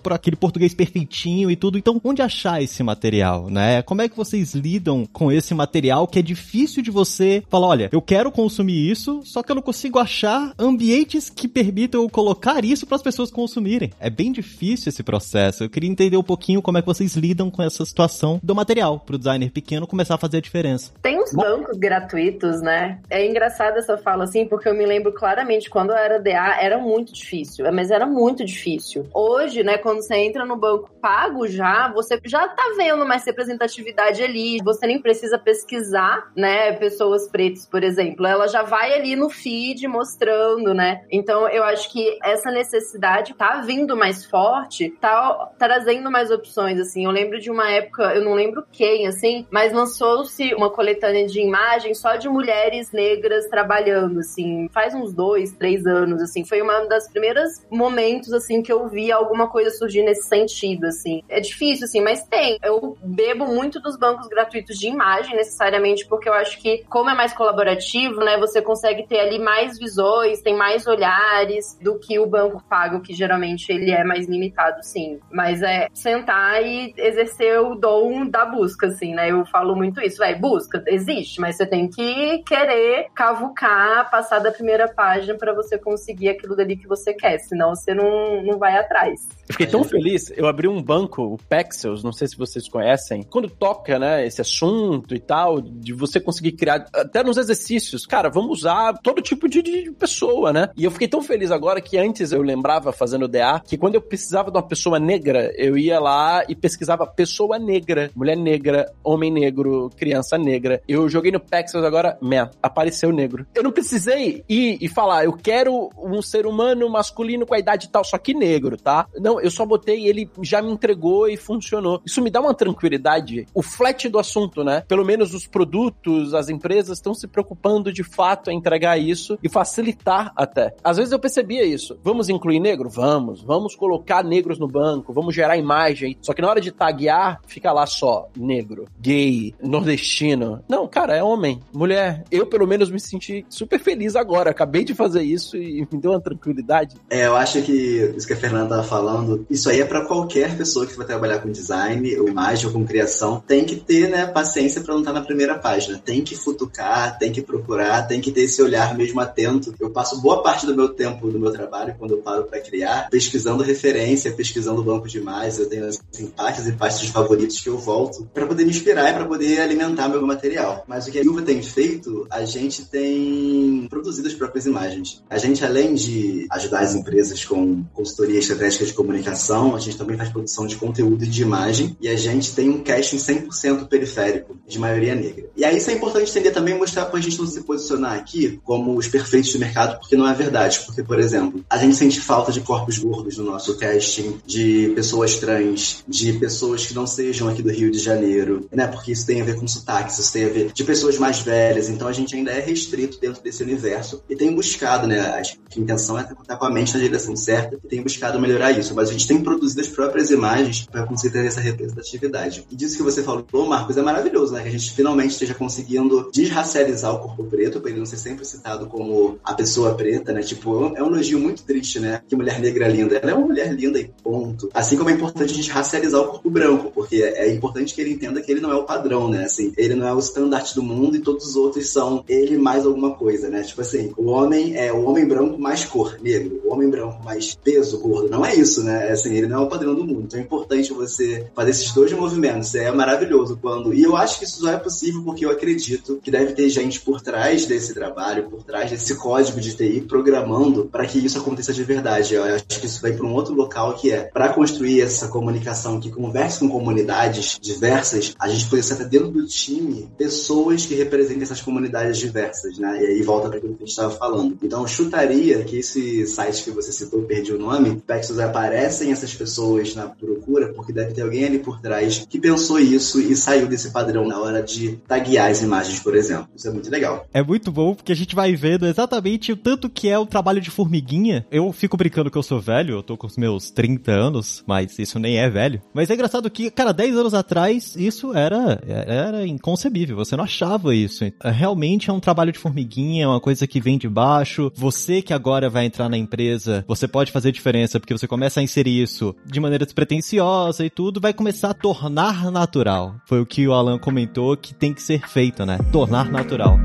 por 0.03 0.13
aquele 0.13 0.37
português 0.37 0.75
perfeitinho 0.75 1.51
e 1.51 1.57
tudo. 1.57 1.79
Então, 1.79 2.01
onde 2.05 2.23
achar 2.23 2.63
esse 2.63 2.83
material, 2.83 3.49
né? 3.51 3.83
Como 3.83 4.03
é 4.03 4.09
que 4.09 4.17
vocês 4.17 4.55
lidam 4.55 5.07
com 5.13 5.31
esse 5.31 5.55
material 5.55 6.07
que 6.07 6.19
é 6.19 6.23
difícil 6.23 6.83
de 6.83 6.91
você 6.91 7.43
falar, 7.49 7.69
olha, 7.69 7.89
eu 7.93 8.03
quero 8.03 8.31
consumir 8.31 8.91
isso, 8.91 9.21
só 9.25 9.43
que 9.43 9.51
eu 9.51 9.57
não 9.57 9.63
consigo 9.63 9.99
achar 9.99 10.53
ambientes 10.59 11.31
que 11.31 11.49
permitam 11.49 12.03
eu 12.03 12.09
colocar 12.09 12.65
isso 12.65 12.87
para 12.87 12.97
as 12.97 13.03
pessoas 13.03 13.31
consumirem. 13.31 13.91
É 14.01 14.11
bem 14.11 14.33
difícil 14.33 14.89
esse 14.89 15.03
processo. 15.03 15.65
Eu 15.65 15.71
queria 15.71 15.91
entender 15.91 16.17
um 16.17 16.23
pouquinho 16.23 16.63
como 16.63 16.79
é 16.79 16.83
que 16.83 16.87
vocês 16.87 17.17
lidam 17.17 17.51
com 17.51 17.63
essa 17.63 17.85
situação 17.85 18.41
do 18.43 18.55
material 18.55 19.01
para 19.01 19.17
o 19.17 19.19
designer 19.19 19.51
pequeno 19.51 19.87
começar 19.87 20.15
a 20.15 20.19
fazer 20.19 20.39
a 20.39 20.41
diferença. 20.41 20.93
Tem 21.03 21.21
uns 21.21 21.33
bancos 21.33 21.77
gratuitos, 21.77 22.61
né? 22.61 22.99
É 23.11 23.27
engraçado 23.27 23.77
essa 23.77 23.97
fala 23.99 24.25
assim, 24.25 24.47
porque 24.47 24.69
eu 24.69 24.75
me 24.75 24.87
lembro 24.87 25.13
claramente 25.13 25.69
quando 25.69 25.91
eu 25.91 25.97
era 25.97 26.19
DA, 26.19 26.57
era 26.61 26.79
muito 26.79 27.13
difícil, 27.13 27.65
mas 27.73 27.91
era 27.91 28.07
muito 28.07 28.45
difícil. 28.45 29.07
Hoje, 29.33 29.63
né, 29.63 29.79
quando 29.79 30.03
você 30.03 30.15
entra 30.17 30.45
no 30.45 30.57
banco 30.57 30.91
pago 31.01 31.47
já, 31.47 31.91
você 31.91 32.21
já 32.25 32.47
tá 32.49 32.75
vendo 32.77 33.07
mais 33.07 33.25
representatividade 33.25 34.23
ali, 34.23 34.59
você 34.63 34.87
nem 34.87 35.01
precisa 35.01 35.39
pesquisar, 35.39 36.31
né, 36.37 36.73
pessoas 36.73 37.31
pretas, 37.31 37.67
por 37.67 37.83
exemplo. 37.83 38.27
Ela 38.27 38.47
já 38.47 38.63
vai 38.63 38.93
ali 38.93 39.17
no 39.17 39.31
feed 39.31 39.89
mostrando, 39.89 40.75
né? 40.75 41.05
Então, 41.11 41.49
eu 41.49 41.65
acho 41.65 41.91
que 41.91 42.19
essa 42.23 42.51
necessidade 42.51 43.33
tá 43.33 43.63
vindo 43.63 43.97
mais 43.97 44.27
forte, 44.27 44.91
tá 45.01 45.51
trazendo 45.59 46.11
mais 46.11 46.31
opções, 46.31 46.79
assim. 46.79 47.07
Eu 47.07 47.11
lembro 47.11 47.41
de 47.41 47.51
uma 47.51 47.71
época, 47.71 48.15
eu 48.15 48.23
não 48.23 48.35
lembro 48.35 48.65
quem, 48.71 49.07
assim, 49.07 49.47
mas 49.51 49.73
lançou-se 49.73 50.55
uma 50.55 50.69
coletânea 50.69 51.27
de 51.27 51.41
imagens 51.41 51.99
só 51.99 52.17
de 52.17 52.29
mulheres 52.29 52.93
negras 52.93 53.49
trabalhando, 53.49 54.21
assim, 54.21 54.69
faz 54.75 54.95
uns 54.95 55.15
dois, 55.15 55.53
três 55.53 55.87
anos, 55.87 56.21
assim. 56.21 56.45
Foi 56.45 56.61
uma 56.61 56.85
das 56.87 57.09
primeiras 57.09 57.67
momentos, 57.71 58.33
assim, 58.33 58.63
que 58.63 58.73
eu 58.73 58.89
vi 58.89 59.11
alguma 59.23 59.49
coisa 59.49 59.71
surgir 59.71 60.03
nesse 60.03 60.29
sentido, 60.29 60.87
assim. 60.87 61.23
É 61.29 61.41
difícil, 61.41 61.85
assim, 61.85 62.01
mas 62.01 62.25
tem. 62.25 62.59
Eu 62.63 62.97
bebo 63.03 63.47
muito 63.47 63.81
dos 63.81 63.97
bancos 63.97 64.29
gratuitos 64.29 64.79
de 64.79 64.89
imagem, 64.89 65.37
necessariamente, 65.37 66.07
porque 66.07 66.29
eu 66.29 66.35
acho 66.35 66.59
que, 66.59 66.85
como 66.89 67.11
é 67.11 67.15
mais 67.15 67.33
colaborativo, 67.33 68.21
né, 68.21 68.37
você 68.39 68.61
consegue 68.61 69.07
ter 69.07 69.21
ali 69.21 69.39
mais 69.39 69.79
visões, 69.79 70.43
tem 70.43 70.57
mais 70.57 70.87
olhares 70.87 71.79
do 71.81 71.99
que 71.99 72.19
o 72.19 72.27
banco 72.27 72.63
pago, 72.69 73.01
que 73.01 73.15
geralmente 73.15 73.71
ele 73.71 73.91
é 73.91 74.05
mais 74.05 74.27
limitado, 74.27 74.83
sim. 74.83 75.21
Mas 75.31 75.63
é 75.63 75.89
sentar 75.93 76.63
e 76.65 76.95
exercer 76.97 77.61
o 77.61 77.75
dom 77.75 78.27
da 78.27 78.45
busca, 78.45 78.87
assim, 78.87 79.15
né? 79.15 79.31
Eu 79.31 79.45
falo 79.47 79.75
muito 79.75 80.01
isso, 80.01 80.19
vai, 80.19 80.35
busca, 80.35 80.83
existe, 80.87 81.41
mas 81.41 81.57
você 81.57 81.67
tem 81.67 81.89
que 81.89 82.39
querer 82.47 83.07
cavucar, 83.15 84.11
passar 84.11 84.39
da 84.39 84.51
primeira 84.51 84.89
página 84.89 85.37
para 85.37 85.53
você 85.53 85.79
conseguir 85.79 86.31
aquilo 86.31 86.57
dali 86.57 86.77
que 86.77 86.87
você 86.87 87.13
quer, 87.13 87.39
senão 87.39 87.75
você 87.75 87.95
não, 87.95 88.43
não 88.43 88.59
vai 88.59 88.77
atrás. 88.77 89.12
Eu 89.49 89.53
fiquei 89.53 89.67
tão 89.67 89.85
feliz, 89.85 90.33
eu 90.37 90.47
abri 90.47 90.69
um 90.69 90.83
banco, 90.83 91.23
o 91.23 91.39
Pexels, 91.49 92.03
não 92.03 92.13
sei 92.13 92.29
se 92.29 92.37
vocês 92.37 92.69
conhecem, 92.69 93.23
quando 93.23 93.49
toca, 93.49 93.99
né, 93.99 94.27
esse 94.27 94.41
assunto 94.41 95.15
e 95.15 95.19
tal, 95.19 95.61
de 95.61 95.93
você 95.93 96.21
conseguir 96.21 96.53
criar, 96.53 96.87
até 96.95 97.23
nos 97.23 97.37
exercícios, 97.37 98.07
cara, 98.07 98.31
vamos 98.31 98.61
usar 98.61 98.95
todo 99.03 99.21
tipo 99.21 99.49
de, 99.49 99.63
de 99.63 99.91
pessoa, 99.93 100.53
né? 100.53 100.69
E 100.77 100.85
eu 100.85 100.91
fiquei 100.91 101.09
tão 101.09 101.23
feliz 101.23 101.51
agora 101.51 101.81
que 101.81 101.99
antes 101.99 102.33
eu 102.33 102.43
lembrava, 102.43 102.93
fazendo 102.93 103.29
DA, 103.29 103.61
que 103.67 103.77
quando 103.77 103.97
eu 103.97 104.01
precisava 104.01 104.51
de 104.51 104.57
uma 104.57 104.67
pessoa 104.67 104.99
negra, 104.99 105.53
eu 105.57 105.77
ia 105.77 105.99
lá 105.99 106.45
e 106.49 106.55
pesquisava 106.55 107.07
pessoa 107.07 107.59
negra, 107.59 108.11
mulher 108.15 108.37
negra, 108.37 108.93
homem 109.03 109.31
negro, 109.31 109.91
criança 109.97 110.39
negra. 110.39 110.81
Eu 110.89 111.09
joguei 111.09 111.33
no 111.33 111.41
Pexels 111.41 111.85
agora, 111.85 112.17
man, 112.21 112.51
apareceu 112.63 113.13
negro. 113.13 113.47
Eu 113.55 113.63
não 113.63 113.73
precisei 113.73 114.45
ir 114.49 114.79
e 114.81 114.89
falar, 114.89 115.25
eu 115.25 115.33
quero 115.33 115.91
um 115.99 116.23
ser 116.23 116.47
humano 116.47 116.89
masculino 116.89 117.47
com 117.47 117.55
a 117.55 117.59
idade 117.59 117.89
tal, 117.89 118.05
só 118.05 118.19
que 118.19 118.35
negro, 118.35 118.77
tá? 118.77 118.92
Não, 119.19 119.41
eu 119.41 119.51
só 119.51 119.65
botei, 119.65 120.07
ele 120.07 120.31
já 120.43 120.61
me 120.63 120.71
entregou 120.71 121.29
e 121.29 121.37
funcionou. 121.37 122.01
Isso 122.05 122.23
me 122.23 122.31
dá 122.31 122.41
uma 122.41 122.55
tranquilidade. 122.55 123.47
O 123.55 123.63
flat 123.63 124.09
do 124.09 124.19
assunto, 124.19 124.65
né? 124.65 124.83
Pelo 124.87 125.05
menos 125.05 125.35
os 125.35 125.47
produtos, 125.47 126.35
as 126.35 126.49
empresas 126.49 126.99
estão 126.99 127.15
se 127.15 127.27
preocupando 127.27 127.93
de 127.93 128.03
fato 128.03 128.51
em 128.51 128.57
entregar 128.57 128.99
isso 128.99 129.39
e 129.43 129.49
facilitar 129.49 130.33
até. 130.37 130.75
Às 130.83 130.97
vezes 130.97 131.13
eu 131.13 131.19
percebia 131.19 131.65
isso. 131.65 131.99
Vamos 132.03 132.29
incluir 132.29 132.61
negro? 132.61 132.89
Vamos. 132.89 133.43
Vamos 133.43 133.75
colocar 133.75 134.25
negros 134.25 134.59
no 134.59 134.69
banco, 134.69 135.13
vamos 135.13 135.35
gerar 135.35 135.57
imagem. 135.57 136.17
Só 136.21 136.33
que 136.33 136.43
na 136.43 136.49
hora 136.49 136.61
de 136.61 136.73
taguear, 136.73 137.41
fica 137.47 137.73
lá 137.73 137.87
só 137.87 138.29
negro, 138.37 138.87
gay, 139.01 139.55
nordestino. 139.63 140.63
Não, 140.69 140.87
cara, 140.87 141.17
é 141.17 141.23
homem, 141.23 141.61
mulher. 141.73 142.25
Eu, 142.31 142.47
pelo 142.47 142.67
menos, 142.67 142.91
me 142.91 143.01
senti 143.01 143.45
super 143.49 143.79
feliz 143.79 144.17
agora. 144.17 144.51
Acabei 144.51 144.85
de 144.85 144.95
fazer 144.95 145.23
isso 145.23 145.57
e 145.57 145.87
me 145.91 146.01
deu 146.01 146.13
uma 146.13 146.21
tranquilidade. 146.21 146.97
É, 147.11 147.27
eu 147.27 147.37
acho 147.37 147.63
que 147.63 147.73
isso 148.17 148.27
que 148.27 148.33
a 148.33 148.37
Fernanda 148.37 148.82
falando, 148.83 149.47
isso 149.49 149.69
aí 149.69 149.81
é 149.81 149.85
para 149.85 150.05
qualquer 150.05 150.57
pessoa 150.57 150.87
que 150.87 150.97
vai 150.97 151.07
trabalhar 151.07 151.39
com 151.39 151.51
design, 151.51 152.17
ou 152.19 152.29
imagem, 152.29 152.67
ou 152.67 152.73
com 152.73 152.85
criação, 152.85 153.43
tem 153.47 153.65
que 153.65 153.77
ter, 153.77 154.09
né, 154.09 154.27
paciência 154.27 154.81
para 154.81 154.95
não 154.95 155.01
estar 155.01 155.13
na 155.13 155.23
primeira 155.23 155.59
página. 155.59 155.99
Tem 155.99 156.23
que 156.23 156.37
futucar, 156.37 157.19
tem 157.19 157.33
que 157.33 157.43
procurar, 157.43 158.07
tem 158.07 158.21
que 158.21 158.31
ter 158.31 158.43
esse 158.43 158.63
olhar 158.63 158.97
mesmo 158.97 159.21
atento. 159.21 159.75
Eu 159.79 159.91
passo 159.91 160.21
boa 160.21 160.43
parte 160.43 160.67
do 160.67 160.75
meu 160.75 160.89
tempo 160.89 161.31
do 161.31 161.39
meu 161.39 161.53
trabalho, 161.53 161.95
quando 161.99 162.13
eu 162.13 162.19
paro 162.19 162.45
para 162.45 162.61
criar, 162.61 163.09
pesquisando 163.11 163.63
referência, 163.63 164.33
pesquisando 164.33 164.83
banco 164.83 165.09
de 165.09 165.19
imagens. 165.19 165.59
Eu 165.59 165.69
tenho 165.69 165.87
assim, 165.87 166.27
pastas 166.37 166.67
e 166.67 166.73
pastas 166.73 167.07
de 167.07 167.13
favoritos 167.13 167.61
que 167.61 167.69
eu 167.69 167.79
volto 167.79 168.29
para 168.33 168.47
poder 168.47 168.65
me 168.65 168.71
inspirar 168.71 169.11
e 169.11 169.15
para 169.15 169.25
poder 169.25 169.61
alimentar 169.61 170.09
meu 170.09 170.25
material. 170.27 170.85
Mas 170.87 171.07
o 171.07 171.11
que 171.11 171.19
a 171.19 171.23
Silva 171.23 171.43
tem 171.43 171.63
feito, 171.63 172.27
a 172.31 172.45
gente 172.45 172.85
tem 172.87 173.87
produzido 173.89 174.29
as 174.29 174.35
próprias 174.35 174.67
imagens. 174.67 175.23
A 175.29 175.39
gente, 175.39 175.65
além 175.65 175.95
de 175.95 176.47
ajudar 176.51 176.81
as 176.81 176.95
empresas 176.95 177.45
com 177.45 177.85
consultoria 177.95 178.39
estratégica 178.39 178.72
de 178.79 178.93
comunicação, 178.93 179.75
a 179.75 179.81
gente 179.81 179.97
também 179.97 180.17
faz 180.17 180.31
produção 180.31 180.67
de 180.67 180.77
conteúdo 180.77 181.25
e 181.25 181.27
de 181.27 181.43
imagem. 181.43 181.97
E 182.01 182.09
a 182.09 182.17
gente 182.17 182.55
tem 182.55 182.71
um 182.71 182.83
casting 182.83 183.17
100% 183.17 183.89
periférico, 183.89 184.57
de 184.67 184.79
maioria 184.79 185.15
negra. 185.15 185.47
E 185.57 185.65
aí 185.65 185.77
isso 185.77 185.91
é 185.91 185.95
importante 185.95 186.31
entender 186.31 186.51
também, 186.51 186.77
mostrar 186.77 187.07
para 187.07 187.19
a 187.19 187.23
gente 187.23 187.39
não 187.39 187.47
se 187.47 187.61
posicionar 187.63 188.15
aqui 188.15 188.61
como 188.65 188.97
os 188.97 189.09
perfeitos 189.09 189.53
do 189.53 189.59
mercado, 189.59 189.99
porque 189.99 190.17
não 190.17 190.29
é 190.29 190.35
verdade. 190.35 190.81
Porque, 190.87 191.03
por 191.03 191.19
exemplo, 191.19 191.65
a 191.69 191.77
gente 191.79 191.97
sente 191.97 192.21
falta 192.21 192.53
de 192.53 192.61
corpos 192.61 192.99
gordos 192.99 193.37
no 193.37 193.45
nosso 193.45 193.77
casting, 193.77 194.41
de 194.47 194.93
pessoas 194.95 195.37
trans, 195.37 196.05
de 196.09 196.33
pessoas 196.35 196.87
que 196.87 196.95
não 196.95 197.07
sejam 197.07 197.49
aqui 197.49 197.63
do 197.63 197.71
Rio 197.71 197.91
de 197.91 197.99
Janeiro, 197.99 198.67
né? 198.73 198.87
Porque 198.87 199.13
isso 199.13 199.27
tem 199.27 199.41
a 199.41 199.45
ver 199.45 199.57
com 199.57 199.67
sotaques, 199.67 200.19
isso 200.19 200.33
tem 200.33 200.45
a 200.45 200.49
ver 200.49 200.73
de 200.73 200.85
pessoas 200.85 201.19
mais 201.19 201.41
velhas. 201.41 201.89
Então 201.89 202.09
a 202.09 202.13
gente 202.13 202.35
ainda 202.35 202.51
é 202.51 202.61
restrito 202.61 203.21
dentro 203.21 203.43
desse 203.43 203.63
universo 203.63 204.23
e 204.29 204.37
tem 204.37 204.55
buscado, 204.55 205.07
né? 205.07 205.21
A 205.21 205.43
intenção 205.79 206.19
é 206.19 206.23
estar 206.23 206.57
com 206.57 206.65
a 206.65 206.71
mente 206.71 206.95
na 206.95 207.01
direção 207.01 207.37
certa 207.37 207.79
e 207.83 207.89
tem 207.89 208.03
buscado 208.03 208.41
melhorar 208.41 208.62
isso. 208.71 208.95
Mas 208.95 209.09
a 209.09 209.13
gente 209.13 209.27
tem 209.27 209.43
produzido 209.43 209.81
as 209.81 209.89
próprias 209.89 210.31
imagens 210.31 210.87
para 210.87 211.07
conseguir 211.07 211.33
ter 211.33 211.47
essa 211.47 211.61
representatividade. 211.61 212.67
E 212.71 212.77
disso 212.77 212.97
que 212.97 213.03
você 213.03 213.23
falou, 213.23 213.45
Marcos, 213.67 213.97
é 213.97 214.03
maravilhoso, 214.03 214.53
né? 214.53 214.63
Que 214.63 214.69
a 214.69 214.73
gente 214.73 214.93
finalmente 214.93 215.33
esteja 215.33 215.55
conseguindo 215.55 216.31
desracializar 216.33 217.15
o 217.15 217.19
corpo 217.19 217.45
preto, 217.45 217.81
para 217.81 217.91
ele 217.91 217.99
não 217.99 218.07
ser 218.07 218.17
sempre 218.17 218.45
citado 218.45 218.87
como 218.87 219.39
a 219.45 219.55
pessoa 219.55 219.95
preta, 219.95 220.33
né? 220.33 220.43
Tipo, 220.43 220.95
é 220.97 221.03
um 221.03 221.09
elogio 221.09 221.39
muito 221.39 221.63
triste, 221.63 221.99
né? 221.99 222.21
Que 222.29 222.37
mulher 222.37 222.61
negra 222.61 222.89
linda. 222.89 223.17
Ela 223.17 223.33
é 223.33 223.35
uma 223.35 223.47
mulher 223.47 223.73
linda 223.75 223.99
e 223.99 224.11
ponto. 224.23 224.69
Assim 224.75 224.97
como 224.97 225.11
é 225.11 225.13
importante 225.13 225.53
a 225.53 225.57
gente 225.57 225.71
racializar 225.71 226.21
o 226.21 226.29
corpo 226.29 226.51
branco, 226.51 226.91
porque 226.93 227.23
é 227.23 227.53
importante 227.53 227.95
que 227.95 228.01
ele 228.01 228.13
entenda 228.13 228.41
que 228.41 228.51
ele 228.51 228.61
não 228.61 228.71
é 228.71 228.75
o 228.75 228.85
padrão, 228.85 229.29
né? 229.29 229.45
Assim, 229.45 229.73
ele 229.77 229.95
não 229.95 230.07
é 230.07 230.15
o 230.15 230.19
estandarte 230.19 230.75
do 230.75 230.83
mundo 230.83 231.17
e 231.17 231.21
todos 231.21 231.47
os 231.47 231.57
outros 231.57 231.89
são 231.89 232.25
ele 232.29 232.57
mais 232.57 232.87
alguma 232.87 233.15
coisa, 233.15 233.49
né? 233.49 233.63
Tipo 233.63 233.81
assim, 233.81 234.13
o 234.17 234.27
homem 234.27 234.77
é 234.77 234.93
o 234.93 235.05
homem 235.05 235.27
branco 235.27 235.59
mais 235.59 235.85
cor, 235.85 236.19
negro. 236.23 236.61
O 236.65 236.73
homem 236.73 236.89
branco 236.89 237.23
mais 237.25 237.55
peso, 237.55 237.99
gordo. 237.99 238.29
Não 238.29 238.45
é 238.45 238.52
isso, 238.55 238.83
né? 238.83 239.09
É 239.09 239.13
assim, 239.13 239.35
ele 239.35 239.47
não 239.47 239.63
é 239.63 239.65
o 239.65 239.69
padrão 239.69 239.95
do 239.95 240.05
mundo. 240.05 240.25
Então 240.27 240.39
é 240.39 240.43
importante 240.43 240.93
você 240.93 241.47
fazer 241.55 241.71
esses 241.71 241.93
dois 241.93 242.13
movimentos. 242.13 242.75
É 242.75 242.91
maravilhoso 242.91 243.59
quando. 243.61 243.95
E 243.95 244.03
eu 244.03 244.17
acho 244.17 244.39
que 244.39 244.45
isso 244.45 244.61
só 244.61 244.73
é 244.73 244.77
possível 244.77 245.23
porque 245.23 245.45
eu 245.45 245.51
acredito 245.51 246.21
que 246.23 246.31
deve 246.31 246.53
ter 246.53 246.69
gente 246.69 247.01
por 247.01 247.21
trás 247.21 247.67
desse 247.67 247.95
trabalho, 247.95 248.49
por 248.49 248.63
trás 248.63 248.91
desse 248.91 249.15
código 249.17 249.61
de 249.61 249.75
TI, 249.75 250.01
programando 250.03 250.87
para 250.87 251.07
que 251.07 251.19
isso 251.19 251.39
aconteça 251.39 251.73
de 251.73 251.83
verdade. 251.85 252.35
Eu 252.35 252.45
acho 252.45 252.65
que 252.65 252.87
isso 252.87 253.01
vai 253.01 253.13
para 253.13 253.27
um 253.27 253.35
outro 253.35 253.55
local 253.55 253.95
que 253.95 254.11
é 254.11 254.23
para 254.23 254.53
construir 254.53 255.01
essa 255.01 255.29
comunicação 255.29 256.01
que 256.01 256.11
converse 256.11 256.61
com 256.61 256.69
comunidades 256.69 257.59
diversas, 257.61 258.35
a 258.39 258.49
gente 258.49 258.69
ter 258.69 258.83
dentro 259.09 259.29
do 259.29 259.47
time 259.47 260.11
pessoas 260.19 260.85
que 260.87 260.95
representem 260.95 261.43
essas 261.43 261.61
comunidades 261.61 262.19
diversas, 262.19 262.79
né? 262.79 263.03
E 263.03 263.07
aí 263.07 263.23
volta 263.23 263.49
para 263.49 263.59
aquilo 263.59 263.75
que 263.75 263.85
a 263.85 263.87
gente 263.87 263.91
estava 263.91 264.11
falando. 264.11 264.59
Então, 264.63 264.87
chutaria 264.87 265.63
que 265.65 265.79
esse 265.79 266.27
site 266.27 266.65
que 266.65 266.71
você 266.71 266.93
citou, 266.93 267.23
perdi 267.23 267.53
o 267.53 267.59
nome, 267.59 268.03
Pexos 268.07 268.39
aparecem 268.43 269.13
essas 269.13 269.35
pessoas 269.35 269.95
na 269.95 270.09
procura, 270.09 270.73
porque 270.73 270.93
deve 270.93 271.13
ter 271.13 271.23
alguém 271.23 271.45
ali 271.45 271.59
por 271.59 271.81
trás 271.81 272.27
que 272.29 272.39
pensou 272.39 272.79
isso 272.79 273.21
e 273.21 273.35
saiu 273.37 273.67
desse 273.67 273.91
padrão 273.91 274.27
na 274.27 274.39
hora 274.39 274.63
de 274.63 274.97
taguear 275.09 275.51
as 275.51 275.63
imagens, 275.63 276.01
por 276.01 276.15
exemplo. 276.15 276.49
Isso 276.55 276.69
é 276.69 276.71
muito 276.71 276.91
legal. 276.91 277.27
É 277.33 277.43
muito 277.43 277.71
bom 277.71 277.95
porque 277.95 278.13
a 278.13 278.17
gente 278.17 278.35
vai 278.35 278.55
vendo 278.55 278.87
exatamente 278.87 279.53
o 279.53 279.57
tanto 279.57 279.89
que 279.89 280.09
é 280.09 280.19
o 280.19 280.27
trabalho 280.27 280.61
de 280.61 280.71
formiguinha. 280.71 281.47
Eu 281.51 281.73
fico 281.73 281.97
brincando 281.97 282.31
que 282.31 282.39
eu 282.39 282.43
sou 282.43 282.61
velho, 282.61 282.97
eu 282.97 283.03
tô 283.03 283.17
com 283.17 283.27
os 283.27 283.37
meus 283.37 283.71
30 283.71 284.13
anos, 284.13 284.63
mas 284.67 284.99
isso 284.99 285.19
nem 285.19 285.39
é 285.39 285.49
velho. 285.49 285.81
Mas 285.95 286.11
é 286.11 286.15
engraçado 286.15 286.51
que, 286.51 286.71
cara, 286.71 286.93
10 286.93 287.17
anos 287.17 287.35
atrás 287.35 287.95
isso 287.97 288.35
era, 288.35 288.83
era 288.87 289.47
inconcebível, 289.47 290.17
você 290.17 290.37
não 290.37 290.45
achava 290.45 290.95
isso. 290.95 291.25
Realmente 291.43 292.11
é 292.11 292.13
um 292.13 292.21
trabalho 292.21 292.53
de 292.53 292.59
formiguinha, 292.59 293.25
é 293.25 293.29
uma 293.29 293.41
coisa 293.41 293.67
que 293.67 293.81
vem 293.81 293.99
de 293.99 294.09
baixo. 294.09 294.71
Você 294.75 295.23
que 295.23 295.33
agora 295.33 295.69
vai 295.69 295.85
entrar 295.85 296.09
na 296.09 296.17
empresa, 296.17 296.85
você 296.87 297.07
pode 297.07 297.33
fazer 297.33 297.53
diferença 297.53 297.99
porque 298.01 298.17
você 298.17 298.27
começa 298.33 298.61
a 298.61 298.63
inserir 298.63 299.03
isso 299.03 299.37
de 299.45 299.61
maneira 299.61 299.85
despretensiosa 299.85 300.87
e 300.87 300.89
tudo, 300.89 301.21
vai 301.21 301.35
começar 301.35 301.69
a 301.69 301.75
tornar 301.75 302.51
natural. 302.51 303.17
Foi 303.27 303.43
o 303.43 303.45
que 303.45 303.69
o 303.69 303.75
Alan 303.75 303.99
comentou 303.99 304.57
que 304.57 304.73
tem 304.73 304.95
que 304.95 305.03
ser 305.03 305.29
feito, 305.29 305.67
né? 305.67 305.77
Tornar 305.93 306.31
natural. 306.31 306.79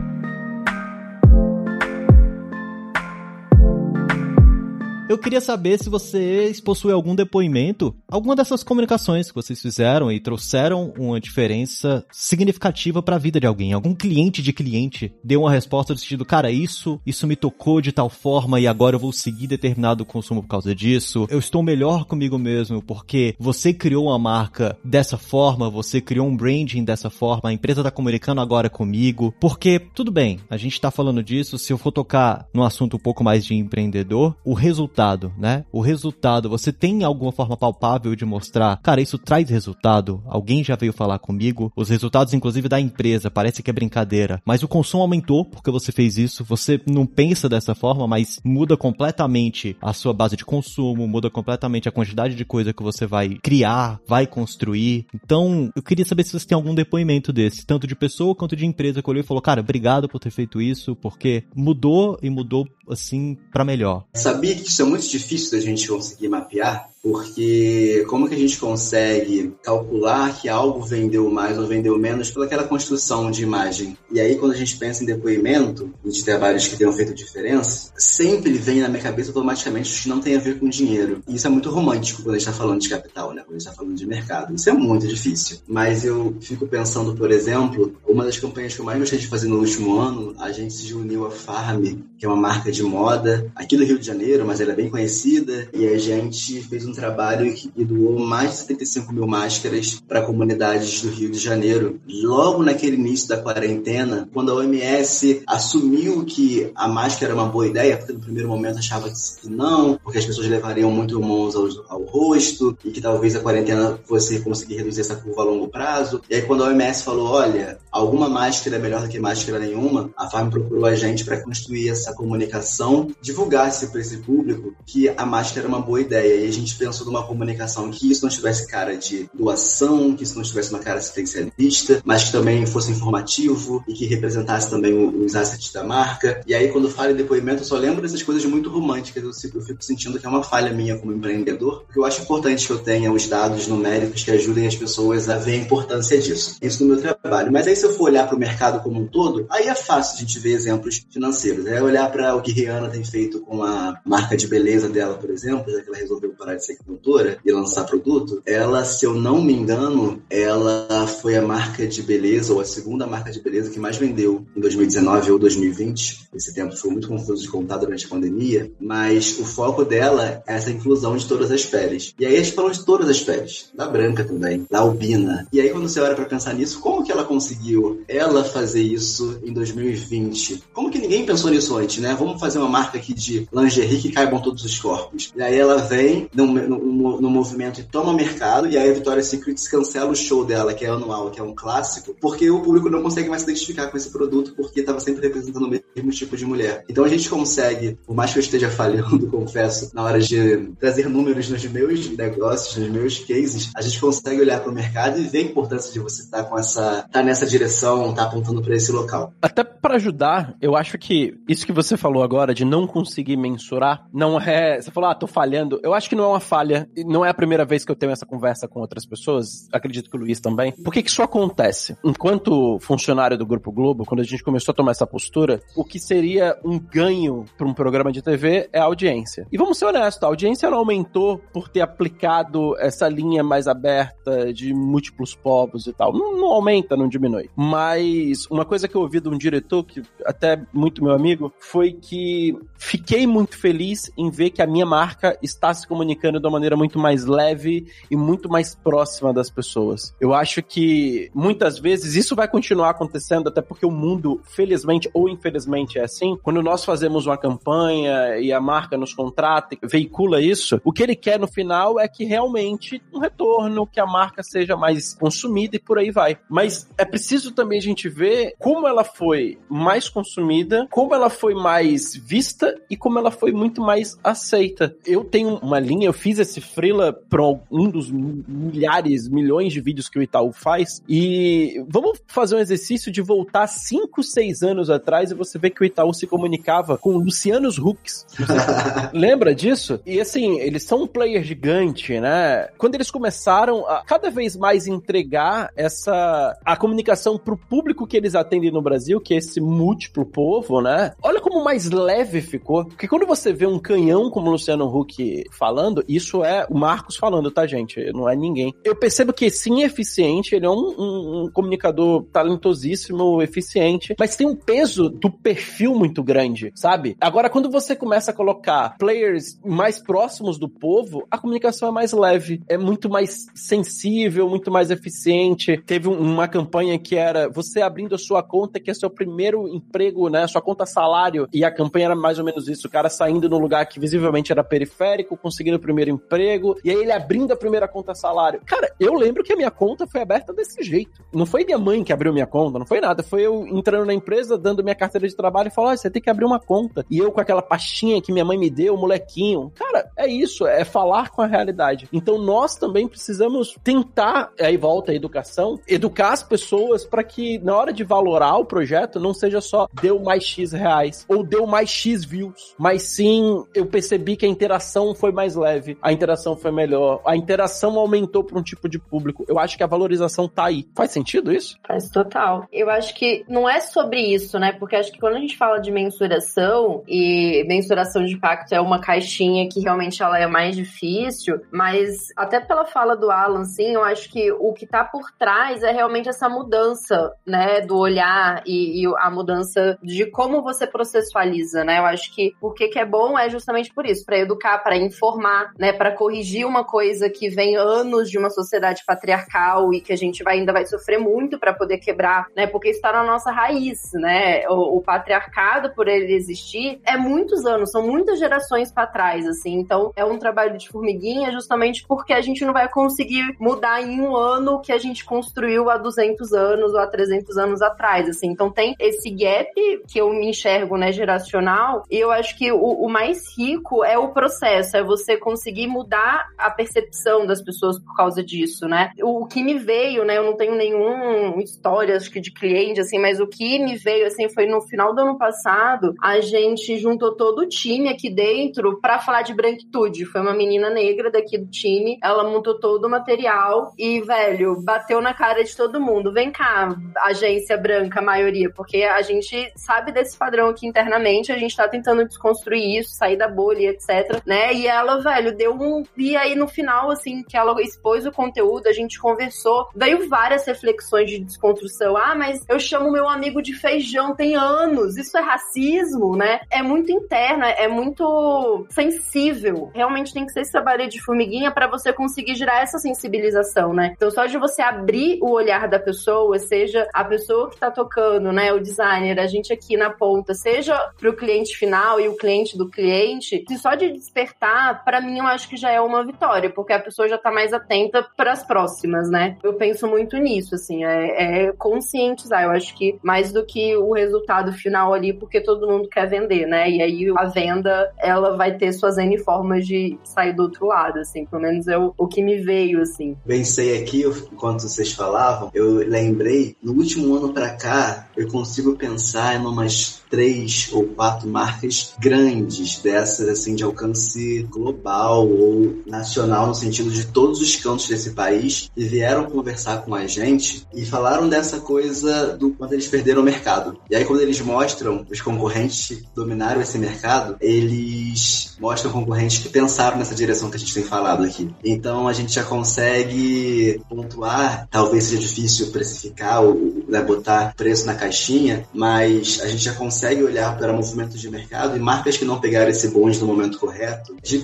Eu 5.09 5.17
queria 5.17 5.39
saber 5.39 5.79
se 5.79 5.89
vocês 5.89 6.59
possuem 6.59 6.93
algum 6.93 7.15
depoimento, 7.15 7.95
alguma 8.09 8.35
dessas 8.35 8.61
comunicações 8.61 9.29
que 9.29 9.35
vocês 9.35 9.61
fizeram 9.61 10.11
e 10.11 10.19
trouxeram 10.19 10.93
uma 10.99 11.17
diferença 11.17 12.05
significativa 12.11 13.01
para 13.01 13.15
a 13.15 13.19
vida 13.19 13.39
de 13.39 13.47
alguém. 13.47 13.71
Algum 13.71 13.95
cliente 13.95 14.41
de 14.41 14.51
cliente 14.51 15.13
deu 15.23 15.43
uma 15.43 15.51
resposta 15.51 15.93
do 15.93 15.99
sentido, 15.99 16.25
cara, 16.25 16.51
isso, 16.51 16.99
isso 17.05 17.25
me 17.25 17.37
tocou 17.37 17.79
de 17.79 17.93
tal 17.93 18.09
forma 18.09 18.59
e 18.59 18.67
agora 18.67 18.97
eu 18.97 18.99
vou 18.99 19.13
seguir 19.13 19.47
determinado 19.47 20.05
consumo 20.05 20.41
por 20.41 20.49
causa 20.49 20.75
disso. 20.75 21.25
Eu 21.29 21.39
estou 21.39 21.63
melhor 21.63 22.03
comigo 22.03 22.37
mesmo 22.37 22.81
porque 22.81 23.33
você 23.39 23.73
criou 23.73 24.07
uma 24.07 24.19
marca 24.19 24.77
dessa 24.83 25.17
forma, 25.17 25.69
você 25.69 26.01
criou 26.01 26.27
um 26.27 26.35
branding 26.35 26.83
dessa 26.83 27.09
forma, 27.09 27.49
a 27.49 27.53
empresa 27.53 27.81
tá 27.81 27.89
comunicando 27.89 28.41
agora 28.41 28.69
comigo. 28.69 29.33
Porque, 29.39 29.79
tudo 29.79 30.11
bem, 30.11 30.39
a 30.49 30.57
gente 30.57 30.81
tá 30.81 30.91
falando 30.91 31.23
disso, 31.23 31.57
se 31.57 31.71
eu 31.71 31.77
for 31.77 31.93
tocar 31.93 32.45
num 32.53 32.63
assunto 32.63 32.97
um 32.97 32.99
pouco 32.99 33.23
mais 33.23 33.45
de 33.45 33.55
empreendedor, 33.55 34.35
o 34.43 34.53
resultado 34.53 34.96
resultado, 34.97 35.31
né? 35.37 35.63
O 35.71 35.79
resultado, 35.79 36.49
você 36.49 36.71
tem 36.71 37.03
alguma 37.03 37.31
forma 37.31 37.55
palpável 37.55 38.15
de 38.15 38.25
mostrar, 38.25 38.77
cara, 38.81 38.99
isso 38.99 39.17
traz 39.17 39.49
resultado? 39.49 40.23
Alguém 40.25 40.63
já 40.63 40.75
veio 40.75 40.91
falar 40.91 41.19
comigo? 41.19 41.71
Os 41.75 41.89
resultados, 41.89 42.33
inclusive, 42.33 42.67
da 42.67 42.79
empresa, 42.79 43.29
parece 43.29 43.61
que 43.61 43.69
é 43.69 43.73
brincadeira, 43.73 44.41
mas 44.43 44.63
o 44.63 44.67
consumo 44.67 45.03
aumentou 45.03 45.45
porque 45.45 45.69
você 45.69 45.91
fez 45.91 46.17
isso. 46.17 46.43
Você 46.45 46.81
não 46.87 47.05
pensa 47.05 47.47
dessa 47.47 47.75
forma, 47.75 48.07
mas 48.07 48.39
muda 48.43 48.75
completamente 48.75 49.77
a 49.81 49.93
sua 49.93 50.13
base 50.13 50.35
de 50.35 50.45
consumo, 50.45 51.07
muda 51.07 51.29
completamente 51.29 51.87
a 51.87 51.91
quantidade 51.91 52.33
de 52.33 52.45
coisa 52.45 52.73
que 52.73 52.81
você 52.83 53.05
vai 53.05 53.35
criar, 53.43 53.99
vai 54.07 54.25
construir. 54.25 55.05
Então, 55.13 55.71
eu 55.75 55.83
queria 55.83 56.05
saber 56.05 56.23
se 56.23 56.33
você 56.33 56.47
tem 56.47 56.55
algum 56.55 56.73
depoimento 56.73 57.31
desse, 57.31 57.65
tanto 57.65 57.85
de 57.85 57.95
pessoa 57.95 58.33
quanto 58.33 58.55
de 58.55 58.65
empresa 58.65 59.01
que 59.03 59.09
olhou 59.09 59.23
e 59.23 59.27
falou, 59.27 59.41
cara, 59.41 59.61
obrigado 59.61 60.07
por 60.07 60.19
ter 60.19 60.31
feito 60.31 60.61
isso, 60.61 60.95
porque 60.95 61.43
mudou 61.55 62.17
e 62.21 62.29
mudou 62.29 62.65
assim 62.89 63.37
para 63.51 63.65
melhor. 63.65 64.05
Sabia 64.13 64.55
que 64.55 64.67
isso 64.67 64.81
é 64.81 64.86
muito 64.87 65.07
difícil 65.07 65.51
da 65.51 65.59
gente 65.59 65.87
conseguir 65.87 66.29
mapear, 66.29 66.89
porque 67.01 68.05
como 68.07 68.27
que 68.27 68.35
a 68.35 68.37
gente 68.37 68.57
consegue 68.57 69.53
calcular 69.63 70.39
que 70.39 70.49
algo 70.49 70.81
vendeu 70.81 71.29
mais 71.29 71.57
ou 71.57 71.67
vendeu 71.67 71.97
menos 71.97 72.31
pelaquela 72.31 72.63
construção 72.63 73.31
de 73.31 73.43
imagem? 73.43 73.97
E 74.11 74.19
aí, 74.19 74.35
quando 74.35 74.53
a 74.53 74.57
gente 74.57 74.77
pensa 74.77 75.03
em 75.03 75.05
depoimento 75.05 75.93
de 76.03 76.23
trabalhos 76.23 76.67
que 76.67 76.75
tenham 76.75 76.93
feito 76.93 77.13
diferença, 77.13 77.91
sempre 77.97 78.53
vem 78.53 78.81
na 78.81 78.89
minha 78.89 79.01
cabeça 79.01 79.29
automaticamente 79.29 80.01
que 80.01 80.09
não 80.09 80.19
tem 80.19 80.35
a 80.35 80.39
ver 80.39 80.59
com 80.59 80.67
dinheiro. 80.67 81.21
E 81.27 81.35
isso 81.35 81.47
é 81.47 81.49
muito 81.49 81.69
romântico 81.69 82.21
quando 82.23 82.35
a 82.35 82.39
gente 82.39 82.47
está 82.47 82.57
falando 82.57 82.81
de 82.81 82.89
capital, 82.89 83.33
né? 83.33 83.41
Quando 83.41 83.55
a 83.55 83.59
gente 83.59 83.67
está 83.67 83.73
falando 83.73 83.95
de 83.95 84.05
mercado. 84.05 84.55
Isso 84.55 84.69
é 84.69 84.73
muito 84.73 85.07
difícil. 85.07 85.59
Mas 85.67 86.03
eu 86.03 86.35
fico 86.41 86.67
pensando, 86.67 87.15
por 87.15 87.31
exemplo, 87.31 87.95
uma 88.07 88.25
das 88.25 88.37
campanhas 88.37 88.73
que 88.73 88.81
eu 88.81 88.85
mais 88.85 88.99
gostei 88.99 89.19
de 89.19 89.27
fazer 89.27 89.47
no 89.47 89.59
último 89.59 89.99
ano, 89.99 90.35
a 90.39 90.51
gente 90.51 90.73
se 90.73 90.93
uniu 90.93 91.25
à 91.25 91.31
Farm, 91.31 91.83
que 92.17 92.25
é 92.25 92.27
uma 92.27 92.35
marca 92.35 92.71
de 92.71 92.83
moda 92.83 93.51
aqui 93.55 93.77
do 93.77 93.85
Rio 93.85 93.99
de 93.99 94.05
Janeiro, 94.05 94.45
mas 94.45 94.59
ela 94.59 94.71
é 94.71 94.75
bem 94.75 94.89
conhecida, 94.89 95.69
e 95.73 95.87
a 95.87 95.97
gente 95.97 96.61
fez 96.61 96.85
um 96.87 96.93
trabalho 96.93 97.53
que 97.53 97.69
doou 97.83 98.19
mais 98.19 98.51
de 98.51 98.57
75 98.57 99.13
mil 99.13 99.27
máscaras 99.27 100.01
para 100.07 100.21
comunidades 100.21 101.01
do 101.01 101.09
Rio 101.09 101.31
de 101.31 101.39
Janeiro. 101.39 101.99
Logo 102.07 102.63
naquele 102.63 102.95
início 102.95 103.27
da 103.27 103.37
quarentena, 103.37 104.27
quando 104.33 104.51
a 104.51 104.55
OMS 104.55 105.43
assumiu 105.45 106.25
que 106.25 106.71
a 106.75 106.87
máscara 106.87 107.31
era 107.31 107.41
uma 107.41 107.49
boa 107.49 107.67
ideia, 107.67 107.97
porque 107.97 108.13
no 108.13 108.19
primeiro 108.19 108.49
momento 108.49 108.79
achava 108.79 109.09
que 109.09 109.49
não, 109.49 109.99
porque 110.03 110.19
as 110.19 110.25
pessoas 110.25 110.47
levariam 110.47 110.91
muito 110.91 111.19
mãos 111.21 111.55
ao, 111.55 111.67
ao 111.89 112.03
rosto 112.03 112.77
e 112.83 112.91
que 112.91 113.01
talvez 113.01 113.35
a 113.35 113.39
quarentena 113.39 113.99
fosse 114.05 114.39
conseguir 114.39 114.77
reduzir 114.77 115.01
essa 115.01 115.15
curva 115.15 115.41
a 115.41 115.45
longo 115.45 115.67
prazo. 115.67 116.21
E 116.29 116.35
aí 116.35 116.41
quando 116.41 116.63
a 116.63 116.67
OMS 116.67 117.03
falou, 117.03 117.27
olha, 117.27 117.77
alguma 117.91 118.29
máscara 118.29 118.77
é 118.77 118.79
melhor 118.79 119.01
do 119.01 119.09
que 119.09 119.19
máscara 119.19 119.59
nenhuma, 119.59 120.09
a 120.17 120.29
Farm 120.29 120.49
procurou 120.49 120.85
a 120.85 120.95
gente 120.95 121.25
para 121.25 121.41
construir 121.41 121.89
essa 121.89 122.13
comunicação, 122.13 123.09
divulgasse 123.21 123.87
para 123.87 124.01
esse 124.01 124.17
público 124.17 124.73
que 124.85 125.09
a 125.09 125.25
máscara 125.25 125.61
era 125.61 125.67
uma 125.67 125.81
boa 125.81 126.01
ideia. 126.01 126.45
E 126.45 126.47
a 126.47 126.51
gente 126.51 126.76
pensou 126.77 127.05
numa 127.05 127.25
comunicação 127.25 127.89
que 127.91 128.09
isso 128.11 128.23
não 128.23 128.29
tivesse 128.29 128.67
cara 128.67 128.95
de 128.95 129.29
doação, 129.33 130.15
que 130.15 130.23
isso 130.23 130.35
não 130.35 130.43
tivesse 130.43 130.69
uma 130.69 130.79
cara 130.79 130.99
assistencialista, 130.99 132.01
mas 132.03 132.25
que 132.25 132.31
também 132.31 132.65
fosse 132.65 132.91
informativo 132.91 133.83
e 133.87 133.93
que 133.93 134.05
representasse 134.05 134.69
também 134.69 134.93
os 134.93 135.35
assets 135.35 135.71
da 135.71 135.83
marca. 135.83 136.41
E 136.45 136.53
aí, 136.53 136.69
quando 136.69 136.89
falo 136.89 137.11
em 137.11 137.15
depoimento, 137.15 137.61
eu 137.61 137.65
só 137.65 137.77
lembro 137.77 138.01
dessas 138.01 138.23
coisas 138.23 138.45
muito 138.45 138.69
românticas. 138.69 139.23
Eu 139.23 139.31
eu 139.57 139.61
fico 139.61 139.83
sentindo 139.83 140.19
que 140.19 140.25
é 140.25 140.29
uma 140.29 140.43
falha 140.43 140.71
minha 140.71 140.97
como 140.97 141.13
empreendedor, 141.13 141.83
porque 141.83 141.99
eu 141.99 142.05
acho 142.05 142.21
importante 142.21 142.65
que 142.65 142.71
eu 142.71 142.79
tenha 142.79 143.11
os 143.11 143.27
dados 143.27 143.67
numéricos 143.67 144.23
que 144.23 144.31
ajudem 144.31 144.67
as 144.67 144.75
pessoas 144.75 145.29
a 145.29 145.37
ver 145.37 145.53
a 145.53 145.57
importância 145.57 146.19
disso. 146.19 146.57
Isso 146.61 146.83
no 146.83 146.93
meu 146.93 147.01
trabalho. 147.01 147.51
Mas 147.51 147.67
aí, 147.67 147.75
se 147.75 147.85
eu 147.85 147.93
for 147.93 148.05
olhar 148.05 148.27
para 148.27 148.35
o 148.35 148.39
mercado 148.39 148.81
como 148.81 148.99
um 148.99 149.07
todo, 149.07 149.45
aí 149.49 149.67
é 149.67 149.75
fácil 149.75 150.15
a 150.15 150.19
gente 150.19 150.39
ver 150.39 150.51
exemplos 150.51 151.05
financeiros. 151.09 151.65
É 151.65 151.81
olhar 151.81 152.11
para 152.11 152.35
o 152.35 152.41
que 152.41 152.51
Rihanna 152.51 152.89
tem 152.89 153.03
feito 153.03 153.41
com 153.41 153.63
a 153.63 153.99
marca 154.05 154.35
de 154.35 154.47
beleza 154.47 154.89
dela, 154.89 155.15
por 155.15 155.29
exemplo, 155.29 155.71
já 155.71 155.81
que 155.81 155.89
ela 155.89 155.97
resolveu 155.97 156.33
parar 156.37 156.55
de 156.55 156.65
ser 156.67 156.77
cantora 156.77 157.37
e 157.45 157.51
lançar 157.51 157.85
produto, 157.85 158.41
ela, 158.45 158.83
se 158.83 159.05
eu 159.05 159.13
não 159.13 159.41
me 159.41 159.53
engano, 159.53 160.21
ela 160.29 161.07
foi 161.07 161.35
a 161.35 161.41
marca 161.41 161.85
de 161.85 162.01
beleza, 162.01 162.53
ou 162.53 162.59
a 162.59 162.65
segunda 162.65 163.05
marca 163.05 163.31
de 163.31 163.41
beleza 163.41 163.69
que 163.69 163.79
mais 163.79 163.97
vendeu 163.97 164.45
em 164.55 164.59
2019 164.59 165.31
ou 165.31 165.39
2020. 165.39 166.27
Esse 166.33 166.53
tempo 166.53 166.75
foi 166.75 166.91
muito 166.91 167.07
confuso 167.07 167.41
de 167.41 167.49
contar 167.49 167.77
durante 167.77 168.05
a 168.05 168.09
pandemia, 168.09 168.71
mas 168.79 169.37
o 169.39 169.45
foco 169.45 169.83
dela 169.83 170.43
é 170.47 170.55
essa 170.55 170.71
inclusão 170.71 171.15
de 171.15 171.27
todas 171.27 171.51
as 171.51 171.65
peles. 171.65 172.13
E 172.19 172.25
aí 172.25 172.37
gente 172.47 172.55
falou 172.55 172.71
de 172.71 172.83
todas 172.83 173.09
as 173.09 173.21
peles, 173.21 173.69
da 173.73 173.87
branca 173.87 174.23
também, 174.23 174.65
da 174.69 174.79
albina. 174.79 175.47
E 175.51 175.59
aí 175.59 175.69
quando 175.69 175.87
você 175.87 175.99
olha 175.99 176.15
para 176.15 176.25
pensar 176.25 176.53
nisso, 176.53 176.79
como 176.79 177.03
que 177.03 177.11
ela 177.11 177.23
conseguiu 177.23 178.03
ela 178.07 178.43
fazer 178.43 178.81
isso 178.81 179.39
em 179.43 179.53
2020? 179.53 180.63
Como 180.73 180.89
que 180.89 180.99
ninguém 180.99 181.25
pensou 181.25 181.51
nisso 181.51 181.75
antes, 181.75 181.99
né? 181.99 182.15
Vamos 182.17 182.39
fazer 182.39 182.59
uma 182.59 182.69
marca 182.69 182.97
aqui 182.97 183.13
de 183.13 183.47
lingerie 183.51 183.99
que 183.99 184.11
caibam 184.11 184.41
todos 184.41 184.63
os 184.63 184.79
corpos. 184.79 185.31
E 185.35 185.41
aí 185.41 185.57
ela 185.57 185.77
vem 185.77 186.29
no, 186.61 186.77
no, 186.79 187.21
no 187.21 187.29
movimento 187.29 187.79
e 187.79 187.83
toma 187.83 188.13
mercado, 188.13 188.67
e 188.67 188.77
aí 188.77 188.89
a 188.89 188.93
Victoria's 188.93 189.27
Secret 189.27 189.55
cancela 189.69 190.11
o 190.11 190.15
show 190.15 190.45
dela, 190.45 190.73
que 190.73 190.85
é 190.85 190.89
anual, 190.89 191.29
que 191.31 191.39
é 191.39 191.43
um 191.43 191.53
clássico, 191.53 192.15
porque 192.19 192.49
o 192.49 192.61
público 192.61 192.89
não 192.89 193.01
consegue 193.01 193.29
mais 193.29 193.41
se 193.41 193.49
identificar 193.49 193.87
com 193.87 193.97
esse 193.97 194.11
produto, 194.11 194.53
porque 194.55 194.79
estava 194.79 194.99
sempre 194.99 195.21
representando 195.21 195.65
o 195.65 195.69
mesmo 195.69 196.11
tipo 196.11 196.35
de 196.35 196.45
mulher. 196.45 196.83
Então 196.89 197.03
a 197.03 197.07
gente 197.07 197.29
consegue, 197.29 197.97
por 198.05 198.15
mais 198.15 198.31
que 198.31 198.39
eu 198.39 198.41
esteja 198.41 198.69
falhando, 198.69 199.27
confesso, 199.31 199.91
na 199.93 200.03
hora 200.03 200.19
de 200.19 200.71
trazer 200.79 201.09
números 201.09 201.49
nos 201.49 201.63
meus 201.65 202.09
negócios, 202.09 202.77
nos 202.77 202.89
meus 202.89 203.19
cases, 203.19 203.71
a 203.75 203.81
gente 203.81 203.99
consegue 203.99 204.41
olhar 204.41 204.61
para 204.61 204.71
o 204.71 204.75
mercado 204.75 205.19
e 205.19 205.23
ver 205.23 205.39
a 205.39 205.41
importância 205.41 205.91
de 205.91 205.99
você 205.99 206.23
estar 206.23 206.43
tá 206.43 206.49
com 206.49 206.57
essa, 206.57 207.07
tá 207.11 207.23
nessa 207.23 207.45
direção, 207.45 208.13
tá 208.13 208.23
apontando 208.23 208.61
para 208.61 208.75
esse 208.75 208.91
local. 208.91 209.33
Até 209.41 209.63
para 209.63 209.95
ajudar, 209.95 210.55
eu 210.61 210.75
acho 210.75 210.97
que 210.97 211.35
isso 211.47 211.65
que 211.65 211.71
você 211.71 211.95
falou 211.97 212.23
agora 212.23 212.53
de 212.53 212.65
não 212.65 212.87
conseguir 212.87 213.37
mensurar, 213.37 214.05
não 214.13 214.39
é, 214.39 214.81
você 214.81 214.91
falou, 214.91 215.09
ah, 215.09 215.15
tô 215.15 215.27
falhando. 215.27 215.79
Eu 215.83 215.93
acho 215.93 216.09
que 216.09 216.15
não 216.15 216.25
é 216.25 216.27
uma 216.27 216.39
falha, 216.47 216.89
não 217.05 217.25
é 217.25 217.29
a 217.29 217.33
primeira 217.33 217.65
vez 217.65 217.83
que 217.83 217.91
eu 217.91 217.95
tenho 217.95 218.11
essa 218.11 218.25
conversa 218.25 218.67
com 218.67 218.79
outras 218.79 219.05
pessoas, 219.05 219.67
acredito 219.71 220.09
que 220.09 220.15
o 220.15 220.19
Luiz 220.19 220.39
também. 220.39 220.71
Por 220.71 220.93
que 220.93 221.03
que 221.03 221.09
isso 221.09 221.21
acontece? 221.21 221.97
Enquanto 222.03 222.79
funcionário 222.79 223.37
do 223.37 223.45
Grupo 223.45 223.71
Globo, 223.71 224.05
quando 224.05 224.21
a 224.21 224.23
gente 224.23 224.43
começou 224.43 224.71
a 224.71 224.75
tomar 224.75 224.91
essa 224.91 225.05
postura, 225.05 225.61
o 225.75 225.83
que 225.83 225.99
seria 225.99 226.57
um 226.63 226.79
ganho 226.79 227.45
para 227.57 227.67
um 227.67 227.73
programa 227.73 228.11
de 228.11 228.21
TV 228.21 228.69
é 228.71 228.79
a 228.79 228.85
audiência. 228.85 229.45
E 229.51 229.57
vamos 229.57 229.77
ser 229.77 229.85
honestos, 229.85 230.23
a 230.23 230.27
audiência 230.27 230.69
não 230.69 230.77
aumentou 230.77 231.39
por 231.51 231.67
ter 231.67 231.81
aplicado 231.81 232.77
essa 232.79 233.09
linha 233.09 233.43
mais 233.43 233.67
aberta 233.67 234.53
de 234.53 234.73
múltiplos 234.73 235.35
povos 235.35 235.87
e 235.87 235.93
tal. 235.93 236.13
Não, 236.13 236.37
não 236.37 236.47
aumenta, 236.47 236.95
não 236.95 237.07
diminui. 237.07 237.49
Mas 237.55 238.45
uma 238.49 238.65
coisa 238.65 238.87
que 238.87 238.95
eu 238.95 239.01
ouvi 239.01 239.19
de 239.19 239.29
um 239.29 239.37
diretor, 239.37 239.83
que 239.83 240.01
até 240.25 240.61
muito 240.73 241.03
meu 241.03 241.13
amigo, 241.13 241.53
foi 241.59 241.93
que 241.93 242.57
fiquei 242.77 243.27
muito 243.27 243.57
feliz 243.57 244.11
em 244.17 244.29
ver 244.29 244.51
que 244.51 244.61
a 244.61 244.67
minha 244.67 244.85
marca 244.85 245.37
está 245.41 245.73
se 245.73 245.87
comunicando 245.87 246.36
de 246.39 246.45
uma 246.45 246.53
maneira 246.53 246.75
muito 246.75 246.99
mais 246.99 247.25
leve 247.25 247.87
e 248.09 248.15
muito 248.15 248.49
mais 248.49 248.75
próxima 248.75 249.33
das 249.33 249.49
pessoas. 249.49 250.13
Eu 250.19 250.33
acho 250.33 250.61
que 250.61 251.29
muitas 251.33 251.79
vezes 251.79 252.15
isso 252.15 252.35
vai 252.35 252.47
continuar 252.47 252.89
acontecendo, 252.89 253.49
até 253.49 253.61
porque 253.61 253.85
o 253.85 253.91
mundo, 253.91 254.41
felizmente 254.43 255.09
ou 255.13 255.29
infelizmente, 255.29 255.99
é 255.99 256.03
assim. 256.03 256.37
Quando 256.41 256.61
nós 256.61 256.83
fazemos 256.83 257.25
uma 257.25 257.37
campanha 257.37 258.37
e 258.37 258.51
a 258.51 258.59
marca 258.59 258.97
nos 258.97 259.13
contrata, 259.13 259.77
veicula 259.83 260.41
isso, 260.41 260.79
o 260.83 260.91
que 260.91 261.03
ele 261.03 261.15
quer 261.15 261.39
no 261.39 261.47
final 261.47 261.99
é 261.99 262.07
que 262.07 262.23
realmente 262.23 263.01
um 263.13 263.19
retorno, 263.19 263.87
que 263.87 263.99
a 263.99 264.05
marca 264.05 264.43
seja 264.43 264.75
mais 264.75 265.13
consumida 265.13 265.75
e 265.75 265.79
por 265.79 265.97
aí 265.97 266.11
vai. 266.11 266.37
Mas 266.49 266.89
é 266.97 267.05
preciso 267.05 267.51
também 267.51 267.79
a 267.79 267.81
gente 267.81 268.09
ver 268.09 268.55
como 268.59 268.87
ela 268.87 269.03
foi 269.03 269.57
mais 269.69 270.09
consumida, 270.09 270.87
como 270.91 271.13
ela 271.13 271.29
foi 271.29 271.53
mais 271.53 272.15
vista 272.15 272.75
e 272.89 272.97
como 272.97 273.19
ela 273.19 273.31
foi 273.31 273.51
muito 273.51 273.81
mais 273.81 274.17
aceita. 274.23 274.95
Eu 275.05 275.23
tenho 275.23 275.55
uma 275.57 275.79
linha, 275.79 276.07
eu 276.07 276.13
fiz 276.13 276.26
esse 276.37 276.59
freela 276.59 277.13
para 277.13 277.41
um 277.71 277.89
dos 277.89 278.11
milhares, 278.11 279.27
milhões 279.27 279.71
de 279.71 279.81
vídeos 279.81 280.09
que 280.09 280.19
o 280.19 280.21
Itaú 280.21 280.51
faz 280.51 281.01
e 281.07 281.83
vamos 281.87 282.21
fazer 282.27 282.55
um 282.55 282.59
exercício 282.59 283.11
de 283.11 283.21
voltar 283.21 283.67
5, 283.67 284.21
6 284.21 284.63
anos 284.63 284.89
atrás 284.89 285.31
e 285.31 285.35
você 285.35 285.57
vê 285.57 285.69
que 285.69 285.81
o 285.81 285.85
Itaú 285.85 286.13
se 286.13 286.27
comunicava 286.27 286.97
com 286.97 287.17
Lucianos 287.17 287.77
Hucks. 287.77 288.25
Lembra 289.13 289.55
disso? 289.55 289.99
E 290.05 290.19
assim, 290.19 290.59
eles 290.59 290.83
são 290.83 291.03
um 291.03 291.07
player 291.07 291.43
gigante, 291.43 292.19
né? 292.19 292.67
Quando 292.77 292.95
eles 292.95 293.09
começaram 293.09 293.87
a 293.87 294.03
cada 294.05 294.29
vez 294.29 294.55
mais 294.55 294.87
entregar 294.87 295.71
essa 295.75 296.57
a 296.65 296.75
comunicação 296.75 297.37
pro 297.37 297.57
público 297.57 298.07
que 298.07 298.17
eles 298.17 298.35
atendem 298.35 298.71
no 298.71 298.81
Brasil, 298.81 299.21
que 299.21 299.33
é 299.33 299.37
esse 299.37 299.61
múltiplo 299.61 300.25
povo, 300.25 300.81
né? 300.81 301.13
Olha 301.21 301.39
como 301.39 301.63
mais 301.63 301.89
leve 301.89 302.41
ficou. 302.41 302.85
Porque 302.85 303.07
quando 303.07 303.25
você 303.25 303.53
vê 303.53 303.65
um 303.65 303.79
canhão 303.79 304.29
como 304.29 304.47
o 304.47 304.51
Luciano 304.51 304.85
Huck 304.85 305.45
falando, 305.51 306.03
isso 306.17 306.43
é 306.43 306.67
o 306.69 306.77
Marcos 306.77 307.15
falando, 307.15 307.49
tá, 307.49 307.65
gente? 307.65 308.11
Não 308.11 308.29
é 308.29 308.35
ninguém. 308.35 308.73
Eu 308.83 308.95
percebo 308.95 309.31
que 309.31 309.49
sim, 309.49 309.83
eficiente, 309.83 310.55
ele 310.55 310.65
é 310.65 310.69
um, 310.69 310.95
um, 310.97 311.43
um 311.43 311.51
comunicador 311.51 312.23
talentosíssimo, 312.31 313.41
eficiente, 313.41 314.15
mas 314.19 314.35
tem 314.35 314.45
um 314.45 314.55
peso 314.55 315.09
do 315.09 315.31
perfil 315.31 315.95
muito 315.95 316.21
grande, 316.21 316.71
sabe? 316.75 317.15
Agora, 317.21 317.49
quando 317.49 317.69
você 317.69 317.95
começa 317.95 318.31
a 318.31 318.33
colocar 318.33 318.97
players 318.97 319.59
mais 319.65 319.99
próximos 319.99 320.57
do 320.59 320.67
povo, 320.67 321.25
a 321.31 321.37
comunicação 321.37 321.89
é 321.89 321.91
mais 321.91 322.11
leve, 322.11 322.61
é 322.67 322.77
muito 322.77 323.09
mais 323.09 323.47
sensível, 323.55 324.49
muito 324.49 324.71
mais 324.71 324.91
eficiente. 324.91 325.81
Teve 325.85 326.07
uma 326.07 326.47
campanha 326.47 326.97
que 326.99 327.15
era 327.15 327.49
você 327.49 327.81
abrindo 327.81 328.15
a 328.15 328.17
sua 328.17 328.43
conta, 328.43 328.79
que 328.79 328.91
é 328.91 328.93
seu 328.93 329.09
primeiro 329.09 329.67
emprego, 329.67 330.29
né? 330.29 330.47
Sua 330.47 330.61
conta 330.61 330.85
salário. 330.85 331.47
E 331.53 331.63
a 331.63 331.71
campanha 331.71 332.05
era 332.05 332.15
mais 332.15 332.39
ou 332.39 332.45
menos 332.45 332.67
isso: 332.67 332.87
o 332.87 332.89
cara 332.91 333.09
saindo 333.09 333.49
num 333.49 333.59
lugar 333.59 333.85
que 333.85 333.99
visivelmente 333.99 334.51
era 334.51 334.63
periférico, 334.63 335.37
conseguindo 335.37 335.77
o 335.77 335.81
primeiro 335.81 336.06
emprego, 336.09 336.77
e 336.83 336.89
aí 336.89 336.97
ele 336.97 337.11
abrindo 337.11 337.51
a 337.51 337.57
primeira 337.57 337.87
conta 337.87 338.13
salário. 338.13 338.61
Cara, 338.65 338.91
eu 338.99 339.13
lembro 339.13 339.43
que 339.43 339.53
a 339.53 339.55
minha 339.55 339.71
conta 339.71 340.07
foi 340.07 340.21
aberta 340.21 340.53
desse 340.53 340.83
jeito. 340.83 341.23
Não 341.33 341.45
foi 341.45 341.63
minha 341.63 341.77
mãe 341.77 342.03
que 342.03 342.13
abriu 342.13 342.33
minha 342.33 342.47
conta, 342.47 342.79
não 342.79 342.85
foi 342.85 342.99
nada. 342.99 343.23
Foi 343.23 343.41
eu 343.41 343.65
entrando 343.67 344.05
na 344.05 344.13
empresa, 344.13 344.57
dando 344.57 344.83
minha 344.83 344.95
carteira 344.95 345.27
de 345.27 345.35
trabalho 345.35 345.67
e 345.67 345.71
falando: 345.71 345.93
ah, 345.93 345.97
você 345.97 346.09
tem 346.09 346.21
que 346.21 346.29
abrir 346.29 346.45
uma 346.45 346.59
conta. 346.59 347.05
E 347.09 347.17
eu 347.17 347.31
com 347.31 347.41
aquela 347.41 347.61
pastinha 347.61 348.21
que 348.21 348.31
minha 348.31 348.45
mãe 348.45 348.57
me 348.57 348.69
deu, 348.69 348.97
molequinho. 348.97 349.71
Cara, 349.75 350.09
é 350.17 350.27
isso, 350.27 350.65
é 350.65 350.83
falar 350.83 351.29
com 351.29 351.41
a 351.41 351.47
realidade. 351.47 352.07
Então 352.11 352.37
nós 352.37 352.75
também 352.75 353.07
precisamos 353.07 353.75
tentar, 353.83 354.51
aí 354.59 354.77
volta 354.77 355.11
a 355.11 355.15
educação, 355.15 355.79
educar 355.87 356.33
as 356.33 356.43
pessoas 356.43 357.05
para 357.05 357.23
que 357.23 357.59
na 357.59 357.75
hora 357.75 357.93
de 357.93 358.03
valorar 358.03 358.57
o 358.57 358.65
projeto 358.65 359.19
não 359.19 359.33
seja 359.33 359.61
só 359.61 359.87
deu 360.01 360.19
mais 360.19 360.43
X 360.43 360.71
reais 360.71 361.25
ou 361.27 361.43
deu 361.43 361.65
mais 361.65 361.89
X 361.89 362.23
views, 362.25 362.75
mas 362.77 363.03
sim 363.03 363.63
eu 363.73 363.85
percebi 363.85 364.35
que 364.35 364.45
a 364.45 364.49
interação 364.49 365.13
foi 365.13 365.31
mais 365.31 365.55
leve, 365.55 365.86
a 366.01 366.11
interação 366.11 366.55
foi 366.55 366.71
melhor, 366.71 367.21
a 367.25 367.35
interação 367.35 367.97
aumentou 367.97 368.43
para 368.43 368.59
um 368.59 368.63
tipo 368.63 368.89
de 368.89 368.99
público. 368.99 369.45
Eu 369.47 369.59
acho 369.59 369.77
que 369.77 369.83
a 369.83 369.87
valorização 369.87 370.47
tá 370.47 370.65
aí. 370.65 370.87
Faz 370.95 371.11
sentido 371.11 371.53
isso? 371.53 371.77
Faz 371.87 372.09
total. 372.09 372.65
Eu 372.71 372.89
acho 372.89 373.13
que 373.13 373.45
não 373.47 373.69
é 373.69 373.79
sobre 373.79 374.21
isso, 374.21 374.59
né? 374.59 374.71
Porque 374.73 374.95
acho 374.95 375.11
que 375.11 375.19
quando 375.19 375.35
a 375.35 375.39
gente 375.39 375.57
fala 375.57 375.79
de 375.79 375.91
mensuração 375.91 377.03
e 377.07 377.63
mensuração 377.67 378.23
de 378.23 378.33
impacto 378.33 378.73
é 378.73 378.81
uma 378.81 378.99
caixinha 378.99 379.67
que 379.69 379.79
realmente 379.79 380.21
ela 380.21 380.39
é 380.39 380.47
mais 380.47 380.75
difícil, 380.75 381.61
mas 381.71 382.27
até 382.35 382.59
pela 382.59 382.85
fala 382.85 383.15
do 383.15 383.29
Alan, 383.29 383.65
sim, 383.65 383.93
eu 383.93 384.03
acho 384.03 384.29
que 384.29 384.51
o 384.51 384.73
que 384.73 384.87
tá 384.87 385.03
por 385.03 385.31
trás 385.37 385.83
é 385.83 385.91
realmente 385.91 386.29
essa 386.29 386.49
mudança, 386.49 387.33
né, 387.45 387.81
do 387.81 387.97
olhar 387.97 388.61
e, 388.65 389.03
e 389.03 389.07
a 389.17 389.29
mudança 389.29 389.97
de 390.01 390.25
como 390.31 390.61
você 390.61 390.87
processualiza, 390.87 391.83
né? 391.83 391.99
Eu 391.99 392.05
acho 392.05 392.33
que 392.33 392.53
o 392.61 392.71
que, 392.71 392.87
que 392.87 392.99
é 392.99 393.05
bom 393.05 393.37
é 393.37 393.49
justamente 393.49 393.93
por 393.93 394.05
isso, 394.05 394.25
para 394.25 394.39
educar, 394.39 394.79
para 394.79 394.97
informar, 394.97 395.71
né, 395.77 395.93
para 395.93 396.11
corrigir 396.11 396.65
uma 396.65 396.83
coisa 396.83 397.29
que 397.29 397.49
vem 397.49 397.75
anos 397.75 398.29
de 398.29 398.37
uma 398.37 398.49
sociedade 398.49 399.03
patriarcal 399.05 399.93
e 399.93 400.01
que 400.01 400.11
a 400.11 400.15
gente 400.15 400.43
vai, 400.43 400.59
ainda 400.59 400.73
vai 400.73 400.85
sofrer 400.85 401.19
muito 401.19 401.57
para 401.57 401.73
poder 401.73 401.97
quebrar, 401.97 402.47
né? 402.55 402.67
Porque 402.67 402.89
está 402.89 403.11
na 403.11 403.23
nossa 403.23 403.51
raiz, 403.51 404.11
né? 404.13 404.67
O, 404.69 404.97
o, 404.97 405.01
patriarcado, 405.01 405.93
por 405.93 406.07
ele 406.07 406.33
existir, 406.33 406.99
é 407.05 407.17
muitos 407.17 407.65
anos, 407.65 407.91
são 407.91 408.05
muitas 408.05 408.39
gerações 408.39 408.91
para 408.91 409.07
trás, 409.07 409.47
assim. 409.47 409.73
Então, 409.73 410.11
é 410.15 410.25
um 410.25 410.37
trabalho 410.37 410.77
de 410.77 410.89
formiguinha 410.89 411.51
justamente 411.51 412.05
porque 412.07 412.33
a 412.33 412.41
gente 412.41 412.65
não 412.65 412.73
vai 412.73 412.89
conseguir 412.89 413.55
mudar 413.59 414.01
em 414.01 414.19
um 414.21 414.35
ano 414.35 414.75
o 414.75 414.81
que 414.81 414.91
a 414.91 414.97
gente 414.97 415.23
construiu 415.23 415.89
há 415.89 415.97
200 415.97 416.53
anos 416.53 416.93
ou 416.93 416.99
há 416.99 417.07
300 417.07 417.57
anos 417.57 417.81
atrás, 417.81 418.27
assim. 418.27 418.47
Então, 418.47 418.71
tem 418.71 418.95
esse 418.99 419.29
gap 419.29 419.71
que 420.07 420.19
eu 420.19 420.29
me 420.29 420.49
enxergo, 420.49 420.97
né, 420.97 421.11
geracional, 421.11 422.03
e 422.09 422.17
eu 422.17 422.31
acho 422.31 422.57
que 422.57 422.71
o, 422.71 422.77
o 422.77 423.09
mais 423.09 423.43
rico 423.57 424.03
é 424.03 424.17
o 424.17 424.29
processo, 424.29 424.97
é 424.97 425.03
você 425.03 425.37
conseguir 425.37 425.66
mudar 425.87 426.47
a 426.57 426.69
percepção 426.69 427.45
das 427.45 427.61
pessoas 427.61 427.99
por 427.99 428.15
causa 428.15 428.43
disso, 428.43 428.87
né? 428.87 429.11
O, 429.21 429.45
que 429.47 429.63
me 429.63 429.79
veio, 429.79 430.23
né, 430.23 430.37
eu 430.37 430.43
não 430.43 430.55
tenho 430.55 430.75
nenhum 430.75 431.59
história, 431.59 432.15
acho 432.15 432.29
que 432.29 432.39
de 432.39 432.51
cliente, 432.51 432.99
assim, 432.99 433.17
mas 433.17 433.39
o 433.39 433.47
que 433.47 433.79
me 433.79 433.95
veio, 433.95 434.27
assim, 434.27 434.49
foi 434.49 434.65
no 434.65 434.81
final 434.81 435.07
final 435.07 435.13
do 435.13 435.21
ano 435.21 435.37
passado, 435.37 436.15
a 436.21 436.41
gente 436.41 436.97
juntou 436.97 437.35
todo 437.35 437.59
o 437.59 437.67
time 437.67 438.09
aqui 438.09 438.29
dentro 438.29 438.99
para 438.99 439.19
falar 439.19 439.43
de 439.43 439.53
branquitude. 439.53 440.25
Foi 440.25 440.41
uma 440.41 440.53
menina 440.53 440.89
negra 440.89 441.31
daqui 441.31 441.57
do 441.57 441.67
time, 441.67 442.17
ela 442.23 442.43
montou 442.43 442.79
todo 442.79 443.05
o 443.05 443.09
material 443.09 443.93
e, 443.97 444.21
velho, 444.21 444.81
bateu 444.81 445.21
na 445.21 445.33
cara 445.33 445.63
de 445.63 445.75
todo 445.75 446.01
mundo. 446.01 446.33
Vem 446.33 446.51
cá, 446.51 446.95
agência 447.23 447.77
branca, 447.77 448.21
maioria, 448.21 448.71
porque 448.71 449.03
a 449.03 449.21
gente 449.21 449.71
sabe 449.75 450.11
desse 450.11 450.37
padrão 450.37 450.69
aqui 450.69 450.87
internamente, 450.87 451.51
a 451.51 451.57
gente 451.57 451.75
tá 451.75 451.87
tentando 451.87 452.25
desconstruir 452.25 452.99
isso, 452.99 453.13
sair 453.13 453.37
da 453.37 453.47
bolha, 453.47 453.89
etc, 453.89 454.41
né? 454.45 454.73
E 454.73 454.87
ela, 454.87 455.21
velho, 455.21 455.55
deu 455.57 455.73
um. 455.73 456.03
E 456.15 456.35
aí 456.37 456.55
no 456.55 456.67
final, 456.67 457.11
assim, 457.11 457.43
que 457.43 457.57
ela 457.57 457.79
expôs 457.81 458.25
o 458.25 458.31
conteúdo, 458.31 458.87
a 458.87 458.93
gente 458.93 459.19
conversou, 459.19 459.87
veio 459.95 460.29
várias 460.29 460.65
reflexões 460.65 461.29
de 461.29 461.39
desconstrução. 461.39 462.15
Ah, 462.15 462.35
mas 462.35 462.63
eu 462.69 462.79
chamo 462.79 463.11
meu 463.11 463.27
amigo 463.27 463.61
de 463.61 463.73
feijão 463.73 464.35
tem 464.35 464.55
anos, 464.55 465.17
isso 465.17 465.37
é 465.37 465.41
racismo, 465.41 466.35
né? 466.35 466.59
É 466.69 466.81
muito 466.81 467.11
interna, 467.11 467.69
é 467.69 467.87
muito 467.87 468.85
sensível. 468.89 469.91
Realmente 469.93 470.33
tem 470.33 470.45
que 470.45 470.51
ser 470.51 470.61
esse 470.61 470.71
trabalho 470.71 471.07
de 471.07 471.21
formiguinha 471.23 471.71
para 471.71 471.87
você 471.87 472.13
conseguir 472.13 472.55
gerar 472.55 472.81
essa 472.81 472.97
sensibilização, 472.97 473.93
né? 473.93 474.13
Então, 474.15 474.29
só 474.29 474.45
de 474.45 474.57
você 474.57 474.81
abrir 474.81 475.39
o 475.41 475.51
olhar 475.51 475.87
da 475.87 475.99
pessoa, 475.99 476.57
seja 476.59 477.07
a 477.13 477.23
pessoa 477.23 477.69
que 477.69 477.77
tá 477.77 477.89
tocando, 477.89 478.51
né, 478.51 478.71
o 478.73 478.79
designer, 478.79 479.39
a 479.39 479.47
gente 479.47 479.73
aqui 479.73 479.97
na 479.97 480.09
ponta, 480.09 480.53
seja 480.53 480.97
pro 481.17 481.35
cliente 481.35 481.75
final 481.77 482.19
e 482.19 482.27
o 482.27 482.37
cliente 482.37 482.77
do 482.77 482.89
cliente, 482.89 483.63
só 483.77 483.95
de 483.95 484.11
despertar, 484.11 485.03
para 485.03 485.21
mim, 485.21 485.39
eu 485.39 485.45
acho 485.47 485.69
que 485.69 485.77
já 485.77 485.91
é 485.91 485.99
uma 485.99 486.25
vitória, 486.25 486.69
porque 486.69 486.93
a 486.93 486.99
pessoa 486.99 487.27
já 487.27 487.37
tá 487.37 487.51
mais 487.51 487.73
atenta 487.73 488.25
para 488.35 488.51
as 488.51 488.65
próximas, 488.65 489.29
né? 489.29 489.57
Eu 489.63 489.73
penso 489.73 490.07
muito 490.07 490.37
nisso, 490.37 490.75
assim, 490.75 491.03
é, 491.03 491.67
é 491.67 491.71
conscientizar. 491.73 492.63
Eu 492.63 492.71
acho 492.71 492.95
que 492.95 493.17
mais 493.23 493.51
do 493.51 493.65
que 493.65 493.95
o 493.95 494.13
resultado 494.13 494.71
final 494.73 495.13
ali, 495.13 495.33
porque 495.33 495.61
todo 495.61 495.87
mundo 495.87 496.09
quer 496.09 496.27
vender, 496.27 496.65
né? 496.65 496.89
E 496.89 497.01
aí 497.01 497.33
a 497.37 497.45
venda, 497.45 498.11
ela 498.17 498.55
vai 498.55 498.77
ter 498.77 498.91
suas 498.93 499.17
N 499.17 499.37
formas 499.39 499.85
de 499.85 500.17
sair 500.23 500.53
do 500.53 500.63
outro 500.63 500.87
lado, 500.87 501.19
assim. 501.19 501.45
Pelo 501.45 501.61
menos 501.61 501.87
é 501.87 501.97
o, 501.97 502.13
o 502.17 502.27
que 502.27 502.41
me 502.41 502.57
veio, 502.57 503.01
assim. 503.01 503.35
Pensei 503.45 504.01
aqui, 504.01 504.23
enquanto 504.51 504.81
vocês 504.81 505.13
falavam, 505.13 505.71
eu 505.73 505.97
lembrei, 505.97 506.75
no 506.81 506.93
último 506.93 507.35
ano 507.35 507.53
para 507.53 507.69
cá, 507.69 508.27
eu 508.35 508.47
consigo 508.47 508.95
pensar 508.95 509.55
em 509.55 509.65
umas 509.65 510.21
três 510.29 510.89
ou 510.91 511.03
quatro 511.03 511.47
marcas 511.47 512.13
grandes 512.19 512.99
dessas, 512.99 513.47
assim, 513.47 513.75
de 513.75 513.83
alcance 513.83 514.63
global 514.69 515.36
ou 515.45 516.01
nacional, 516.05 516.67
no 516.67 516.75
sentido 516.75 517.09
de 517.09 517.25
todos 517.27 517.61
os 517.61 517.75
cantos 517.75 518.07
desse 518.07 518.31
país, 518.31 518.89
e 518.95 519.03
vieram 519.03 519.45
conversar 519.45 520.03
com 520.03 520.15
a 520.15 520.25
gente 520.27 520.85
e 520.93 521.05
falaram 521.05 521.47
dessa 521.47 521.79
coisa 521.79 522.55
do 522.57 522.71
quanto 522.71 522.93
eles 522.93 523.07
perderam 523.07 523.41
o 523.41 523.45
mercado. 523.45 523.97
E 524.09 524.15
aí, 524.15 524.25
quando 524.25 524.41
eles 524.41 524.59
mostram 524.61 525.25
os 525.29 525.41
concorrentes 525.41 526.07
que 526.07 526.23
dominaram 526.35 526.81
esse 526.81 526.97
mercado, 526.97 527.55
eles 527.59 528.75
mostram 528.79 529.11
concorrentes 529.11 529.59
que 529.59 529.69
pensaram 529.69 530.17
nessa 530.17 530.35
direção 530.35 530.69
que 530.69 530.77
a 530.77 530.79
gente 530.79 530.93
tem 530.93 531.03
falado 531.03 531.43
aqui. 531.43 531.69
Então, 531.83 532.27
a 532.27 532.33
gente 532.33 532.53
já 532.53 532.63
consegue 532.63 534.01
pontuar, 534.09 534.87
talvez 534.89 535.25
seja 535.25 535.41
difícil 535.41 535.87
precificar 535.87 536.63
ou 536.63 537.03
né, 537.07 537.21
botar 537.21 537.73
preço 537.75 538.05
na 538.05 538.15
caixinha, 538.15 538.85
mas 538.93 539.59
a 539.61 539.67
gente 539.67 539.83
já 539.83 539.93
consegue 539.93 540.43
olhar 540.43 540.77
para 540.77 540.93
movimentos 540.93 541.39
de 541.39 541.49
mercado 541.49 541.95
e 541.95 541.99
marcas 541.99 542.37
que 542.37 542.45
não 542.45 542.59
pegaram 542.59 542.89
esse 542.89 543.07
bonde 543.09 543.39
no 543.39 543.47
momento 543.47 543.79
correto, 543.79 544.35
de 544.41 544.59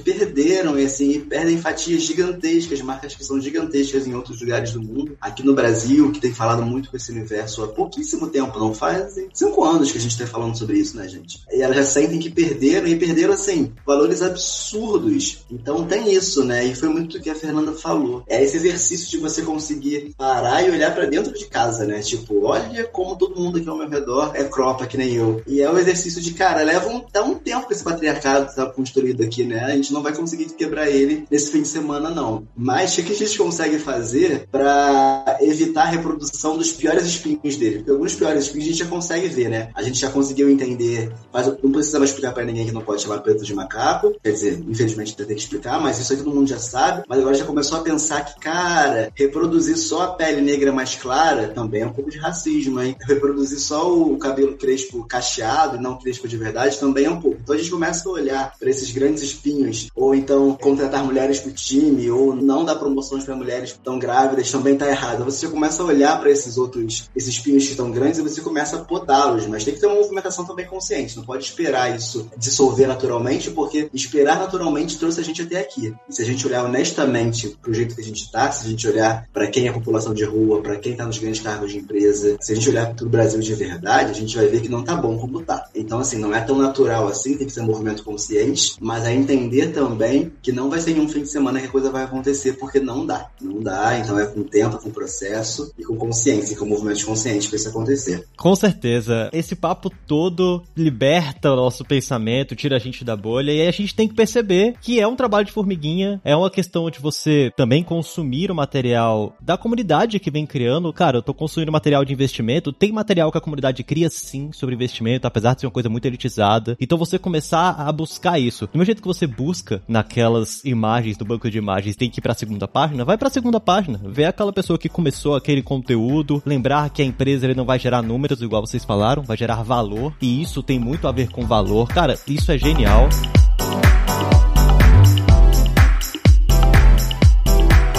e 0.79 0.85
assim, 0.85 1.19
perdem 1.21 1.57
fatias 1.57 2.03
gigantescas, 2.03 2.81
marcas 2.81 3.15
que 3.15 3.23
são 3.23 3.39
gigantescas 3.39 4.07
em 4.07 4.13
outros 4.13 4.39
lugares 4.41 4.71
do 4.71 4.81
mundo. 4.81 5.17
Aqui 5.19 5.43
no 5.43 5.53
Brasil, 5.53 6.11
que 6.11 6.19
tem 6.19 6.33
falado 6.33 6.63
muito 6.63 6.89
com 6.89 6.97
esse 6.97 7.11
universo 7.11 7.63
há 7.63 7.67
pouquíssimo 7.67 8.27
tempo, 8.27 8.59
não 8.59 8.73
faz 8.73 9.15
cinco 9.33 9.63
anos 9.63 9.91
que 9.91 9.97
a 9.97 10.01
gente 10.01 10.11
está 10.11 10.25
falando 10.25 10.57
sobre 10.57 10.77
isso, 10.77 10.97
né, 10.97 11.07
gente? 11.07 11.43
E 11.51 11.61
elas 11.61 11.77
já 11.77 11.85
sentem 11.85 12.19
que 12.19 12.29
perderam 12.29 12.87
e 12.87 12.95
perderam, 12.95 13.33
assim, 13.33 13.71
valores 13.85 14.21
absurdos. 14.21 15.45
Então 15.49 15.85
tem 15.85 16.13
isso, 16.13 16.43
né? 16.43 16.65
E 16.65 16.75
foi 16.75 16.89
muito 16.89 17.17
o 17.17 17.21
que 17.21 17.29
a 17.29 17.35
Fernanda 17.35 17.73
falou. 17.73 18.23
É 18.27 18.43
esse 18.43 18.57
exercício 18.57 19.09
de 19.09 19.17
você 19.17 19.41
conseguir 19.41 20.13
parar 20.17 20.63
e 20.63 20.71
olhar 20.71 20.93
para 20.93 21.05
dentro 21.05 21.33
de 21.33 21.45
casa, 21.45 21.85
né? 21.85 21.99
Tipo, 22.01 22.45
olha 22.45 22.83
como 22.85 23.15
todo 23.15 23.39
mundo 23.39 23.57
aqui 23.57 23.69
ao 23.69 23.77
meu 23.77 23.89
redor 23.89 24.31
é 24.33 24.43
cropa 24.43 24.85
que 24.85 24.97
nem 24.97 25.13
eu. 25.13 25.41
E 25.47 25.61
é 25.61 25.69
o 25.69 25.77
exercício 25.77 26.21
de, 26.21 26.33
cara, 26.33 26.63
leva 26.63 26.87
um, 26.87 27.03
dá 27.11 27.23
um 27.23 27.35
tempo 27.35 27.67
que 27.67 27.73
esse 27.73 27.83
patriarcado 27.83 28.53
tá 28.53 28.65
construído 28.65 29.23
aqui, 29.23 29.43
né? 29.43 29.63
A 29.63 29.75
gente 29.75 29.93
não 29.93 30.01
vai 30.01 30.13
conseguir 30.13 30.45
quebrar 30.53 30.89
ele 30.89 31.25
nesse 31.29 31.51
fim 31.51 31.61
de 31.61 31.67
semana, 31.67 32.09
não. 32.09 32.47
Mas 32.55 32.97
o 32.97 33.03
que 33.03 33.11
a 33.11 33.15
gente 33.15 33.37
consegue 33.37 33.77
fazer 33.79 34.47
para 34.51 35.37
evitar 35.41 35.83
a 35.83 35.91
reprodução 35.91 36.57
dos 36.57 36.71
piores 36.71 37.05
espinhos 37.05 37.55
dele? 37.57 37.77
Porque 37.77 37.91
alguns 37.91 38.15
piores 38.15 38.45
espinhos 38.45 38.65
a 38.65 38.69
gente 38.69 38.79
já 38.79 38.85
consegue 38.85 39.27
ver, 39.27 39.49
né? 39.49 39.69
A 39.73 39.81
gente 39.81 39.99
já 39.99 40.09
conseguiu 40.09 40.49
entender, 40.49 41.11
mas 41.31 41.47
não 41.47 41.71
precisava 41.71 42.05
explicar 42.05 42.33
para 42.33 42.45
ninguém 42.45 42.65
que 42.65 42.71
não 42.71 42.81
pode 42.81 43.01
chamar 43.01 43.19
preto 43.19 43.43
de 43.43 43.53
macaco. 43.53 44.13
Quer 44.23 44.31
dizer, 44.31 44.63
infelizmente 44.67 45.15
ter 45.15 45.25
que 45.25 45.33
explicar, 45.33 45.79
mas 45.79 45.99
isso 45.99 46.11
aí 46.11 46.19
todo 46.19 46.33
mundo 46.33 46.47
já 46.47 46.59
sabe. 46.59 47.03
Mas 47.07 47.19
agora 47.19 47.35
já 47.35 47.45
começou 47.45 47.79
a 47.79 47.81
pensar 47.81 48.25
que, 48.25 48.39
cara, 48.39 49.11
reproduzir 49.15 49.77
só 49.77 50.03
a 50.03 50.07
pele 50.13 50.41
negra 50.41 50.71
mais 50.71 50.95
clara 50.95 51.49
também 51.49 51.81
é 51.81 51.85
um 51.85 51.93
pouco 51.93 52.09
de 52.09 52.17
racismo, 52.17 52.81
hein? 52.81 52.95
Reproduzir 53.01 53.59
só 53.59 53.93
o 53.93 54.17
cabelo 54.17 54.57
crespo 54.57 55.05
cacheado 55.05 55.77
e 55.77 55.81
não 55.81 55.97
crespo 55.97 56.27
de 56.27 56.37
verdade 56.37 56.79
também 56.79 57.05
é 57.05 57.09
um 57.09 57.19
pouco. 57.19 57.39
Então 57.41 57.55
a 57.55 57.57
gente 57.57 57.71
começa 57.71 58.07
a 58.07 58.11
olhar 58.11 58.53
para 58.59 58.69
esses 58.69 58.91
grandes 58.91 59.23
espinhos, 59.23 59.89
ou 59.95 60.13
então 60.13 60.32
contratar 60.59 61.03
mulheres 61.03 61.39
pro 61.39 61.51
time, 61.51 62.09
ou 62.09 62.35
não 62.35 62.65
dar 62.65 62.75
promoções 62.75 63.23
para 63.23 63.35
mulheres 63.35 63.71
que 63.71 63.77
estão 63.77 63.99
grávidas 63.99 64.51
também 64.51 64.75
tá 64.75 64.87
errado. 64.87 65.25
Você 65.25 65.47
começa 65.47 65.81
a 65.81 65.85
olhar 65.85 66.19
para 66.19 66.29
esses 66.29 66.57
outros, 66.57 67.09
esses 67.15 67.35
espinhos 67.35 67.65
que 67.65 67.71
estão 67.71 67.91
grandes 67.91 68.19
e 68.19 68.21
você 68.21 68.41
começa 68.41 68.77
a 68.77 68.79
podá-los, 68.79 69.47
mas 69.47 69.63
tem 69.63 69.73
que 69.73 69.79
ter 69.79 69.87
uma 69.87 69.95
movimentação 69.95 70.45
também 70.45 70.65
consciente. 70.65 71.17
Não 71.17 71.23
pode 71.23 71.43
esperar 71.43 71.95
isso 71.95 72.29
dissolver 72.37 72.87
naturalmente, 72.87 73.51
porque 73.51 73.89
esperar 73.93 74.39
naturalmente 74.39 74.97
trouxe 74.97 75.19
a 75.19 75.23
gente 75.23 75.41
até 75.41 75.59
aqui. 75.59 75.93
E 76.09 76.13
se 76.13 76.21
a 76.21 76.25
gente 76.25 76.45
olhar 76.45 76.65
honestamente 76.65 77.57
pro 77.61 77.73
jeito 77.73 77.95
que 77.95 78.01
a 78.01 78.03
gente 78.03 78.31
tá, 78.31 78.51
se 78.51 78.65
a 78.65 78.69
gente 78.69 78.87
olhar 78.87 79.27
para 79.33 79.47
quem 79.47 79.67
é 79.67 79.69
a 79.69 79.73
população 79.73 80.13
de 80.13 80.23
rua, 80.23 80.61
para 80.61 80.77
quem 80.77 80.95
tá 80.95 81.05
nos 81.05 81.17
grandes 81.17 81.41
cargos 81.41 81.71
de 81.71 81.77
empresa, 81.77 82.37
se 82.39 82.51
a 82.51 82.55
gente 82.55 82.69
olhar 82.69 82.93
pro 82.93 83.09
Brasil 83.09 83.39
de 83.39 83.53
verdade, 83.53 84.11
a 84.11 84.13
gente 84.13 84.35
vai 84.35 84.47
ver 84.47 84.61
que 84.61 84.69
não 84.69 84.83
tá 84.83 84.95
bom 84.95 85.17
como 85.17 85.41
tá. 85.41 85.63
Então, 85.75 85.99
assim, 85.99 86.17
não 86.17 86.33
é 86.33 86.41
tão 86.41 86.57
natural 86.57 87.07
assim, 87.07 87.37
tem 87.37 87.47
que 87.47 87.53
ser 87.53 87.61
um 87.61 87.65
movimento 87.65 88.03
consciente, 88.03 88.75
mas 88.79 89.05
a 89.05 89.13
entender 89.13 89.71
também 89.73 90.22
que 90.41 90.51
não 90.51 90.69
vai 90.69 90.79
ser 90.79 90.91
em 90.91 90.99
um 90.99 91.07
fim 91.07 91.21
de 91.21 91.29
semana 91.29 91.59
que 91.59 91.67
a 91.67 91.71
coisa 91.71 91.91
vai 91.91 92.03
acontecer, 92.03 92.53
porque 92.53 92.79
não 92.79 93.05
dá. 93.05 93.29
Não 93.41 93.61
dá, 93.61 93.97
então 93.97 94.17
é 94.19 94.25
com 94.25 94.43
tempo, 94.43 94.77
com 94.77 94.89
processo 94.89 95.73
e 95.77 95.83
com 95.83 95.95
consciência, 95.95 96.57
com 96.57 96.65
movimento 96.65 97.05
consciente 97.05 97.47
para 97.47 97.57
isso 97.57 97.69
acontecer. 97.69 98.27
Com 98.37 98.55
certeza. 98.55 99.29
Esse 99.33 99.55
papo 99.55 99.89
todo 100.07 100.63
liberta 100.75 101.51
o 101.51 101.55
nosso 101.55 101.83
pensamento, 101.85 102.55
tira 102.55 102.75
a 102.75 102.79
gente 102.79 103.03
da 103.03 103.15
bolha, 103.15 103.51
e 103.51 103.67
a 103.67 103.71
gente 103.71 103.95
tem 103.95 104.07
que 104.07 104.13
perceber 104.13 104.75
que 104.81 104.99
é 104.99 105.07
um 105.07 105.15
trabalho 105.15 105.45
de 105.45 105.51
formiguinha, 105.51 106.21
é 106.23 106.35
uma 106.35 106.49
questão 106.49 106.89
de 106.89 106.99
você 106.99 107.51
também 107.55 107.83
consumir 107.83 108.51
o 108.51 108.55
material 108.55 109.35
da 109.41 109.57
comunidade 109.57 110.19
que 110.19 110.31
vem 110.31 110.45
criando. 110.45 110.91
Cara, 110.93 111.17
eu 111.17 111.21
tô 111.21 111.33
consumindo 111.33 111.71
material 111.71 112.05
de 112.05 112.13
investimento, 112.13 112.71
tem 112.71 112.91
material 112.91 113.31
que 113.31 113.37
a 113.37 113.41
comunidade 113.41 113.83
cria 113.83 114.09
sim 114.09 114.51
sobre 114.51 114.75
investimento, 114.75 115.27
apesar 115.27 115.53
de 115.53 115.61
ser 115.61 115.67
uma 115.67 115.73
coisa 115.73 115.89
muito 115.89 116.05
elitizada. 116.05 116.77
Então 116.79 116.97
você 116.97 117.17
começar 117.19 117.75
a 117.77 117.91
buscar 117.91 118.39
isso. 118.39 118.65
Do 118.67 118.77
mesmo 118.77 118.85
jeito 118.85 119.01
que 119.01 119.07
você 119.07 119.27
busca 119.27 119.81
naquelas 120.13 120.63
imagens 120.63 121.17
do 121.17 121.25
banco 121.25 121.49
de 121.49 121.57
imagens, 121.57 121.95
tem 121.95 122.07
que 122.07 122.19
ir 122.19 122.21
pra 122.21 122.35
segunda 122.35 122.67
página, 122.67 123.03
vai 123.03 123.17
pra 123.17 123.31
segunda 123.31 123.59
página. 123.59 123.99
Vê 124.05 124.25
aquela 124.25 124.53
pessoa 124.53 124.77
que 124.77 124.87
começou 124.87 125.35
aquele 125.35 125.63
conteúdo, 125.63 126.41
lembrar 126.45 126.91
que 126.91 127.01
a 127.01 127.05
empresa 127.05 127.47
ele 127.47 127.55
não 127.55 127.65
vai 127.65 127.79
gerar 127.79 128.03
números, 128.03 128.39
igual 128.39 128.63
vocês 128.63 128.85
falaram, 128.85 129.23
vai 129.23 129.35
gerar 129.35 129.63
valor. 129.63 130.13
E 130.21 130.39
isso 130.39 130.61
tem 130.61 130.77
muito 130.77 131.07
a 131.07 131.11
ver 131.11 131.29
com 131.29 131.47
valor. 131.47 131.87
Cara, 131.87 132.15
isso 132.27 132.51
é 132.51 132.57
genial. 132.59 133.09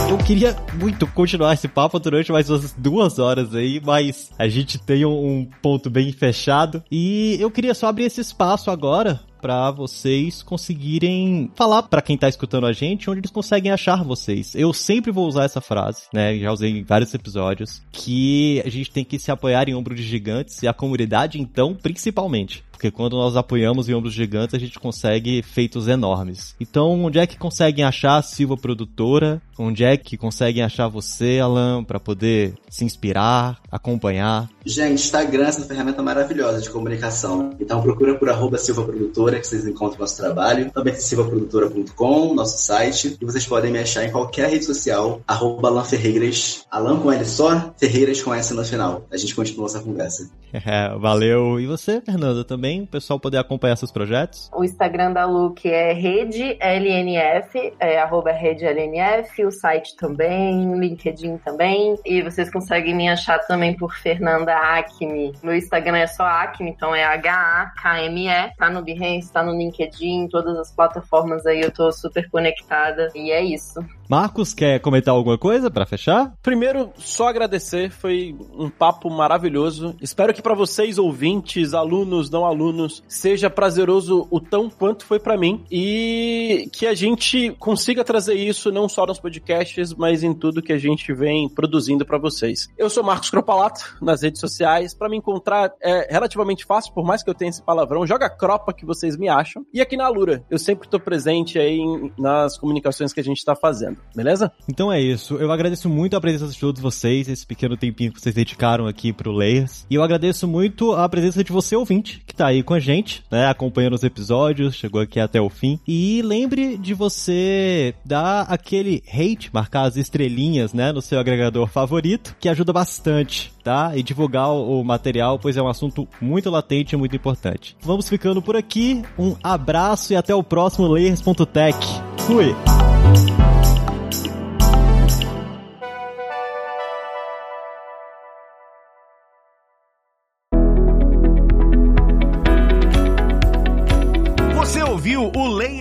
Eu 0.09 0.19
queria 0.19 0.57
muito 0.81 1.09
continuar 1.09 1.55
esse 1.55 1.67
papo 1.67 1.99
durante 1.99 2.31
mais 2.31 2.49
umas 2.49 2.73
duas 2.75 3.19
horas 3.19 3.55
aí, 3.55 3.83
mas 3.85 4.31
a 4.39 4.47
gente 4.47 4.79
tem 4.79 5.05
um 5.05 5.49
ponto 5.61 5.91
bem 5.91 6.13
fechado. 6.13 6.81
E 6.89 7.37
eu 7.41 7.51
queria 7.51 7.75
só 7.75 7.89
abrir 7.89 8.05
esse 8.05 8.21
espaço 8.21 8.71
agora 8.71 9.21
para 9.45 9.71
vocês 9.71 10.43
conseguirem 10.43 11.51
falar 11.55 11.83
para 11.83 12.01
quem 12.01 12.17
tá 12.17 12.27
escutando 12.27 12.65
a 12.65 12.73
gente 12.73 13.11
onde 13.11 13.21
eles 13.21 13.31
conseguem 13.31 13.71
achar 13.71 14.03
vocês. 14.03 14.55
Eu 14.55 14.73
sempre 14.73 15.13
vou 15.13 15.29
usar 15.29 15.45
essa 15.45 15.61
frase, 15.61 16.05
né? 16.15 16.39
Já 16.39 16.51
usei 16.51 16.71
em 16.71 16.83
vários 16.83 17.13
episódios, 17.13 17.83
que 17.93 18.63
a 18.65 18.71
gente 18.71 18.91
tem 18.91 19.05
que 19.05 19.19
se 19.19 19.31
apoiar 19.31 19.69
em 19.69 19.75
ombro 19.75 19.95
de 19.95 20.03
gigantes 20.03 20.63
e 20.63 20.67
a 20.67 20.73
comunidade, 20.73 21.39
então, 21.39 21.75
principalmente. 21.75 22.65
Porque 22.75 22.91
quando 22.91 23.17
nós 23.17 23.37
apoiamos 23.37 23.89
em 23.89 23.95
ombros 23.95 24.13
gigantes, 24.13 24.55
a 24.55 24.59
gente 24.59 24.79
consegue 24.79 25.43
feitos 25.43 25.87
enormes. 25.87 26.55
Então, 26.61 27.05
onde 27.05 27.19
é 27.19 27.27
que 27.27 27.39
conseguem 27.39 27.85
achar 27.85 28.17
a 28.17 28.23
Silva 28.23 28.57
Produtora? 28.57 29.41
Onde 29.57 29.85
é 29.85 29.97
que 29.97 30.17
conseguem 30.17 30.63
achar 30.63 30.89
você, 30.89 31.39
Alan, 31.39 31.85
para 31.85 32.01
poder 32.01 32.55
se 32.69 32.85
inspirar, 32.85 33.61
acompanhar? 33.71 34.51
Gente, 34.67 34.95
Instagram 34.95 35.45
é 35.45 35.49
essa 35.49 35.65
ferramenta 35.65 36.03
maravilhosa 36.03 36.61
de 36.61 36.71
comunicação. 36.71 37.51
Então 37.61 37.81
procura 37.81 38.17
por 38.17 38.29
arroba 38.29 38.59
Silva 38.59 38.83
Produtora 38.83 39.39
que 39.39 39.47
vocês 39.47 39.67
encontram 39.67 40.01
nosso 40.01 40.17
trabalho. 40.17 40.71
Também 40.73 40.95
silvaprodutora.com, 40.95 42.35
nosso 42.35 42.59
site. 42.59 43.17
E 43.21 43.25
vocês 43.25 43.47
podem 43.47 43.71
me 43.71 43.79
achar 43.79 44.05
em 44.05 44.11
qualquer 44.11 44.51
rede 44.51 44.65
social, 44.65 45.21
arroba 45.27 45.69
Alan 45.69 45.85
Ferreiras. 45.85 46.65
Alan 46.71 46.99
com 46.99 47.13
L 47.13 47.25
só, 47.25 47.73
Ferreiras 47.77 48.21
com 48.23 48.35
S 48.35 48.53
no 48.53 48.65
final. 48.65 49.07
A 49.13 49.17
gente 49.17 49.35
continua 49.35 49.67
essa 49.67 49.81
conversa. 49.81 50.29
É, 50.53 50.89
valeu. 50.99 51.61
E 51.61 51.67
você, 51.67 52.01
Fernanda, 52.01 52.43
também? 52.45 52.64
O 52.83 52.87
pessoal 52.87 53.21
poder 53.21 53.37
acompanhar 53.37 53.77
seus 53.77 53.93
projetos? 53.93 54.51
O 54.55 54.65
Instagram 54.65 55.13
da 55.13 55.27
Luke 55.27 55.69
é 55.69 55.93
rede 55.93 56.57
LNF, 56.59 57.75
é 57.79 57.99
arroba 57.99 58.33
rede 58.33 58.65
LNF, 58.65 59.45
o 59.45 59.51
site 59.51 59.95
também, 59.97 60.75
LinkedIn 60.79 61.37
também. 61.39 61.97
E 62.07 62.23
vocês 62.23 62.51
conseguem 62.51 62.95
me 62.95 63.09
achar 63.09 63.39
também 63.41 63.77
por 63.77 63.95
Fernanda 63.95 64.55
Acme. 64.55 65.35
Meu 65.43 65.55
Instagram 65.55 65.99
é 65.99 66.07
só 66.07 66.25
Acme, 66.25 66.71
então 66.71 66.95
é 66.95 67.05
H-A-K-M-E. 67.05 68.57
Tá 68.57 68.71
no 68.71 68.83
Behance, 68.83 69.31
tá 69.31 69.43
no 69.43 69.53
LinkedIn, 69.53 70.29
todas 70.29 70.57
as 70.59 70.75
plataformas 70.75 71.45
aí 71.45 71.61
eu 71.61 71.71
tô 71.71 71.93
super 71.93 72.31
conectada. 72.31 73.11
E 73.15 73.31
é 73.31 73.43
isso. 73.43 73.85
Marcos, 74.09 74.53
quer 74.53 74.81
comentar 74.81 75.15
alguma 75.15 75.39
coisa 75.39 75.71
para 75.71 75.87
fechar? 75.87 76.35
Primeiro, 76.43 76.93
só 76.97 77.29
agradecer, 77.29 77.91
foi 77.91 78.37
um 78.53 78.69
papo 78.69 79.09
maravilhoso. 79.09 79.97
Espero 80.01 80.35
que 80.35 80.43
para 80.43 80.55
vocês, 80.55 80.99
ouvintes, 80.99 81.73
alunos, 81.73 82.29
não 82.31 82.45
alunos, 82.45 83.03
seja 83.09 83.49
prazeroso 83.49 84.29
o 84.31 84.41
tão 84.41 84.69
quanto 84.69 85.07
foi 85.07 85.19
para 85.19 85.37
mim 85.37 85.65
e 85.71 86.69
que 86.73 86.87
a 86.87 86.95
gente 86.95 87.51
consiga 87.59 88.05
trazer 88.05 88.35
isso 88.35 88.71
não 88.71 88.89
só 88.89 89.07
nos 89.07 89.19
podcasts, 89.19 89.95
mas 89.95 90.23
em 90.23 90.35
tudo 90.35 90.63
que 90.63 90.73
a 90.73 90.79
gente 90.79 91.13
vem 91.13 91.49
produzindo 91.49 92.05
para 92.05 92.19
vocês. 92.19 92.69
Eu 92.77 92.91
sou 92.91 93.03
Marcos 93.03 93.31
Cropalato 93.31 93.97
nas 94.03 94.23
redes 94.23 94.41
sociais. 94.41 94.95
Para 94.95 95.09
me 95.09 95.17
encontrar 95.17 95.73
é 95.81 96.13
relativamente 96.13 96.65
fácil, 96.65 96.93
por 96.93 97.05
mais 97.05 97.23
que 97.23 97.31
eu 97.31 97.35
tenha 97.35 97.51
esse 97.51 97.63
palavrão, 97.63 98.07
joga 98.07 98.29
cropa 98.29 98.73
que 98.73 98.85
vocês 98.85 99.17
me 99.17 99.29
acham. 99.29 99.65
E 99.73 99.81
aqui 99.81 99.97
na 99.97 100.09
Lura, 100.09 100.45
eu 100.51 100.59
sempre 100.59 100.89
tô 100.89 101.01
presente 101.01 101.59
aí 101.59 101.81
nas 102.19 102.59
comunicações 102.59 103.13
que 103.13 103.21
a 103.21 103.25
gente 103.25 103.45
tá 103.45 103.57
fazendo 103.57 103.94
beleza? 104.15 104.53
Então 104.69 104.93
é 104.93 105.01
isso. 105.01 105.35
Eu 105.37 105.51
agradeço 105.51 105.89
muito 105.89 106.17
a 106.17 106.21
presença 106.21 106.53
de 106.53 106.59
todos 106.59 106.81
vocês, 106.81 107.29
esse 107.29 107.47
pequeno 107.47 107.77
tempinho 107.77 108.13
que 108.13 108.21
vocês 108.21 108.35
dedicaram 108.35 108.87
aqui 108.87 109.13
pro 109.13 109.33
Layers. 109.33 109.87
E 109.91 109.95
eu 109.95 110.03
agradeço 110.03 110.47
muito 110.47 110.93
a 110.93 111.09
presença 111.09 111.43
de 111.43 111.53
você, 111.53 111.77
ouvinte, 111.77 112.23
que 112.27 112.35
tá 112.35 112.47
aí 112.47 112.63
com 112.63 112.75
a 112.75 112.81
gente, 112.81 113.25
né? 113.31 113.47
Acompanhando 113.49 113.95
os 113.95 114.03
episódios, 114.03 114.75
chegou 114.75 115.01
aqui 115.01 115.21
até 115.21 115.41
o 115.41 115.49
fim. 115.49 115.79
E 115.87 116.23
lembre 116.23 116.77
de 116.77 116.95
você 116.95 117.95
dar 118.05 118.43
aquele 118.43 119.03
hate, 119.13 119.51
marcar 119.53 119.83
as 119.83 119.97
estrelinhas, 119.97 120.73
né? 120.73 120.93
No 120.93 121.03
seu 121.03 121.19
agregador 121.19 121.69
favorito, 121.69 122.37
que 122.39 122.49
ajuda 122.49 122.73
bastante, 122.73 123.53
tá? 123.63 123.97
E 123.97 124.03
divulgar 124.03 124.51
o 124.53 124.83
material, 124.85 125.39
pois 125.39 125.57
é 125.57 125.63
um 125.63 125.69
assunto 125.69 126.09
muito 126.21 126.51
latente 126.51 126.95
e 126.95 126.99
muito 126.99 127.17
importante. 127.17 127.77
Vamos 127.81 128.09
ficando 128.09 128.43
por 128.43 128.57
aqui. 128.57 129.03
Um 129.19 129.37
abraço 129.43 130.13
e 130.13 130.17
até 130.17 130.35
o 130.35 130.43
próximo 130.43 130.87
Layers.tech. 130.87 131.79
Fui! 132.19 132.55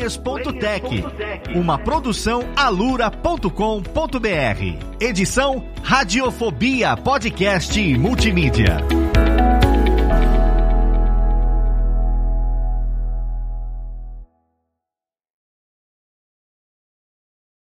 O 0.03 0.07
Layers.tech, 0.07 1.03
uma 1.55 1.77
produção 1.77 2.43
alura.com.br. 2.55 3.49
Edição 4.99 5.63
Radiofobia 5.81 6.97
Podcast 6.97 7.79
e 7.79 7.97
Multimídia. 7.97 9.02